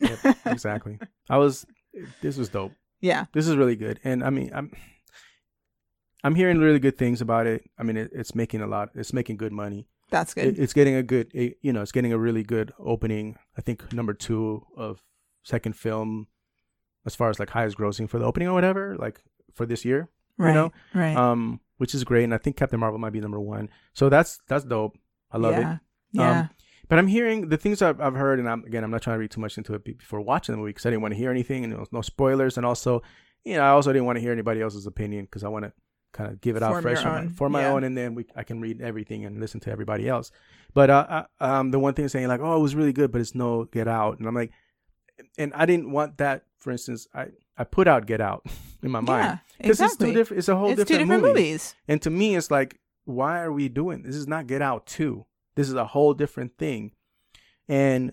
Yep, 0.00 0.36
exactly. 0.46 0.98
I 1.28 1.36
was. 1.38 1.66
This 2.22 2.36
was 2.38 2.48
dope. 2.48 2.72
yeah 3.00 3.26
This 3.32 3.46
is 3.46 3.54
really 3.56 3.76
good, 3.76 4.00
and 4.04 4.24
I 4.24 4.30
mean, 4.30 4.50
I'm. 4.54 4.72
I'm 6.22 6.34
hearing 6.34 6.58
really 6.58 6.78
good 6.78 6.96
things 6.96 7.20
about 7.20 7.46
it. 7.46 7.68
I 7.78 7.82
mean, 7.82 7.96
it, 7.96 8.10
it's 8.14 8.34
making 8.34 8.62
a 8.62 8.66
lot. 8.66 8.88
It's 8.94 9.12
making 9.12 9.36
good 9.36 9.52
money. 9.52 9.86
that's 10.10 10.32
good 10.34 10.46
It, 10.46 10.58
it's 10.58 10.72
getting 10.72 10.94
a 10.94 11.02
good. 11.02 11.30
It, 11.34 11.58
you 11.60 11.72
know, 11.72 11.82
it's 11.82 11.92
getting 11.92 12.12
a 12.12 12.18
really 12.18 12.42
good 12.42 12.72
opening. 12.78 13.36
I 13.58 13.60
think 13.60 13.92
number 13.92 14.14
two 14.14 14.64
of 14.76 15.02
second 15.42 15.74
film, 15.76 16.28
as 17.04 17.14
far 17.14 17.28
as 17.28 17.38
like 17.38 17.50
highest 17.50 17.76
grossing 17.76 18.08
for 18.08 18.18
the 18.18 18.24
opening 18.24 18.48
or 18.48 18.54
whatever, 18.54 18.96
like 18.98 19.20
for 19.52 19.66
this 19.66 19.84
year. 19.84 20.08
right 20.38 20.48
You 20.48 20.54
know, 20.54 20.72
right 20.94 21.14
Um, 21.16 21.60
which 21.76 21.94
is 21.94 22.04
great, 22.04 22.24
and 22.24 22.32
I 22.34 22.38
think 22.38 22.56
Captain 22.56 22.80
Marvel 22.80 22.98
might 22.98 23.12
be 23.12 23.20
number 23.20 23.40
one. 23.40 23.68
So 23.92 24.08
that's 24.08 24.40
that's 24.48 24.64
dope. 24.64 24.96
I 25.30 25.36
love 25.38 25.52
yeah 25.52 25.74
it. 25.74 25.78
yeah 26.12 26.40
Um, 26.40 26.50
But 26.88 26.98
I'm 26.98 27.06
hearing 27.06 27.48
the 27.48 27.56
things 27.56 27.82
I've, 27.82 28.00
I've 28.00 28.14
heard, 28.14 28.38
and 28.38 28.48
I'm, 28.48 28.64
again, 28.64 28.84
I'm 28.84 28.90
not 28.90 29.02
trying 29.02 29.16
to 29.16 29.20
read 29.20 29.30
too 29.30 29.40
much 29.40 29.56
into 29.56 29.74
it 29.74 29.84
before 29.84 30.20
watching 30.20 30.52
the 30.52 30.58
movie 30.58 30.70
because 30.70 30.86
I 30.86 30.90
didn't 30.90 31.02
want 31.02 31.12
to 31.12 31.18
hear 31.18 31.30
anything 31.30 31.64
and 31.64 31.72
there 31.72 31.80
was 31.80 31.92
no 31.92 32.02
spoilers. 32.02 32.56
And 32.56 32.66
also, 32.66 33.02
you 33.44 33.56
know, 33.56 33.62
I 33.62 33.68
also 33.68 33.92
didn't 33.92 34.06
want 34.06 34.16
to 34.16 34.20
hear 34.20 34.32
anybody 34.32 34.60
else's 34.60 34.86
opinion 34.86 35.24
because 35.24 35.44
I 35.44 35.48
want 35.48 35.64
to 35.64 35.72
kind 36.14 36.30
of 36.30 36.40
give 36.40 36.56
it 36.56 36.62
out 36.62 36.80
fresh 36.80 37.04
on 37.04 37.26
my- 37.26 37.32
for 37.32 37.50
my 37.50 37.62
yeah. 37.62 37.72
own, 37.72 37.84
and 37.84 37.96
then 37.96 38.14
we 38.14 38.24
I 38.34 38.44
can 38.44 38.60
read 38.60 38.80
everything 38.80 39.24
and 39.24 39.40
listen 39.40 39.60
to 39.60 39.70
everybody 39.70 40.08
else. 40.08 40.30
But 40.72 40.88
uh, 40.88 41.24
uh, 41.40 41.44
um, 41.44 41.70
the 41.70 41.78
one 41.78 41.92
thing 41.94 42.08
saying 42.08 42.28
like, 42.28 42.40
oh, 42.40 42.56
it 42.56 42.60
was 42.60 42.74
really 42.74 42.92
good, 42.92 43.12
but 43.12 43.20
it's 43.20 43.34
no 43.34 43.64
Get 43.64 43.88
Out, 43.88 44.18
and 44.18 44.26
I'm 44.26 44.34
like, 44.34 44.52
and 45.36 45.52
I 45.54 45.66
didn't 45.66 45.90
want 45.90 46.18
that. 46.18 46.44
For 46.58 46.70
instance, 46.70 47.06
I 47.14 47.26
I 47.58 47.64
put 47.64 47.86
out 47.86 48.06
Get 48.06 48.20
Out 48.20 48.46
in 48.82 48.90
my 48.90 49.00
mind 49.00 49.24
yeah 49.24 49.38
because 49.58 49.80
exactly 49.80 50.08
it's 50.08 50.12
two 50.12 50.18
different. 50.18 50.38
It's 50.38 50.48
a 50.48 50.56
whole 50.56 50.70
it's 50.70 50.78
different, 50.78 50.88
two 50.88 50.98
different 51.04 51.22
movie. 51.22 51.40
movies 51.40 51.74
And 51.88 52.00
to 52.02 52.10
me, 52.10 52.36
it's 52.36 52.50
like, 52.50 52.80
why 53.04 53.40
are 53.40 53.52
we 53.52 53.68
doing 53.68 54.02
this? 54.02 54.14
Is 54.14 54.28
not 54.28 54.46
Get 54.46 54.62
Out 54.62 54.86
two. 54.86 55.26
This 55.54 55.68
is 55.68 55.74
a 55.74 55.86
whole 55.86 56.14
different 56.14 56.56
thing. 56.58 56.92
And 57.68 58.12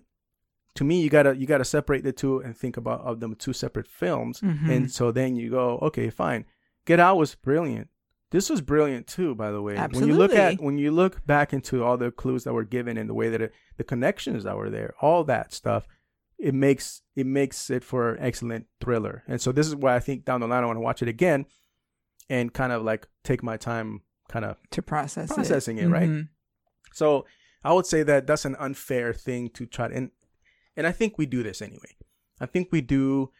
to 0.75 0.83
me, 0.83 1.01
you 1.01 1.09
gotta 1.09 1.35
you 1.35 1.45
gotta 1.45 1.65
separate 1.65 2.03
the 2.03 2.13
two 2.13 2.39
and 2.39 2.55
think 2.55 2.77
about 2.77 3.01
of 3.01 3.19
them 3.19 3.35
two 3.35 3.53
separate 3.53 3.87
films. 3.87 4.41
Mhm. 4.41 4.69
And 4.69 4.91
so 4.91 5.11
then 5.11 5.35
you 5.35 5.49
go, 5.49 5.77
okay, 5.79 6.09
fine. 6.09 6.45
Get 6.85 6.99
Out 6.99 7.17
was 7.17 7.35
brilliant. 7.35 7.89
This 8.31 8.49
was 8.49 8.61
brilliant 8.61 9.07
too, 9.07 9.35
by 9.35 9.51
the 9.51 9.61
way. 9.61 9.75
Absolutely. 9.75 9.99
When 9.99 10.15
you 10.15 10.17
look 10.21 10.33
at 10.37 10.61
when 10.61 10.77
you 10.77 10.91
look 10.91 11.25
back 11.25 11.51
into 11.51 11.83
all 11.83 11.97
the 11.97 12.11
clues 12.11 12.45
that 12.45 12.53
were 12.53 12.63
given 12.63 12.97
and 12.97 13.09
the 13.09 13.13
way 13.13 13.29
that 13.29 13.41
it, 13.41 13.53
the 13.77 13.83
connections 13.83 14.45
that 14.45 14.55
were 14.55 14.69
there, 14.69 14.93
all 15.01 15.25
that 15.25 15.51
stuff, 15.53 15.85
it 16.39 16.53
makes 16.53 17.01
it 17.15 17.25
makes 17.25 17.69
it 17.69 17.83
for 17.83 18.13
an 18.13 18.23
excellent 18.23 18.67
thriller. 18.79 19.23
And 19.27 19.41
so 19.41 19.51
this 19.51 19.67
is 19.67 19.75
why 19.75 19.95
I 19.95 19.99
think 19.99 20.23
down 20.23 20.39
the 20.39 20.47
line 20.47 20.63
I 20.63 20.67
want 20.67 20.77
to 20.77 20.81
watch 20.81 21.01
it 21.01 21.09
again 21.09 21.45
and 22.29 22.53
kind 22.53 22.71
of 22.71 22.81
like 22.83 23.07
take 23.25 23.43
my 23.43 23.57
time 23.57 24.01
kind 24.29 24.45
of 24.45 24.55
to 24.71 24.81
process 24.81 25.29
it. 25.29 25.33
processing 25.35 25.77
it, 25.79 25.87
right? 25.89 26.07
Mhm. 26.09 26.29
So 26.93 27.25
I 27.63 27.73
would 27.73 27.85
say 27.85 28.03
that 28.03 28.27
that's 28.27 28.45
an 28.45 28.55
unfair 28.57 29.13
thing 29.13 29.49
to 29.51 29.65
try 29.65 29.87
to, 29.87 29.95
and 29.95 30.11
and 30.77 30.87
I 30.87 30.91
think 30.91 31.17
we 31.17 31.25
do 31.25 31.43
this 31.43 31.61
anyway. 31.61 31.95
I 32.39 32.45
think 32.45 32.69
we 32.71 32.81
do, 32.81 33.31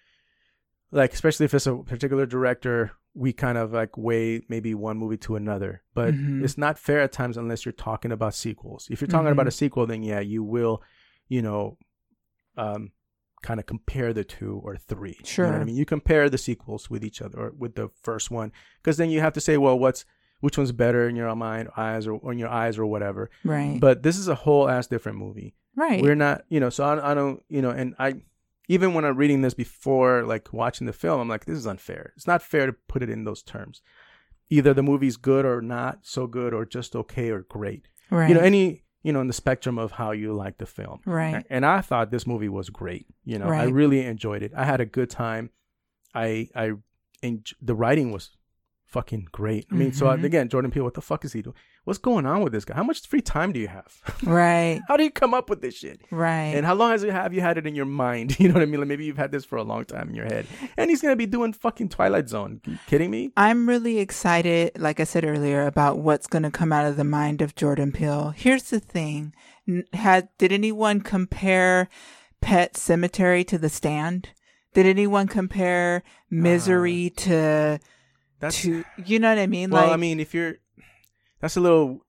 like 0.91 1.14
especially 1.14 1.45
if 1.45 1.54
it's 1.54 1.68
a 1.68 1.76
particular 1.78 2.26
director, 2.26 2.91
we 3.14 3.34
kind 3.34 3.58
of 3.58 3.74
like 3.74 3.97
weigh 3.97 4.41
maybe 4.49 4.74
one 4.74 4.97
movie 4.97 5.18
to 5.18 5.36
another. 5.36 5.82
But 5.93 6.14
Mhm. 6.14 6.43
it's 6.43 6.58
not 6.58 6.78
fair 6.80 6.99
at 7.02 7.12
times 7.12 7.38
unless 7.38 7.66
you're 7.66 7.72
talking 7.74 8.12
about 8.12 8.36
sequels. 8.36 8.88
If 8.91 9.02
you're 9.02 9.08
talking 9.08 9.32
about 9.32 9.47
a 9.47 9.49
Mhm. 9.49 9.54
sequel, 9.54 9.86
then 9.88 10.04
yeah, 10.04 10.20
you 10.20 10.43
will, 10.43 10.82
you 11.28 11.41
know, 11.41 11.78
um, 12.58 12.91
kind 13.41 13.60
of 13.60 13.66
compare 13.66 14.14
the 14.14 14.24
two 14.24 14.62
or 14.64 14.76
three. 14.78 15.18
You 15.45 15.52
know 15.52 15.52
what 15.54 15.62
I 15.62 15.66
mean, 15.66 15.76
you 15.76 15.86
compare 15.86 16.30
the 16.30 16.38
sequels 16.38 16.89
with 16.89 17.04
each 17.04 17.22
other 17.22 17.39
or 17.39 17.52
with 17.52 17.76
the 17.76 17.89
first 17.89 18.30
one, 18.30 18.52
because 18.78 18.97
then 18.97 19.10
you 19.10 19.20
have 19.22 19.34
to 19.34 19.41
say, 19.41 19.58
well, 19.58 19.80
what's 19.80 20.06
which 20.42 20.58
one's 20.58 20.72
better 20.72 21.08
in 21.08 21.16
your 21.16 21.34
mind, 21.36 21.70
eyes, 21.78 22.06
or 22.08 22.32
in 22.32 22.38
your 22.38 22.50
eyes, 22.50 22.78
or 22.78 22.86
whatever. 22.86 23.30
Right. 23.44 23.80
But 23.80 24.04
this 24.04 24.18
is 24.18 24.28
a 24.28 24.36
whole 24.36 24.70
ass 24.70 24.88
different 24.88 25.18
movie. 25.18 25.56
right. 25.76 26.02
We're 26.02 26.16
not, 26.16 26.44
you 26.50 26.60
know, 26.60 26.70
so 26.70 26.84
I, 26.84 27.12
I 27.12 27.14
don't, 27.14 27.42
you 27.48 27.62
know, 27.62 27.70
and 27.72 27.96
I, 27.98 28.22
even 28.68 28.94
when 28.94 29.06
I'm 29.06 29.18
reading 29.18 29.42
this 29.42 29.54
before, 29.54 30.24
like 30.24 30.52
watching 30.54 30.86
the 30.88 30.94
film, 30.94 31.20
I'm 31.22 31.28
like, 31.30 31.46
this 31.46 31.58
is 31.58 31.66
unfair. 31.68 32.14
It's 32.16 32.28
not 32.28 32.42
fair 32.42 32.66
to 32.68 32.74
put 32.88 33.02
it 33.04 33.10
in 33.10 33.24
those 33.24 33.42
terms. 33.42 33.82
Either 34.50 34.74
the 34.74 34.84
movie's 34.84 35.18
good 35.18 35.46
or 35.46 35.62
not 35.62 36.00
so 36.02 36.28
good, 36.28 36.54
or 36.54 36.66
just 36.66 36.96
okay 36.96 37.30
or 37.30 37.42
great. 37.42 37.88
right. 38.10 38.28
You 38.30 38.36
know, 38.36 38.42
any, 38.42 38.84
you 39.04 39.12
know, 39.14 39.22
in 39.22 39.28
the 39.28 39.34
spectrum 39.34 39.78
of 39.80 39.94
how 39.94 40.12
you 40.12 40.34
like 40.34 40.58
the 40.58 40.66
film. 40.66 41.00
right. 41.06 41.46
And 41.50 41.66
I 41.66 41.82
thought 41.82 42.12
this 42.12 42.28
movie 42.28 42.50
was 42.50 42.70
great. 42.70 43.08
You 43.24 43.39
know, 43.39 43.48
I 43.48 43.64
really 43.66 44.06
enjoyed 44.06 44.44
it. 44.44 44.52
I 44.56 44.66
had 44.66 44.82
a 44.82 44.86
good 44.86 45.10
time. 45.10 45.50
I 46.14 46.50
I 46.56 46.74
and 47.24 47.48
the 47.62 47.74
writing 47.76 48.12
was 48.12 48.32
fucking 48.92 49.28
great. 49.32 49.66
I 49.72 49.76
mean, 49.76 49.94
so 49.94 50.08
uh, 50.08 50.18
Mhm. 50.18 50.24
again, 50.26 50.50
Jordan 50.50 50.70
Peele, 50.70 50.84
what 50.84 50.94
the 50.94 51.02
fuck 51.02 51.24
is 51.26 51.34
he 51.34 51.42
doing? 51.42 51.56
What's 51.86 51.98
going 51.98 52.26
on 52.26 52.44
with 52.44 52.54
this 52.54 52.66
guy? 52.66 52.76
How 52.76 52.84
much 52.84 53.08
free 53.08 53.22
time 53.22 53.52
do 53.54 53.60
you 53.60 53.70
have? 53.70 53.92
Right. 54.24 54.82
How 54.88 54.98
do 54.98 55.04
you 55.04 55.10
come 55.12 55.34
up 55.34 55.50
with 55.50 55.62
this 55.62 55.76
shit? 55.76 56.02
Right. 56.12 56.54
And 56.56 56.66
how 56.66 56.76
long 56.76 56.92
has 56.92 57.04
it 57.04 57.12
have 57.12 57.34
you 57.34 57.42
had 57.42 57.58
it 57.58 57.66
in 57.66 57.74
your 57.74 57.86
mind? 57.86 58.38
You 58.39 58.48
know 58.50 58.56
what 58.56 58.64
I 58.64 58.66
mean? 58.66 58.80
Like 58.82 58.88
maybe 58.89 59.06
you've 59.06 59.18
had 59.18 59.32
this 59.32 59.46
for 59.46 59.58
a 59.58 59.64
long 59.64 59.86
time 59.86 60.10
in 60.10 60.16
your 60.16 60.26
head. 60.26 60.46
And 60.78 60.89
he's 60.89 61.02
gonna 61.02 61.16
be 61.16 61.26
doing 61.26 61.54
fucking 61.54 61.89
Twilight 61.89 62.28
Zone. 62.30 62.62
You 62.68 62.78
kidding 62.88 63.10
me? 63.10 63.32
I'm 63.38 63.68
really 63.68 63.98
excited, 64.00 64.72
like 64.78 65.00
I 65.00 65.06
said 65.06 65.24
earlier, 65.26 65.66
about 65.66 65.98
what's 66.00 66.28
going 66.28 66.44
to 66.44 66.52
come 66.52 66.72
out 66.74 66.86
of 66.86 66.98
the 66.98 67.04
mind 67.04 67.42
of 67.42 67.56
Jordan 67.56 67.92
Peele. 67.92 68.34
Here's 68.36 68.70
the 68.70 68.80
thing: 68.80 69.34
had 69.94 70.28
did 70.38 70.52
anyone 70.52 71.02
compare 71.02 71.88
Pet 72.42 72.74
Sematary 72.74 73.46
to 73.48 73.58
The 73.58 73.70
Stand? 73.70 74.30
Did 74.74 74.86
anyone 74.86 75.28
compare 75.28 76.02
Misery 76.30 77.10
to 77.18 77.80
That's 78.42 78.64
to 78.64 78.84
you 78.98 79.20
know 79.20 79.30
what 79.30 79.38
I 79.38 79.48
mean? 79.48 79.70
well. 79.70 79.84
like, 79.84 79.94
I 79.94 79.98
mean, 79.98 80.20
if 80.20 80.34
you're, 80.34 80.56
that's 81.39 81.56
a 81.56 81.62
little 81.62 82.06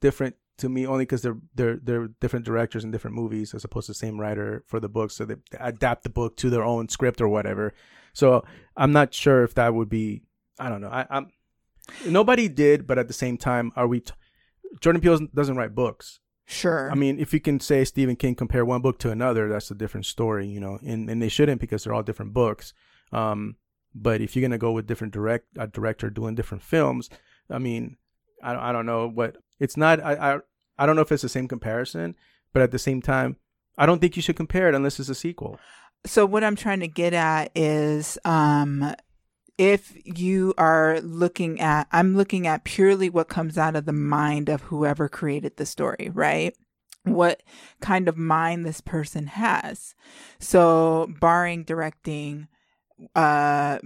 different 0.00 0.34
to 0.58 0.68
me, 0.68 0.86
only 0.86 1.04
because 1.04 1.22
they're 1.22 1.38
they're 1.54 1.76
they're 1.82 2.08
different 2.20 2.44
directors 2.44 2.84
in 2.84 2.90
different 2.90 3.16
movies 3.16 3.54
as 3.54 3.64
opposed 3.64 3.86
to 3.86 3.92
the 3.92 3.98
same 3.98 4.20
writer 4.20 4.64
for 4.66 4.80
the 4.80 4.88
book, 4.88 5.12
so 5.12 5.24
they 5.24 5.36
adapt 5.58 6.02
the 6.02 6.10
book 6.10 6.36
to 6.38 6.50
their 6.50 6.64
own 6.64 6.88
script 6.88 7.20
or 7.20 7.28
whatever. 7.28 7.72
So 8.12 8.44
I'm 8.76 8.92
not 8.92 9.14
sure 9.14 9.44
if 9.44 9.54
that 9.54 9.72
would 9.72 9.88
be. 9.88 10.22
I 10.58 10.68
don't 10.68 10.80
know. 10.80 10.90
I, 10.90 11.06
I'm 11.08 11.30
nobody 12.04 12.48
did, 12.48 12.86
but 12.86 12.98
at 12.98 13.06
the 13.06 13.14
same 13.14 13.38
time, 13.38 13.72
are 13.76 13.86
we? 13.86 14.00
T- 14.00 14.12
Jordan 14.80 15.00
Peele 15.00 15.20
doesn't 15.32 15.56
write 15.56 15.74
books. 15.74 16.18
sure. 16.46 16.90
I 16.90 16.96
mean, 16.96 17.18
if 17.20 17.32
you 17.32 17.40
can 17.40 17.60
say 17.60 17.84
Stephen 17.84 18.16
King 18.16 18.34
compare 18.34 18.64
one 18.64 18.82
book 18.82 18.98
to 18.98 19.10
another, 19.10 19.48
that's 19.48 19.70
a 19.70 19.74
different 19.74 20.06
story, 20.06 20.48
you 20.48 20.58
know, 20.58 20.80
and 20.84 21.08
and 21.08 21.22
they 21.22 21.28
shouldn't 21.28 21.60
because 21.60 21.84
they're 21.84 21.94
all 21.94 22.02
different 22.02 22.32
books. 22.32 22.74
Um, 23.12 23.54
but 23.94 24.20
if 24.20 24.34
you're 24.34 24.42
gonna 24.42 24.58
go 24.58 24.72
with 24.72 24.86
different 24.86 25.12
direct 25.12 25.46
a 25.58 25.66
director 25.66 26.10
doing 26.10 26.34
different 26.34 26.62
films, 26.62 27.10
I 27.50 27.58
mean, 27.58 27.96
I 28.42 28.52
don't, 28.52 28.62
I 28.62 28.72
don't 28.72 28.86
know 28.86 29.08
what 29.08 29.36
it's 29.58 29.76
not. 29.76 30.02
I, 30.02 30.34
I 30.34 30.40
I 30.78 30.86
don't 30.86 30.96
know 30.96 31.02
if 31.02 31.12
it's 31.12 31.22
the 31.22 31.28
same 31.28 31.48
comparison, 31.48 32.14
but 32.52 32.62
at 32.62 32.70
the 32.70 32.78
same 32.78 33.02
time, 33.02 33.36
I 33.76 33.86
don't 33.86 34.00
think 34.00 34.16
you 34.16 34.22
should 34.22 34.36
compare 34.36 34.68
it 34.68 34.74
unless 34.74 34.98
it's 35.00 35.08
a 35.08 35.14
sequel. 35.14 35.58
so 36.06 36.24
what 36.24 36.44
I'm 36.44 36.56
trying 36.56 36.80
to 36.80 36.88
get 36.88 37.12
at 37.12 37.50
is 37.54 38.18
um 38.24 38.94
if 39.58 39.92
you 40.06 40.54
are 40.56 41.00
looking 41.02 41.60
at 41.60 41.86
I'm 41.92 42.16
looking 42.16 42.46
at 42.46 42.64
purely 42.64 43.10
what 43.10 43.28
comes 43.28 43.58
out 43.58 43.76
of 43.76 43.84
the 43.84 43.92
mind 43.92 44.48
of 44.48 44.62
whoever 44.62 45.08
created 45.08 45.56
the 45.56 45.66
story, 45.66 46.10
right? 46.14 46.56
What 47.04 47.42
kind 47.80 48.08
of 48.08 48.16
mind 48.16 48.64
this 48.64 48.80
person 48.80 49.26
has. 49.26 49.94
So 50.38 51.08
barring 51.20 51.64
directing 51.64 52.48
uh 53.14 53.78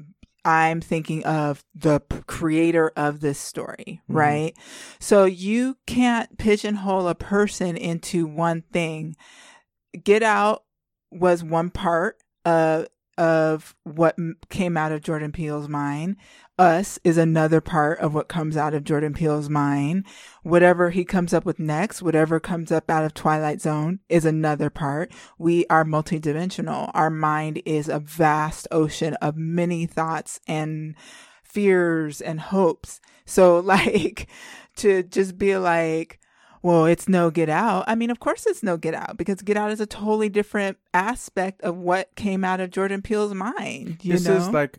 I'm 0.46 0.82
thinking 0.82 1.24
of 1.24 1.64
the 1.74 2.00
creator 2.26 2.92
of 2.96 3.20
this 3.20 3.38
story, 3.38 4.02
Mhm. 4.10 4.14
right? 4.14 4.58
So 5.00 5.24
you 5.24 5.78
can't 5.86 6.36
pigeonhole 6.36 7.08
a 7.08 7.14
person 7.14 7.78
into 7.78 8.26
one 8.26 8.62
thing. 8.70 9.16
Get 10.02 10.22
Out 10.22 10.64
was 11.10 11.42
one 11.42 11.70
part 11.70 12.18
of 12.44 12.88
of 13.16 13.74
what 13.84 14.16
came 14.48 14.76
out 14.76 14.92
of 14.92 15.02
Jordan 15.02 15.32
Peele's 15.32 15.68
mind. 15.68 16.16
Us 16.58 16.98
is 17.02 17.18
another 17.18 17.60
part 17.60 17.98
of 17.98 18.14
what 18.14 18.28
comes 18.28 18.56
out 18.56 18.74
of 18.74 18.84
Jordan 18.84 19.12
Peele's 19.12 19.50
mind. 19.50 20.06
Whatever 20.42 20.90
he 20.90 21.04
comes 21.04 21.34
up 21.34 21.44
with 21.44 21.58
next, 21.58 22.02
whatever 22.02 22.38
comes 22.38 22.70
up 22.70 22.88
out 22.88 23.04
of 23.04 23.14
Twilight 23.14 23.60
Zone 23.60 24.00
is 24.08 24.24
another 24.24 24.70
part. 24.70 25.12
We 25.38 25.66
are 25.68 25.84
multidimensional. 25.84 26.90
Our 26.94 27.10
mind 27.10 27.60
is 27.64 27.88
a 27.88 27.98
vast 27.98 28.68
ocean 28.70 29.14
of 29.14 29.36
many 29.36 29.86
thoughts 29.86 30.40
and 30.46 30.94
fears 31.42 32.20
and 32.20 32.40
hopes. 32.40 33.00
So 33.24 33.58
like 33.60 34.28
to 34.76 35.02
just 35.02 35.38
be 35.38 35.56
like, 35.56 36.20
well, 36.64 36.86
it's 36.86 37.10
no 37.10 37.30
get 37.30 37.50
out. 37.50 37.84
I 37.86 37.94
mean, 37.94 38.08
of 38.10 38.20
course 38.20 38.46
it's 38.46 38.62
no 38.62 38.78
get 38.78 38.94
out 38.94 39.18
because 39.18 39.42
get 39.42 39.58
out 39.58 39.70
is 39.70 39.80
a 39.80 39.86
totally 39.86 40.30
different 40.30 40.78
aspect 40.94 41.60
of 41.60 41.76
what 41.76 42.14
came 42.16 42.42
out 42.42 42.58
of 42.58 42.70
Jordan 42.70 43.02
Peele's 43.02 43.34
mind. 43.34 43.98
You 44.02 44.14
this 44.14 44.24
know? 44.24 44.36
is 44.36 44.48
like 44.48 44.78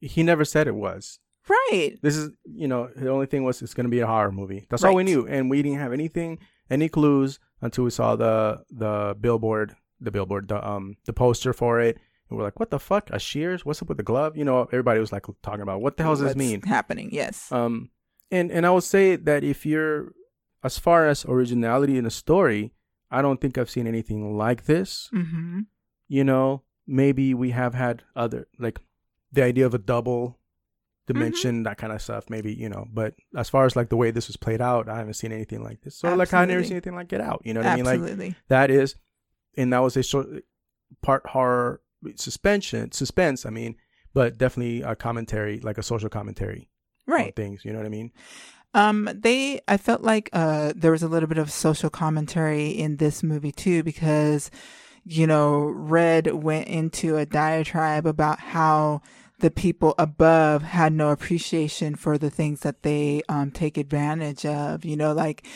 he 0.00 0.22
never 0.22 0.44
said 0.44 0.68
it 0.68 0.76
was. 0.76 1.18
right. 1.48 1.96
This 2.00 2.16
is 2.16 2.30
you 2.44 2.68
know 2.68 2.90
the 2.94 3.10
only 3.10 3.26
thing 3.26 3.42
was 3.42 3.60
it's 3.60 3.74
gonna 3.74 3.88
be 3.88 3.98
a 3.98 4.06
horror 4.06 4.30
movie. 4.30 4.66
That's 4.70 4.84
all 4.84 4.94
we 4.94 5.02
knew, 5.02 5.26
and 5.26 5.50
we 5.50 5.62
didn't 5.62 5.80
have 5.80 5.92
anything, 5.92 6.38
any 6.70 6.88
clues 6.88 7.40
until 7.60 7.82
we 7.82 7.90
saw 7.90 8.14
the 8.14 8.62
the 8.70 9.16
billboard, 9.20 9.74
the 10.00 10.12
billboard, 10.12 10.46
the 10.46 10.64
um 10.64 10.96
the 11.06 11.12
poster 11.12 11.52
for 11.52 11.80
it. 11.80 11.98
And 12.30 12.38
we're 12.38 12.44
like, 12.44 12.60
what 12.60 12.70
the 12.70 12.78
fuck? 12.78 13.10
A 13.10 13.18
shears? 13.18 13.64
What's 13.66 13.82
up 13.82 13.88
with 13.88 13.96
the 13.96 14.04
glove? 14.04 14.36
You 14.36 14.44
know, 14.44 14.62
everybody 14.62 15.00
was 15.00 15.10
like 15.10 15.26
talking 15.42 15.62
about 15.62 15.80
what 15.80 15.96
the 15.96 16.04
hell 16.04 16.12
does 16.12 16.20
this 16.20 16.36
mean? 16.36 16.62
happening? 16.62 17.08
Yes. 17.10 17.50
Um, 17.50 17.90
and 18.30 18.52
and 18.52 18.64
I 18.64 18.70
would 18.70 18.84
say 18.84 19.16
that 19.16 19.42
if 19.42 19.66
you're 19.66 20.12
as 20.66 20.78
far 20.78 21.06
as 21.06 21.24
originality 21.24 21.96
in 21.96 22.04
a 22.04 22.10
story, 22.10 22.72
I 23.10 23.22
don't 23.22 23.40
think 23.40 23.56
I've 23.56 23.70
seen 23.70 23.86
anything 23.86 24.36
like 24.36 24.64
this. 24.64 25.08
mm-hmm. 25.14 25.60
You 26.08 26.22
know, 26.22 26.62
maybe 26.86 27.34
we 27.34 27.50
have 27.50 27.74
had 27.74 28.02
other 28.14 28.46
like 28.58 28.78
the 29.32 29.42
idea 29.42 29.66
of 29.66 29.74
a 29.74 29.78
double 29.78 30.38
dimension, 31.06 31.64
that 31.64 31.78
kind 31.78 31.92
of 31.92 32.00
stuff. 32.00 32.30
Maybe 32.30 32.52
you 32.54 32.68
know, 32.68 32.86
but 32.92 33.14
as 33.36 33.48
far 33.48 33.64
as 33.64 33.74
like 33.74 33.88
the 33.88 33.96
way 33.96 34.10
this 34.12 34.28
was 34.28 34.36
played 34.36 34.60
out, 34.60 34.88
I 34.88 34.98
haven't 34.98 35.14
seen 35.14 35.32
anything 35.32 35.64
like 35.64 35.80
this. 35.82 35.96
So 35.96 36.14
like 36.14 36.32
I 36.32 36.44
never 36.44 36.60
Absolutely. 36.60 36.64
seen 36.64 36.76
anything 36.76 36.94
like 36.94 37.08
Get 37.08 37.20
Out. 37.20 37.42
You 37.44 37.54
know 37.54 37.60
what 37.60 37.70
I 37.70 37.76
mean? 37.76 38.18
Like 38.18 38.34
that 38.48 38.70
is, 38.70 38.94
and 39.56 39.72
that 39.72 39.80
was 39.80 39.96
a 39.96 40.02
sort 40.02 40.28
part 41.02 41.26
horror 41.26 41.80
suspension 42.14 42.92
suspense. 42.92 43.46
I 43.46 43.50
mean, 43.50 43.76
but 44.14 44.38
definitely 44.38 44.82
a 44.82 44.94
commentary, 44.94 45.58
like 45.60 45.78
a 45.78 45.82
social 45.82 46.08
commentary 46.08 46.68
right. 47.06 47.34
things. 47.34 47.64
You 47.64 47.72
know 47.72 47.78
what 47.78 47.86
I 47.86 47.90
mean? 47.90 48.12
Um, 48.74 49.08
they, 49.14 49.60
I 49.66 49.78
felt 49.78 50.02
like 50.02 50.28
uh, 50.32 50.72
there 50.76 50.90
was 50.90 51.02
a 51.02 51.08
little 51.08 51.28
bit 51.28 51.38
of 51.38 51.50
social 51.50 51.88
commentary 51.88 52.68
in 52.68 52.96
this 52.96 53.22
movie 53.22 53.52
too, 53.52 53.82
because, 53.82 54.50
you 55.04 55.26
know, 55.26 55.60
Red 55.60 56.34
went 56.34 56.68
into 56.68 57.16
a 57.16 57.24
diatribe 57.24 58.06
about 58.06 58.38
how 58.38 59.00
the 59.38 59.50
people 59.50 59.94
above 59.98 60.62
had 60.62 60.92
no 60.92 61.10
appreciation 61.10 61.94
for 61.94 62.18
the 62.18 62.30
things 62.30 62.60
that 62.60 62.82
they 62.82 63.22
um, 63.28 63.50
take 63.50 63.78
advantage 63.78 64.44
of, 64.44 64.84
you 64.84 64.96
know, 64.96 65.12
like 65.12 65.46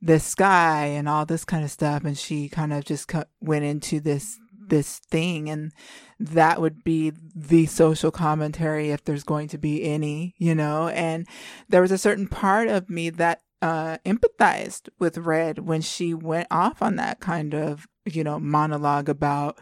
the 0.00 0.18
sky 0.20 0.86
and 0.86 1.08
all 1.08 1.24
this 1.24 1.44
kind 1.44 1.64
of 1.64 1.70
stuff. 1.70 2.04
And 2.04 2.16
she 2.16 2.48
kind 2.48 2.72
of 2.72 2.84
just 2.84 3.10
went 3.40 3.64
into 3.64 4.00
this 4.00 4.38
this 4.72 5.00
thing 5.10 5.50
and 5.50 5.70
that 6.18 6.62
would 6.62 6.82
be 6.82 7.12
the 7.36 7.66
social 7.66 8.10
commentary 8.10 8.90
if 8.90 9.04
there's 9.04 9.22
going 9.22 9.48
to 9.48 9.58
be 9.58 9.84
any 9.84 10.34
you 10.38 10.54
know? 10.54 10.88
And 10.88 11.28
there 11.68 11.82
was 11.82 11.92
a 11.92 11.98
certain 11.98 12.26
part 12.26 12.68
of 12.68 12.88
me 12.88 13.10
that 13.10 13.42
uh 13.60 13.98
empathized 14.06 14.88
with 14.98 15.18
red 15.18 15.58
when 15.58 15.82
she 15.82 16.14
went 16.14 16.48
off 16.50 16.80
on 16.80 16.96
that 16.96 17.20
kind 17.20 17.54
of 17.54 17.86
you 18.06 18.24
know 18.24 18.40
monologue 18.40 19.10
about 19.10 19.60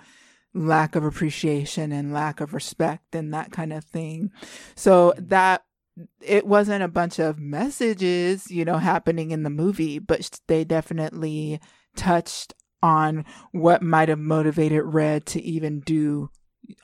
lack 0.54 0.94
of 0.94 1.04
appreciation 1.04 1.90
and 1.90 2.12
lack 2.12 2.40
of 2.40 2.54
respect 2.54 3.14
and 3.14 3.34
that 3.34 3.52
kind 3.52 3.72
of 3.72 3.84
thing. 3.84 4.30
So 4.76 5.12
that 5.18 5.64
it 6.20 6.46
wasn't 6.46 6.84
a 6.84 6.88
bunch 6.88 7.18
of 7.18 7.40
messages 7.40 8.48
you 8.48 8.64
know 8.64 8.78
happening 8.78 9.32
in 9.32 9.42
the 9.42 9.50
movie 9.50 9.98
but 9.98 10.40
they 10.46 10.64
definitely 10.64 11.61
touched 11.96 12.54
on 12.83 13.24
what 13.53 13.83
might 13.83 14.09
have 14.09 14.18
motivated 14.18 14.83
red 14.85 15.26
to 15.26 15.43
even 15.43 15.81
do 15.81 16.31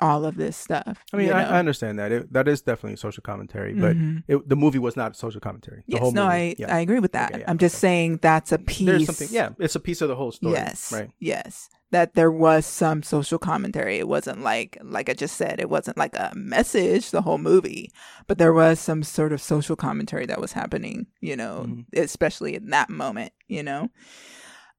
all 0.00 0.24
of 0.24 0.36
this 0.36 0.56
stuff 0.56 1.04
I 1.12 1.16
mean, 1.16 1.26
you 1.28 1.32
I, 1.32 1.44
know? 1.44 1.50
I 1.50 1.58
understand 1.60 1.98
that. 2.00 2.10
It, 2.10 2.32
that 2.32 2.48
is 2.48 2.60
definitely 2.60 2.96
social 2.96 3.22
commentary, 3.22 3.72
but 3.72 3.96
Mhm. 3.96 4.24
it, 4.26 4.48
the 4.48 4.56
movie 4.56 4.80
was 4.80 4.96
not 4.96 5.14
social 5.16 5.40
commentary. 5.40 5.84
The 5.86 5.92
yes, 5.92 6.00
whole 6.00 6.10
no, 6.12 6.24
movie, 6.24 6.34
I 6.34 6.54
yeah. 6.58 6.74
I 6.74 6.80
agree 6.80 6.98
with 6.98 7.12
that. 7.12 7.30
Okay, 7.30 7.40
yeah, 7.42 7.50
I'm 7.50 7.58
just 7.58 7.76
okay. 7.76 7.80
saying 7.80 8.18
that's 8.20 8.50
a 8.50 8.58
piece. 8.58 8.84
There's 8.86 9.06
something. 9.06 9.28
Yeah, 9.30 9.50
it's 9.60 9.76
a 9.76 9.80
piece 9.80 10.00
of 10.00 10.08
the 10.08 10.16
whole 10.16 10.32
story. 10.32 10.54
Yes. 10.54 10.90
Right. 10.92 11.10
Yes. 11.20 11.68
That 11.92 12.14
there 12.14 12.32
was 12.32 12.66
some 12.66 13.04
social 13.04 13.38
commentary. 13.38 13.98
It 13.98 14.08
wasn't 14.08 14.40
like 14.42 14.76
like 14.82 15.08
I 15.08 15.12
just 15.14 15.36
said, 15.36 15.60
it 15.60 15.70
wasn't 15.70 15.96
like 15.98 16.16
a 16.16 16.32
message 16.34 17.12
the 17.12 17.22
whole 17.22 17.38
movie, 17.38 17.92
but 18.26 18.38
there 18.38 18.52
was 18.52 18.80
some 18.80 19.04
sort 19.04 19.32
of 19.32 19.40
social 19.40 19.76
commentary 19.76 20.26
that 20.26 20.40
was 20.40 20.52
happening, 20.52 21.06
you 21.20 21.36
know, 21.36 21.64
Mhm. 21.68 21.84
especially 21.96 22.56
in 22.56 22.70
that 22.70 22.90
moment, 22.90 23.32
you 23.46 23.62
know. 23.62 23.90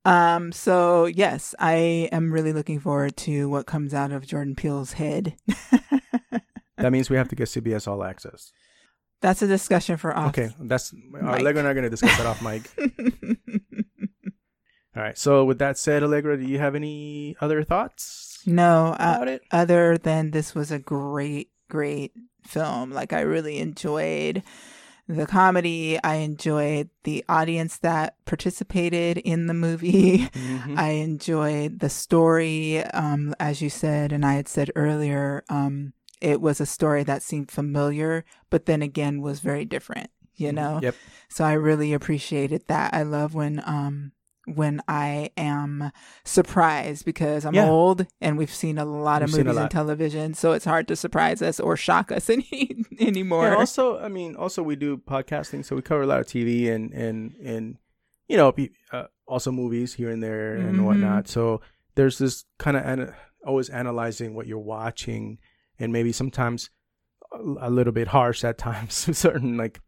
Um 0.08 0.51
so 0.51 1.05
yes, 1.05 1.53
I 1.60 2.10
am 2.12 2.32
really 2.32 2.53
looking 2.53 2.80
forward 2.80 3.18
to 3.18 3.49
what 3.49 3.66
comes 3.66 3.93
out 3.93 4.12
of 4.12 4.26
Jordan 4.26 4.55
Peele's 4.55 4.93
head. 4.93 5.36
That 6.78 6.91
means 6.91 7.10
we 7.10 7.18
have 7.18 7.28
to 7.30 7.36
get 7.36 7.47
CBS 7.47 7.88
All 7.88 8.03
Access. 8.03 8.51
That's 9.20 9.41
a 9.41 9.47
discussion 9.47 9.97
for 9.97 10.16
off. 10.16 10.30
Okay, 10.30 10.51
that's 10.60 10.93
uh, 10.93 10.97
Mike. 11.10 11.39
Allegra 11.39 11.60
and 11.60 11.68
I 11.68 11.72
are 11.72 11.74
going 11.74 11.84
to 11.86 11.89
discuss 11.89 12.16
that 12.18 12.28
off 12.28 12.41
mic. 12.41 12.70
All 14.95 15.03
right. 15.03 15.18
So 15.18 15.43
with 15.43 15.60
that 15.60 15.78
said, 15.78 16.03
Allegra, 16.03 16.38
do 16.38 16.43
you 16.43 16.60
have 16.60 16.76
any 16.76 17.36
other 17.41 17.64
thoughts 17.64 18.41
no, 18.45 18.95
uh, 18.99 19.26
it? 19.28 19.41
other 19.51 19.97
than 19.97 20.32
this 20.32 20.53
was 20.55 20.72
a 20.72 20.80
great, 20.80 21.49
great 21.70 22.14
film. 22.45 22.91
Like 22.91 23.12
I 23.12 23.22
really 23.22 23.58
enjoyed 23.58 24.43
the 25.08 25.26
comedy. 25.26 25.97
I 26.03 26.16
enjoyed 26.16 26.89
the 27.03 27.24
audience 27.30 27.78
that 27.80 28.16
participated 28.26 29.18
in 29.18 29.47
the 29.47 29.53
movie. 29.53 30.20
Mhm. 30.20 30.78
I 30.78 30.89
enjoyed 30.89 31.80
the 31.80 31.89
story, 31.89 32.84
um, 32.86 33.34
as 33.39 33.62
you 33.62 33.70
said, 33.70 34.12
and 34.12 34.26
I 34.26 34.34
had 34.34 34.47
said 34.47 34.72
earlier. 34.76 35.43
Um, 35.49 35.93
it 36.20 36.41
was 36.41 36.60
a 36.60 36.66
story 36.66 37.03
that 37.03 37.22
seemed 37.24 37.51
familiar, 37.51 38.26
but 38.49 38.66
then 38.66 38.82
again 38.82 39.22
was 39.22 39.39
very 39.39 39.66
different. 39.66 40.10
You 40.36 40.51
know. 40.51 40.76
Mm-hmm. 40.76 40.84
Yep. 40.84 40.95
So 41.30 41.43
I 41.45 41.53
really 41.53 41.93
appreciated 41.93 42.64
that. 42.68 42.93
I 42.93 43.01
love 43.03 43.34
when 43.34 43.62
um 43.66 44.12
when 44.47 44.81
I 44.87 45.29
am 45.37 45.91
surprised 46.23 47.05
because 47.05 47.45
I'm 47.45 47.53
Yeah. 47.53 47.69
old 47.69 48.07
and 48.21 48.37
we've 48.37 48.53
seen 48.53 48.77
a 48.77 48.85
lot 48.85 49.21
of 49.21 49.31
We've 49.33 49.45
movies 49.45 49.57
and 49.57 49.71
television, 49.71 50.33
so 50.33 50.53
it's 50.53 50.65
hard 50.65 50.87
to 50.87 50.95
surprise 50.95 51.41
us 51.41 51.59
or 51.59 51.75
shock 51.75 52.11
us 52.11 52.29
any 52.35 52.83
anymore. 52.99 53.47
Yeah, 53.47 53.55
also, 53.55 53.99
I 53.99 54.07
mean, 54.07 54.35
also 54.35 54.63
we 54.63 54.75
do 54.75 54.97
podcasting, 54.97 55.65
so 55.65 55.75
we 55.75 55.81
cover 55.81 56.01
a 56.03 56.07
lot 56.07 56.19
of 56.21 56.27
TV 56.27 56.69
and 56.71 56.91
and 56.93 57.33
and 57.43 57.77
you 58.27 58.35
know, 58.37 58.53
uh, 58.91 59.05
also 59.25 59.51
movies 59.51 59.93
here 59.93 60.09
and 60.09 60.21
there 60.21 60.55
and 60.55 60.79
Mhm. 60.79 60.83
whatnot. 60.85 61.27
So 61.29 61.61
there's 61.95 62.17
this 62.17 62.43
kind 62.59 62.75
of 62.75 62.83
ana- 62.83 63.15
always 63.45 63.69
analyzing 63.69 64.35
what 64.35 64.47
you're 64.47 64.59
watching, 64.59 65.37
and 65.79 65.93
maybe 65.93 66.11
sometimes 66.11 66.69
a, 67.33 67.67
a 67.67 67.69
little 67.69 67.93
bit 67.93 68.09
harsh 68.09 68.43
at 68.43 68.57
times, 68.57 68.93
certain 69.17 69.55
like 69.57 69.79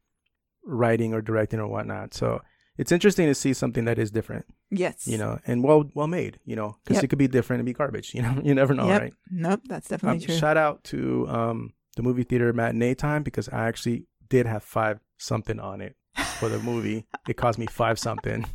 writing 0.66 1.14
or 1.14 1.22
directing 1.22 1.60
or 1.60 1.68
whatnot. 1.68 2.14
So 2.14 2.42
it's 2.80 2.92
interesting 2.92 3.28
to 3.28 3.36
see 3.36 3.54
something 3.54 3.86
that 3.86 4.00
is 4.00 4.10
different, 4.10 4.46
yes. 4.72 5.06
you 5.06 5.18
know, 5.18 5.38
and 5.46 5.64
well 5.64 5.82
well 5.94 6.08
made, 6.08 6.40
you 6.46 6.56
know, 6.56 6.78
because 6.84 6.96
Yep. 6.96 7.04
it 7.04 7.08
could 7.10 7.20
be 7.20 7.28
different 7.28 7.60
and 7.60 7.66
be 7.66 7.74
garbage. 7.74 8.14
You 8.16 8.22
know, 8.24 8.36
you 8.44 8.54
never 8.56 8.74
know, 8.74 8.88
yep. 8.88 9.02
right? 9.02 9.14
Nope, 9.30 9.62
that's 9.68 9.88
definitely 9.90 10.20
Um, 10.20 10.26
true. 10.26 10.36
shout 10.38 10.58
out 10.58 10.84
to 10.86 11.28
um, 11.28 11.74
the 11.98 12.04
movie 12.04 12.24
theater 12.24 12.52
matinee 12.54 12.96
time 12.96 13.22
because 13.24 13.48
I 13.50 13.68
actually 13.68 14.06
did 14.30 14.46
have 14.46 14.64
five 14.64 15.00
something 15.18 15.60
on 15.60 15.82
it 15.82 15.96
for 16.40 16.48
the 16.50 16.60
movie. 16.60 17.06
it 17.28 17.36
cost 17.38 17.60
me 17.60 17.66
five 17.68 18.00
something, 18.00 18.46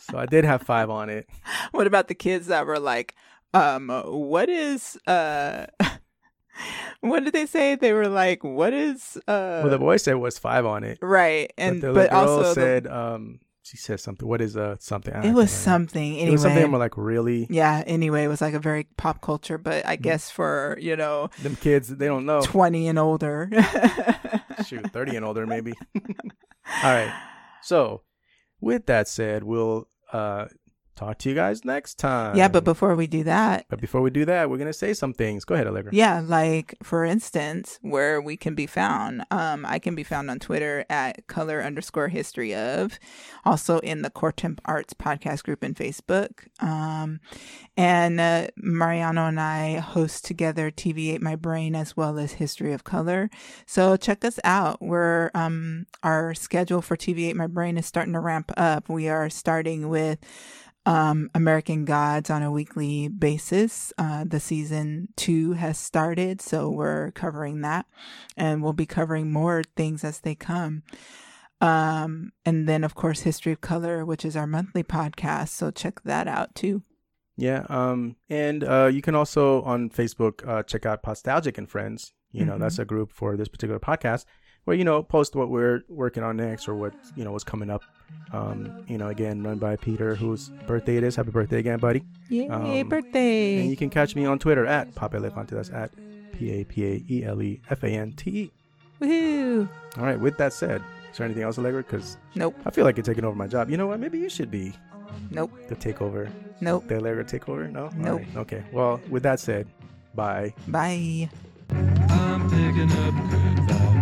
so 0.00 0.18
I 0.18 0.26
did 0.26 0.44
have 0.44 0.62
five 0.62 0.90
on 0.90 1.08
it. 1.10 1.28
what 1.70 1.86
about 1.86 2.08
the 2.08 2.14
kids 2.14 2.48
that 2.48 2.66
were 2.66 2.78
like, 2.80 3.14
um, 3.54 3.88
what 4.06 4.48
is 4.48 4.98
uh 5.06 5.66
what 7.00 7.24
did 7.24 7.32
they 7.32 7.46
say? 7.46 7.74
They 7.76 7.92
were 7.92 8.08
like, 8.08 8.42
what 8.44 8.72
is 8.72 9.16
uh 9.28 9.60
well, 9.62 9.70
the 9.70 9.78
boy 9.78 9.96
said 9.96 10.14
was 10.14 10.38
five 10.38 10.66
on 10.66 10.84
it, 10.84 10.98
right 11.02 11.52
and 11.58 11.80
but 11.80 11.86
the 11.88 11.92
but, 11.94 12.10
girl 12.10 12.18
also 12.20 12.42
the- 12.42 12.54
said 12.54 12.86
um, 12.86 13.40
she 13.62 13.76
said 13.76 14.00
something. 14.00 14.26
What 14.28 14.40
is 14.40 14.56
uh 14.56 14.76
something? 14.80 15.14
It 15.22 15.32
was 15.32 15.50
something 15.50 16.14
anyway. 16.14 16.28
It 16.28 16.32
was 16.32 16.42
something. 16.42 16.64
I'm 16.64 16.72
like 16.72 16.96
really. 16.96 17.46
yeah, 17.50 17.84
anyway, 17.86 18.24
it 18.24 18.28
was 18.28 18.40
like 18.40 18.54
a 18.54 18.58
very 18.58 18.84
pop 18.96 19.20
culture, 19.22 19.58
but 19.58 19.86
I 19.86 19.96
Mm. 19.96 20.02
guess 20.02 20.30
for, 20.30 20.76
you 20.80 20.96
know, 20.96 21.30
Them 21.42 21.54
kids, 21.56 21.88
they 21.88 22.06
don't 22.06 22.26
know. 22.26 22.40
20 22.42 22.88
and 22.88 22.98
older. 22.98 23.48
Shoot, 24.66 24.90
thirty 24.92 25.14
and 25.16 25.24
older 25.24 25.46
maybe. 25.46 25.72
All 26.82 26.92
right. 26.92 27.12
So, 27.62 28.02
with 28.60 28.86
that 28.86 29.08
said, 29.08 29.44
we'll 29.44 29.88
uh 30.12 30.46
talk 31.00 31.18
to 31.18 31.28
you 31.30 31.34
guys 31.34 31.64
next 31.64 31.98
time. 31.98 32.36
yeah, 32.36 32.48
but 32.48 32.62
before 32.62 32.94
we 32.94 33.06
do 33.06 33.24
that, 33.24 33.64
But 33.68 33.80
before 33.80 34.02
we 34.02 34.10
do 34.10 34.24
that, 34.26 34.50
we're 34.50 34.58
gonna 34.58 34.72
say 34.72 34.92
some 34.92 35.12
things. 35.14 35.44
Go 35.46 35.54
ahead, 35.54 35.66
Allegra. 35.66 35.90
Yeah, 35.94 36.20
like 36.24 36.76
for 36.82 37.04
instance, 37.04 37.78
where 37.80 38.20
we 38.20 38.36
can 38.36 38.54
be 38.54 38.66
found. 38.66 39.24
Um, 39.30 39.64
I 39.64 39.78
can 39.78 39.94
be 39.94 40.04
found 40.04 40.30
on 40.30 40.38
Twitter 40.38 40.84
at 40.90 41.26
color 41.26 41.62
underscore 41.62 42.08
history 42.08 42.54
of, 42.54 42.98
also 43.44 43.78
in 43.78 44.02
the 44.02 44.10
Cortemp 44.10 44.58
Arts 44.66 44.92
podcast 44.92 45.42
group 45.44 45.64
in 45.64 45.74
Facebook. 45.74 46.46
Um, 46.60 47.20
and 47.76 48.20
uh, 48.20 48.48
Mariano 48.56 49.26
and 49.26 49.40
I 49.40 49.78
host 49.78 50.24
together 50.26 50.70
TV8 50.70 51.20
My 51.22 51.34
Brain 51.36 51.74
as 51.74 51.96
well 51.96 52.18
as 52.18 52.32
History 52.32 52.72
of 52.74 52.84
Color. 52.84 53.30
So 53.64 53.96
check 53.96 54.22
us 54.24 54.38
out. 54.44 54.82
We're 54.82 55.30
um 55.34 55.86
our 56.02 56.34
schedule 56.34 56.82
for 56.82 56.96
TV8 56.96 57.34
My 57.34 57.46
Brain 57.46 57.78
is 57.78 57.86
starting 57.86 58.12
to 58.12 58.20
ramp 58.20 58.52
up. 58.58 58.88
We 58.90 59.08
are 59.08 59.30
starting 59.30 59.88
with 59.88 60.18
um, 60.86 61.30
American 61.34 61.84
Gods 61.84 62.30
on 62.30 62.42
a 62.42 62.50
weekly 62.50 63.08
basis. 63.08 63.92
Uh, 63.98 64.24
the 64.26 64.40
season 64.40 65.08
two 65.16 65.52
has 65.52 65.78
started, 65.78 66.40
so 66.40 66.70
we're 66.70 67.10
covering 67.12 67.60
that, 67.60 67.86
and 68.36 68.62
we'll 68.62 68.72
be 68.72 68.86
covering 68.86 69.30
more 69.32 69.62
things 69.76 70.04
as 70.04 70.20
they 70.20 70.34
come. 70.34 70.82
Um, 71.60 72.32
and 72.46 72.68
then, 72.68 72.84
of 72.84 72.94
course, 72.94 73.20
History 73.20 73.52
of 73.52 73.60
Color, 73.60 74.04
which 74.06 74.24
is 74.24 74.36
our 74.36 74.46
monthly 74.46 74.82
podcast. 74.82 75.48
So 75.50 75.70
check 75.70 76.02
that 76.04 76.26
out 76.26 76.54
too. 76.54 76.82
Yeah. 77.36 77.64
Um. 77.68 78.16
And 78.28 78.64
uh, 78.64 78.90
you 78.92 79.02
can 79.02 79.14
also 79.14 79.62
on 79.62 79.90
Facebook 79.90 80.46
uh, 80.48 80.62
check 80.62 80.86
out 80.86 81.02
Postalgic 81.02 81.58
and 81.58 81.68
Friends. 81.68 82.12
You 82.32 82.44
know, 82.44 82.54
Mhm. 82.54 82.60
that's 82.60 82.78
a 82.78 82.84
group 82.84 83.12
for 83.12 83.36
this 83.36 83.48
particular 83.48 83.80
podcast 83.80 84.24
where 84.70 84.78
you 84.78 84.84
know 84.84 85.02
post 85.02 85.34
what 85.34 85.50
we're 85.50 85.82
working 85.88 86.22
on 86.22 86.36
next 86.36 86.68
or 86.68 86.76
what 86.76 86.94
you 87.16 87.24
know 87.24 87.32
what's 87.32 87.42
coming 87.42 87.70
up. 87.70 87.82
Um. 88.32 88.84
You 88.86 88.98
know, 88.98 89.08
again, 89.08 89.42
run 89.42 89.58
by 89.58 89.74
Peter, 89.74 90.14
whose 90.14 90.50
birthday 90.68 90.96
it 90.96 91.02
is. 91.02 91.16
Happy 91.16 91.32
birthday 91.32 91.58
again, 91.58 91.80
buddy. 91.80 92.04
Yay, 92.28 92.48
Um, 92.48 92.88
birthday! 92.88 93.62
And 93.62 93.68
you 93.70 93.76
can 93.76 93.90
catch 93.90 94.14
me 94.14 94.24
on 94.26 94.38
Twitter 94.38 94.64
at 94.66 94.94
Papa 94.94 95.16
Elefante. 95.16 95.50
That's 95.50 95.70
at 95.70 95.90
P 96.32 96.52
A 96.60 96.64
P 96.64 96.84
A 96.86 97.02
E 97.10 97.24
L 97.24 97.42
E 97.42 97.60
F 97.68 97.82
A 97.82 97.88
N 97.88 98.12
T 98.12 98.30
E. 98.30 98.50
Woohoo! 99.00 99.68
All 99.98 100.04
right. 100.04 100.20
With 100.20 100.38
that 100.38 100.52
said, 100.52 100.84
is 101.10 101.18
there 101.18 101.24
anything 101.24 101.42
else, 101.42 101.58
Allegra? 101.58 101.82
Because 101.82 102.16
Nope, 102.36 102.54
I 102.64 102.70
feel 102.70 102.84
like 102.84 102.96
you're 102.96 103.02
taking 103.02 103.24
over 103.24 103.34
my 103.36 103.48
job. 103.48 103.70
You 103.70 103.76
know 103.76 103.88
what? 103.88 103.98
Maybe 103.98 104.20
you 104.20 104.28
should 104.28 104.52
be 104.52 104.72
nope, 105.32 105.50
the 105.68 105.74
takeover. 105.74 106.30
nope. 106.60 106.86
The 106.86 106.98
Allegra 106.98 107.24
takeover? 107.24 107.68
No. 107.72 107.90
Nope. 107.96 108.20
right. 108.20 108.36
Okay. 108.36 108.62
Well, 108.70 109.00
with 109.10 109.24
that 109.24 109.40
said, 109.40 109.66
bye. 110.14 110.54
Bye. 110.68 111.28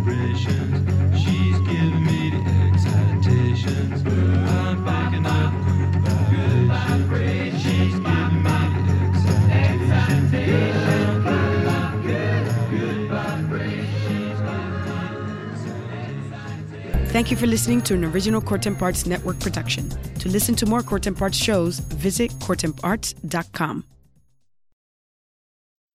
Vibrations. 0.09 1.21
She's 1.21 1.59
giving 1.61 2.05
me 2.05 2.31
the 2.31 2.41
excitations. 2.67 4.03
I'm 4.07 4.85
picking 4.85 5.27
up 5.27 5.53
good 6.31 6.69
vibrations. 6.69 7.63
She's 7.63 7.95
giving 7.99 8.43
me 8.43 8.51
the 8.87 8.97
excitations. 9.07 9.69
Thank 17.13 17.31
you 17.31 17.37
for 17.37 17.47
listening 17.47 17.83
to 17.83 17.95
an 17.95 18.05
original 18.05 18.41
Cortemp 18.41 18.81
Arts 18.81 19.05
Network 19.07 19.41
production. 19.41 19.91
To 20.21 20.29
listen 20.29 20.55
to 20.57 20.67
more 20.67 20.83
Cortemp 20.83 21.21
Arts 21.21 21.37
shows, 21.37 21.81
visit 21.81 22.31
cortemparts.com. 22.33 23.85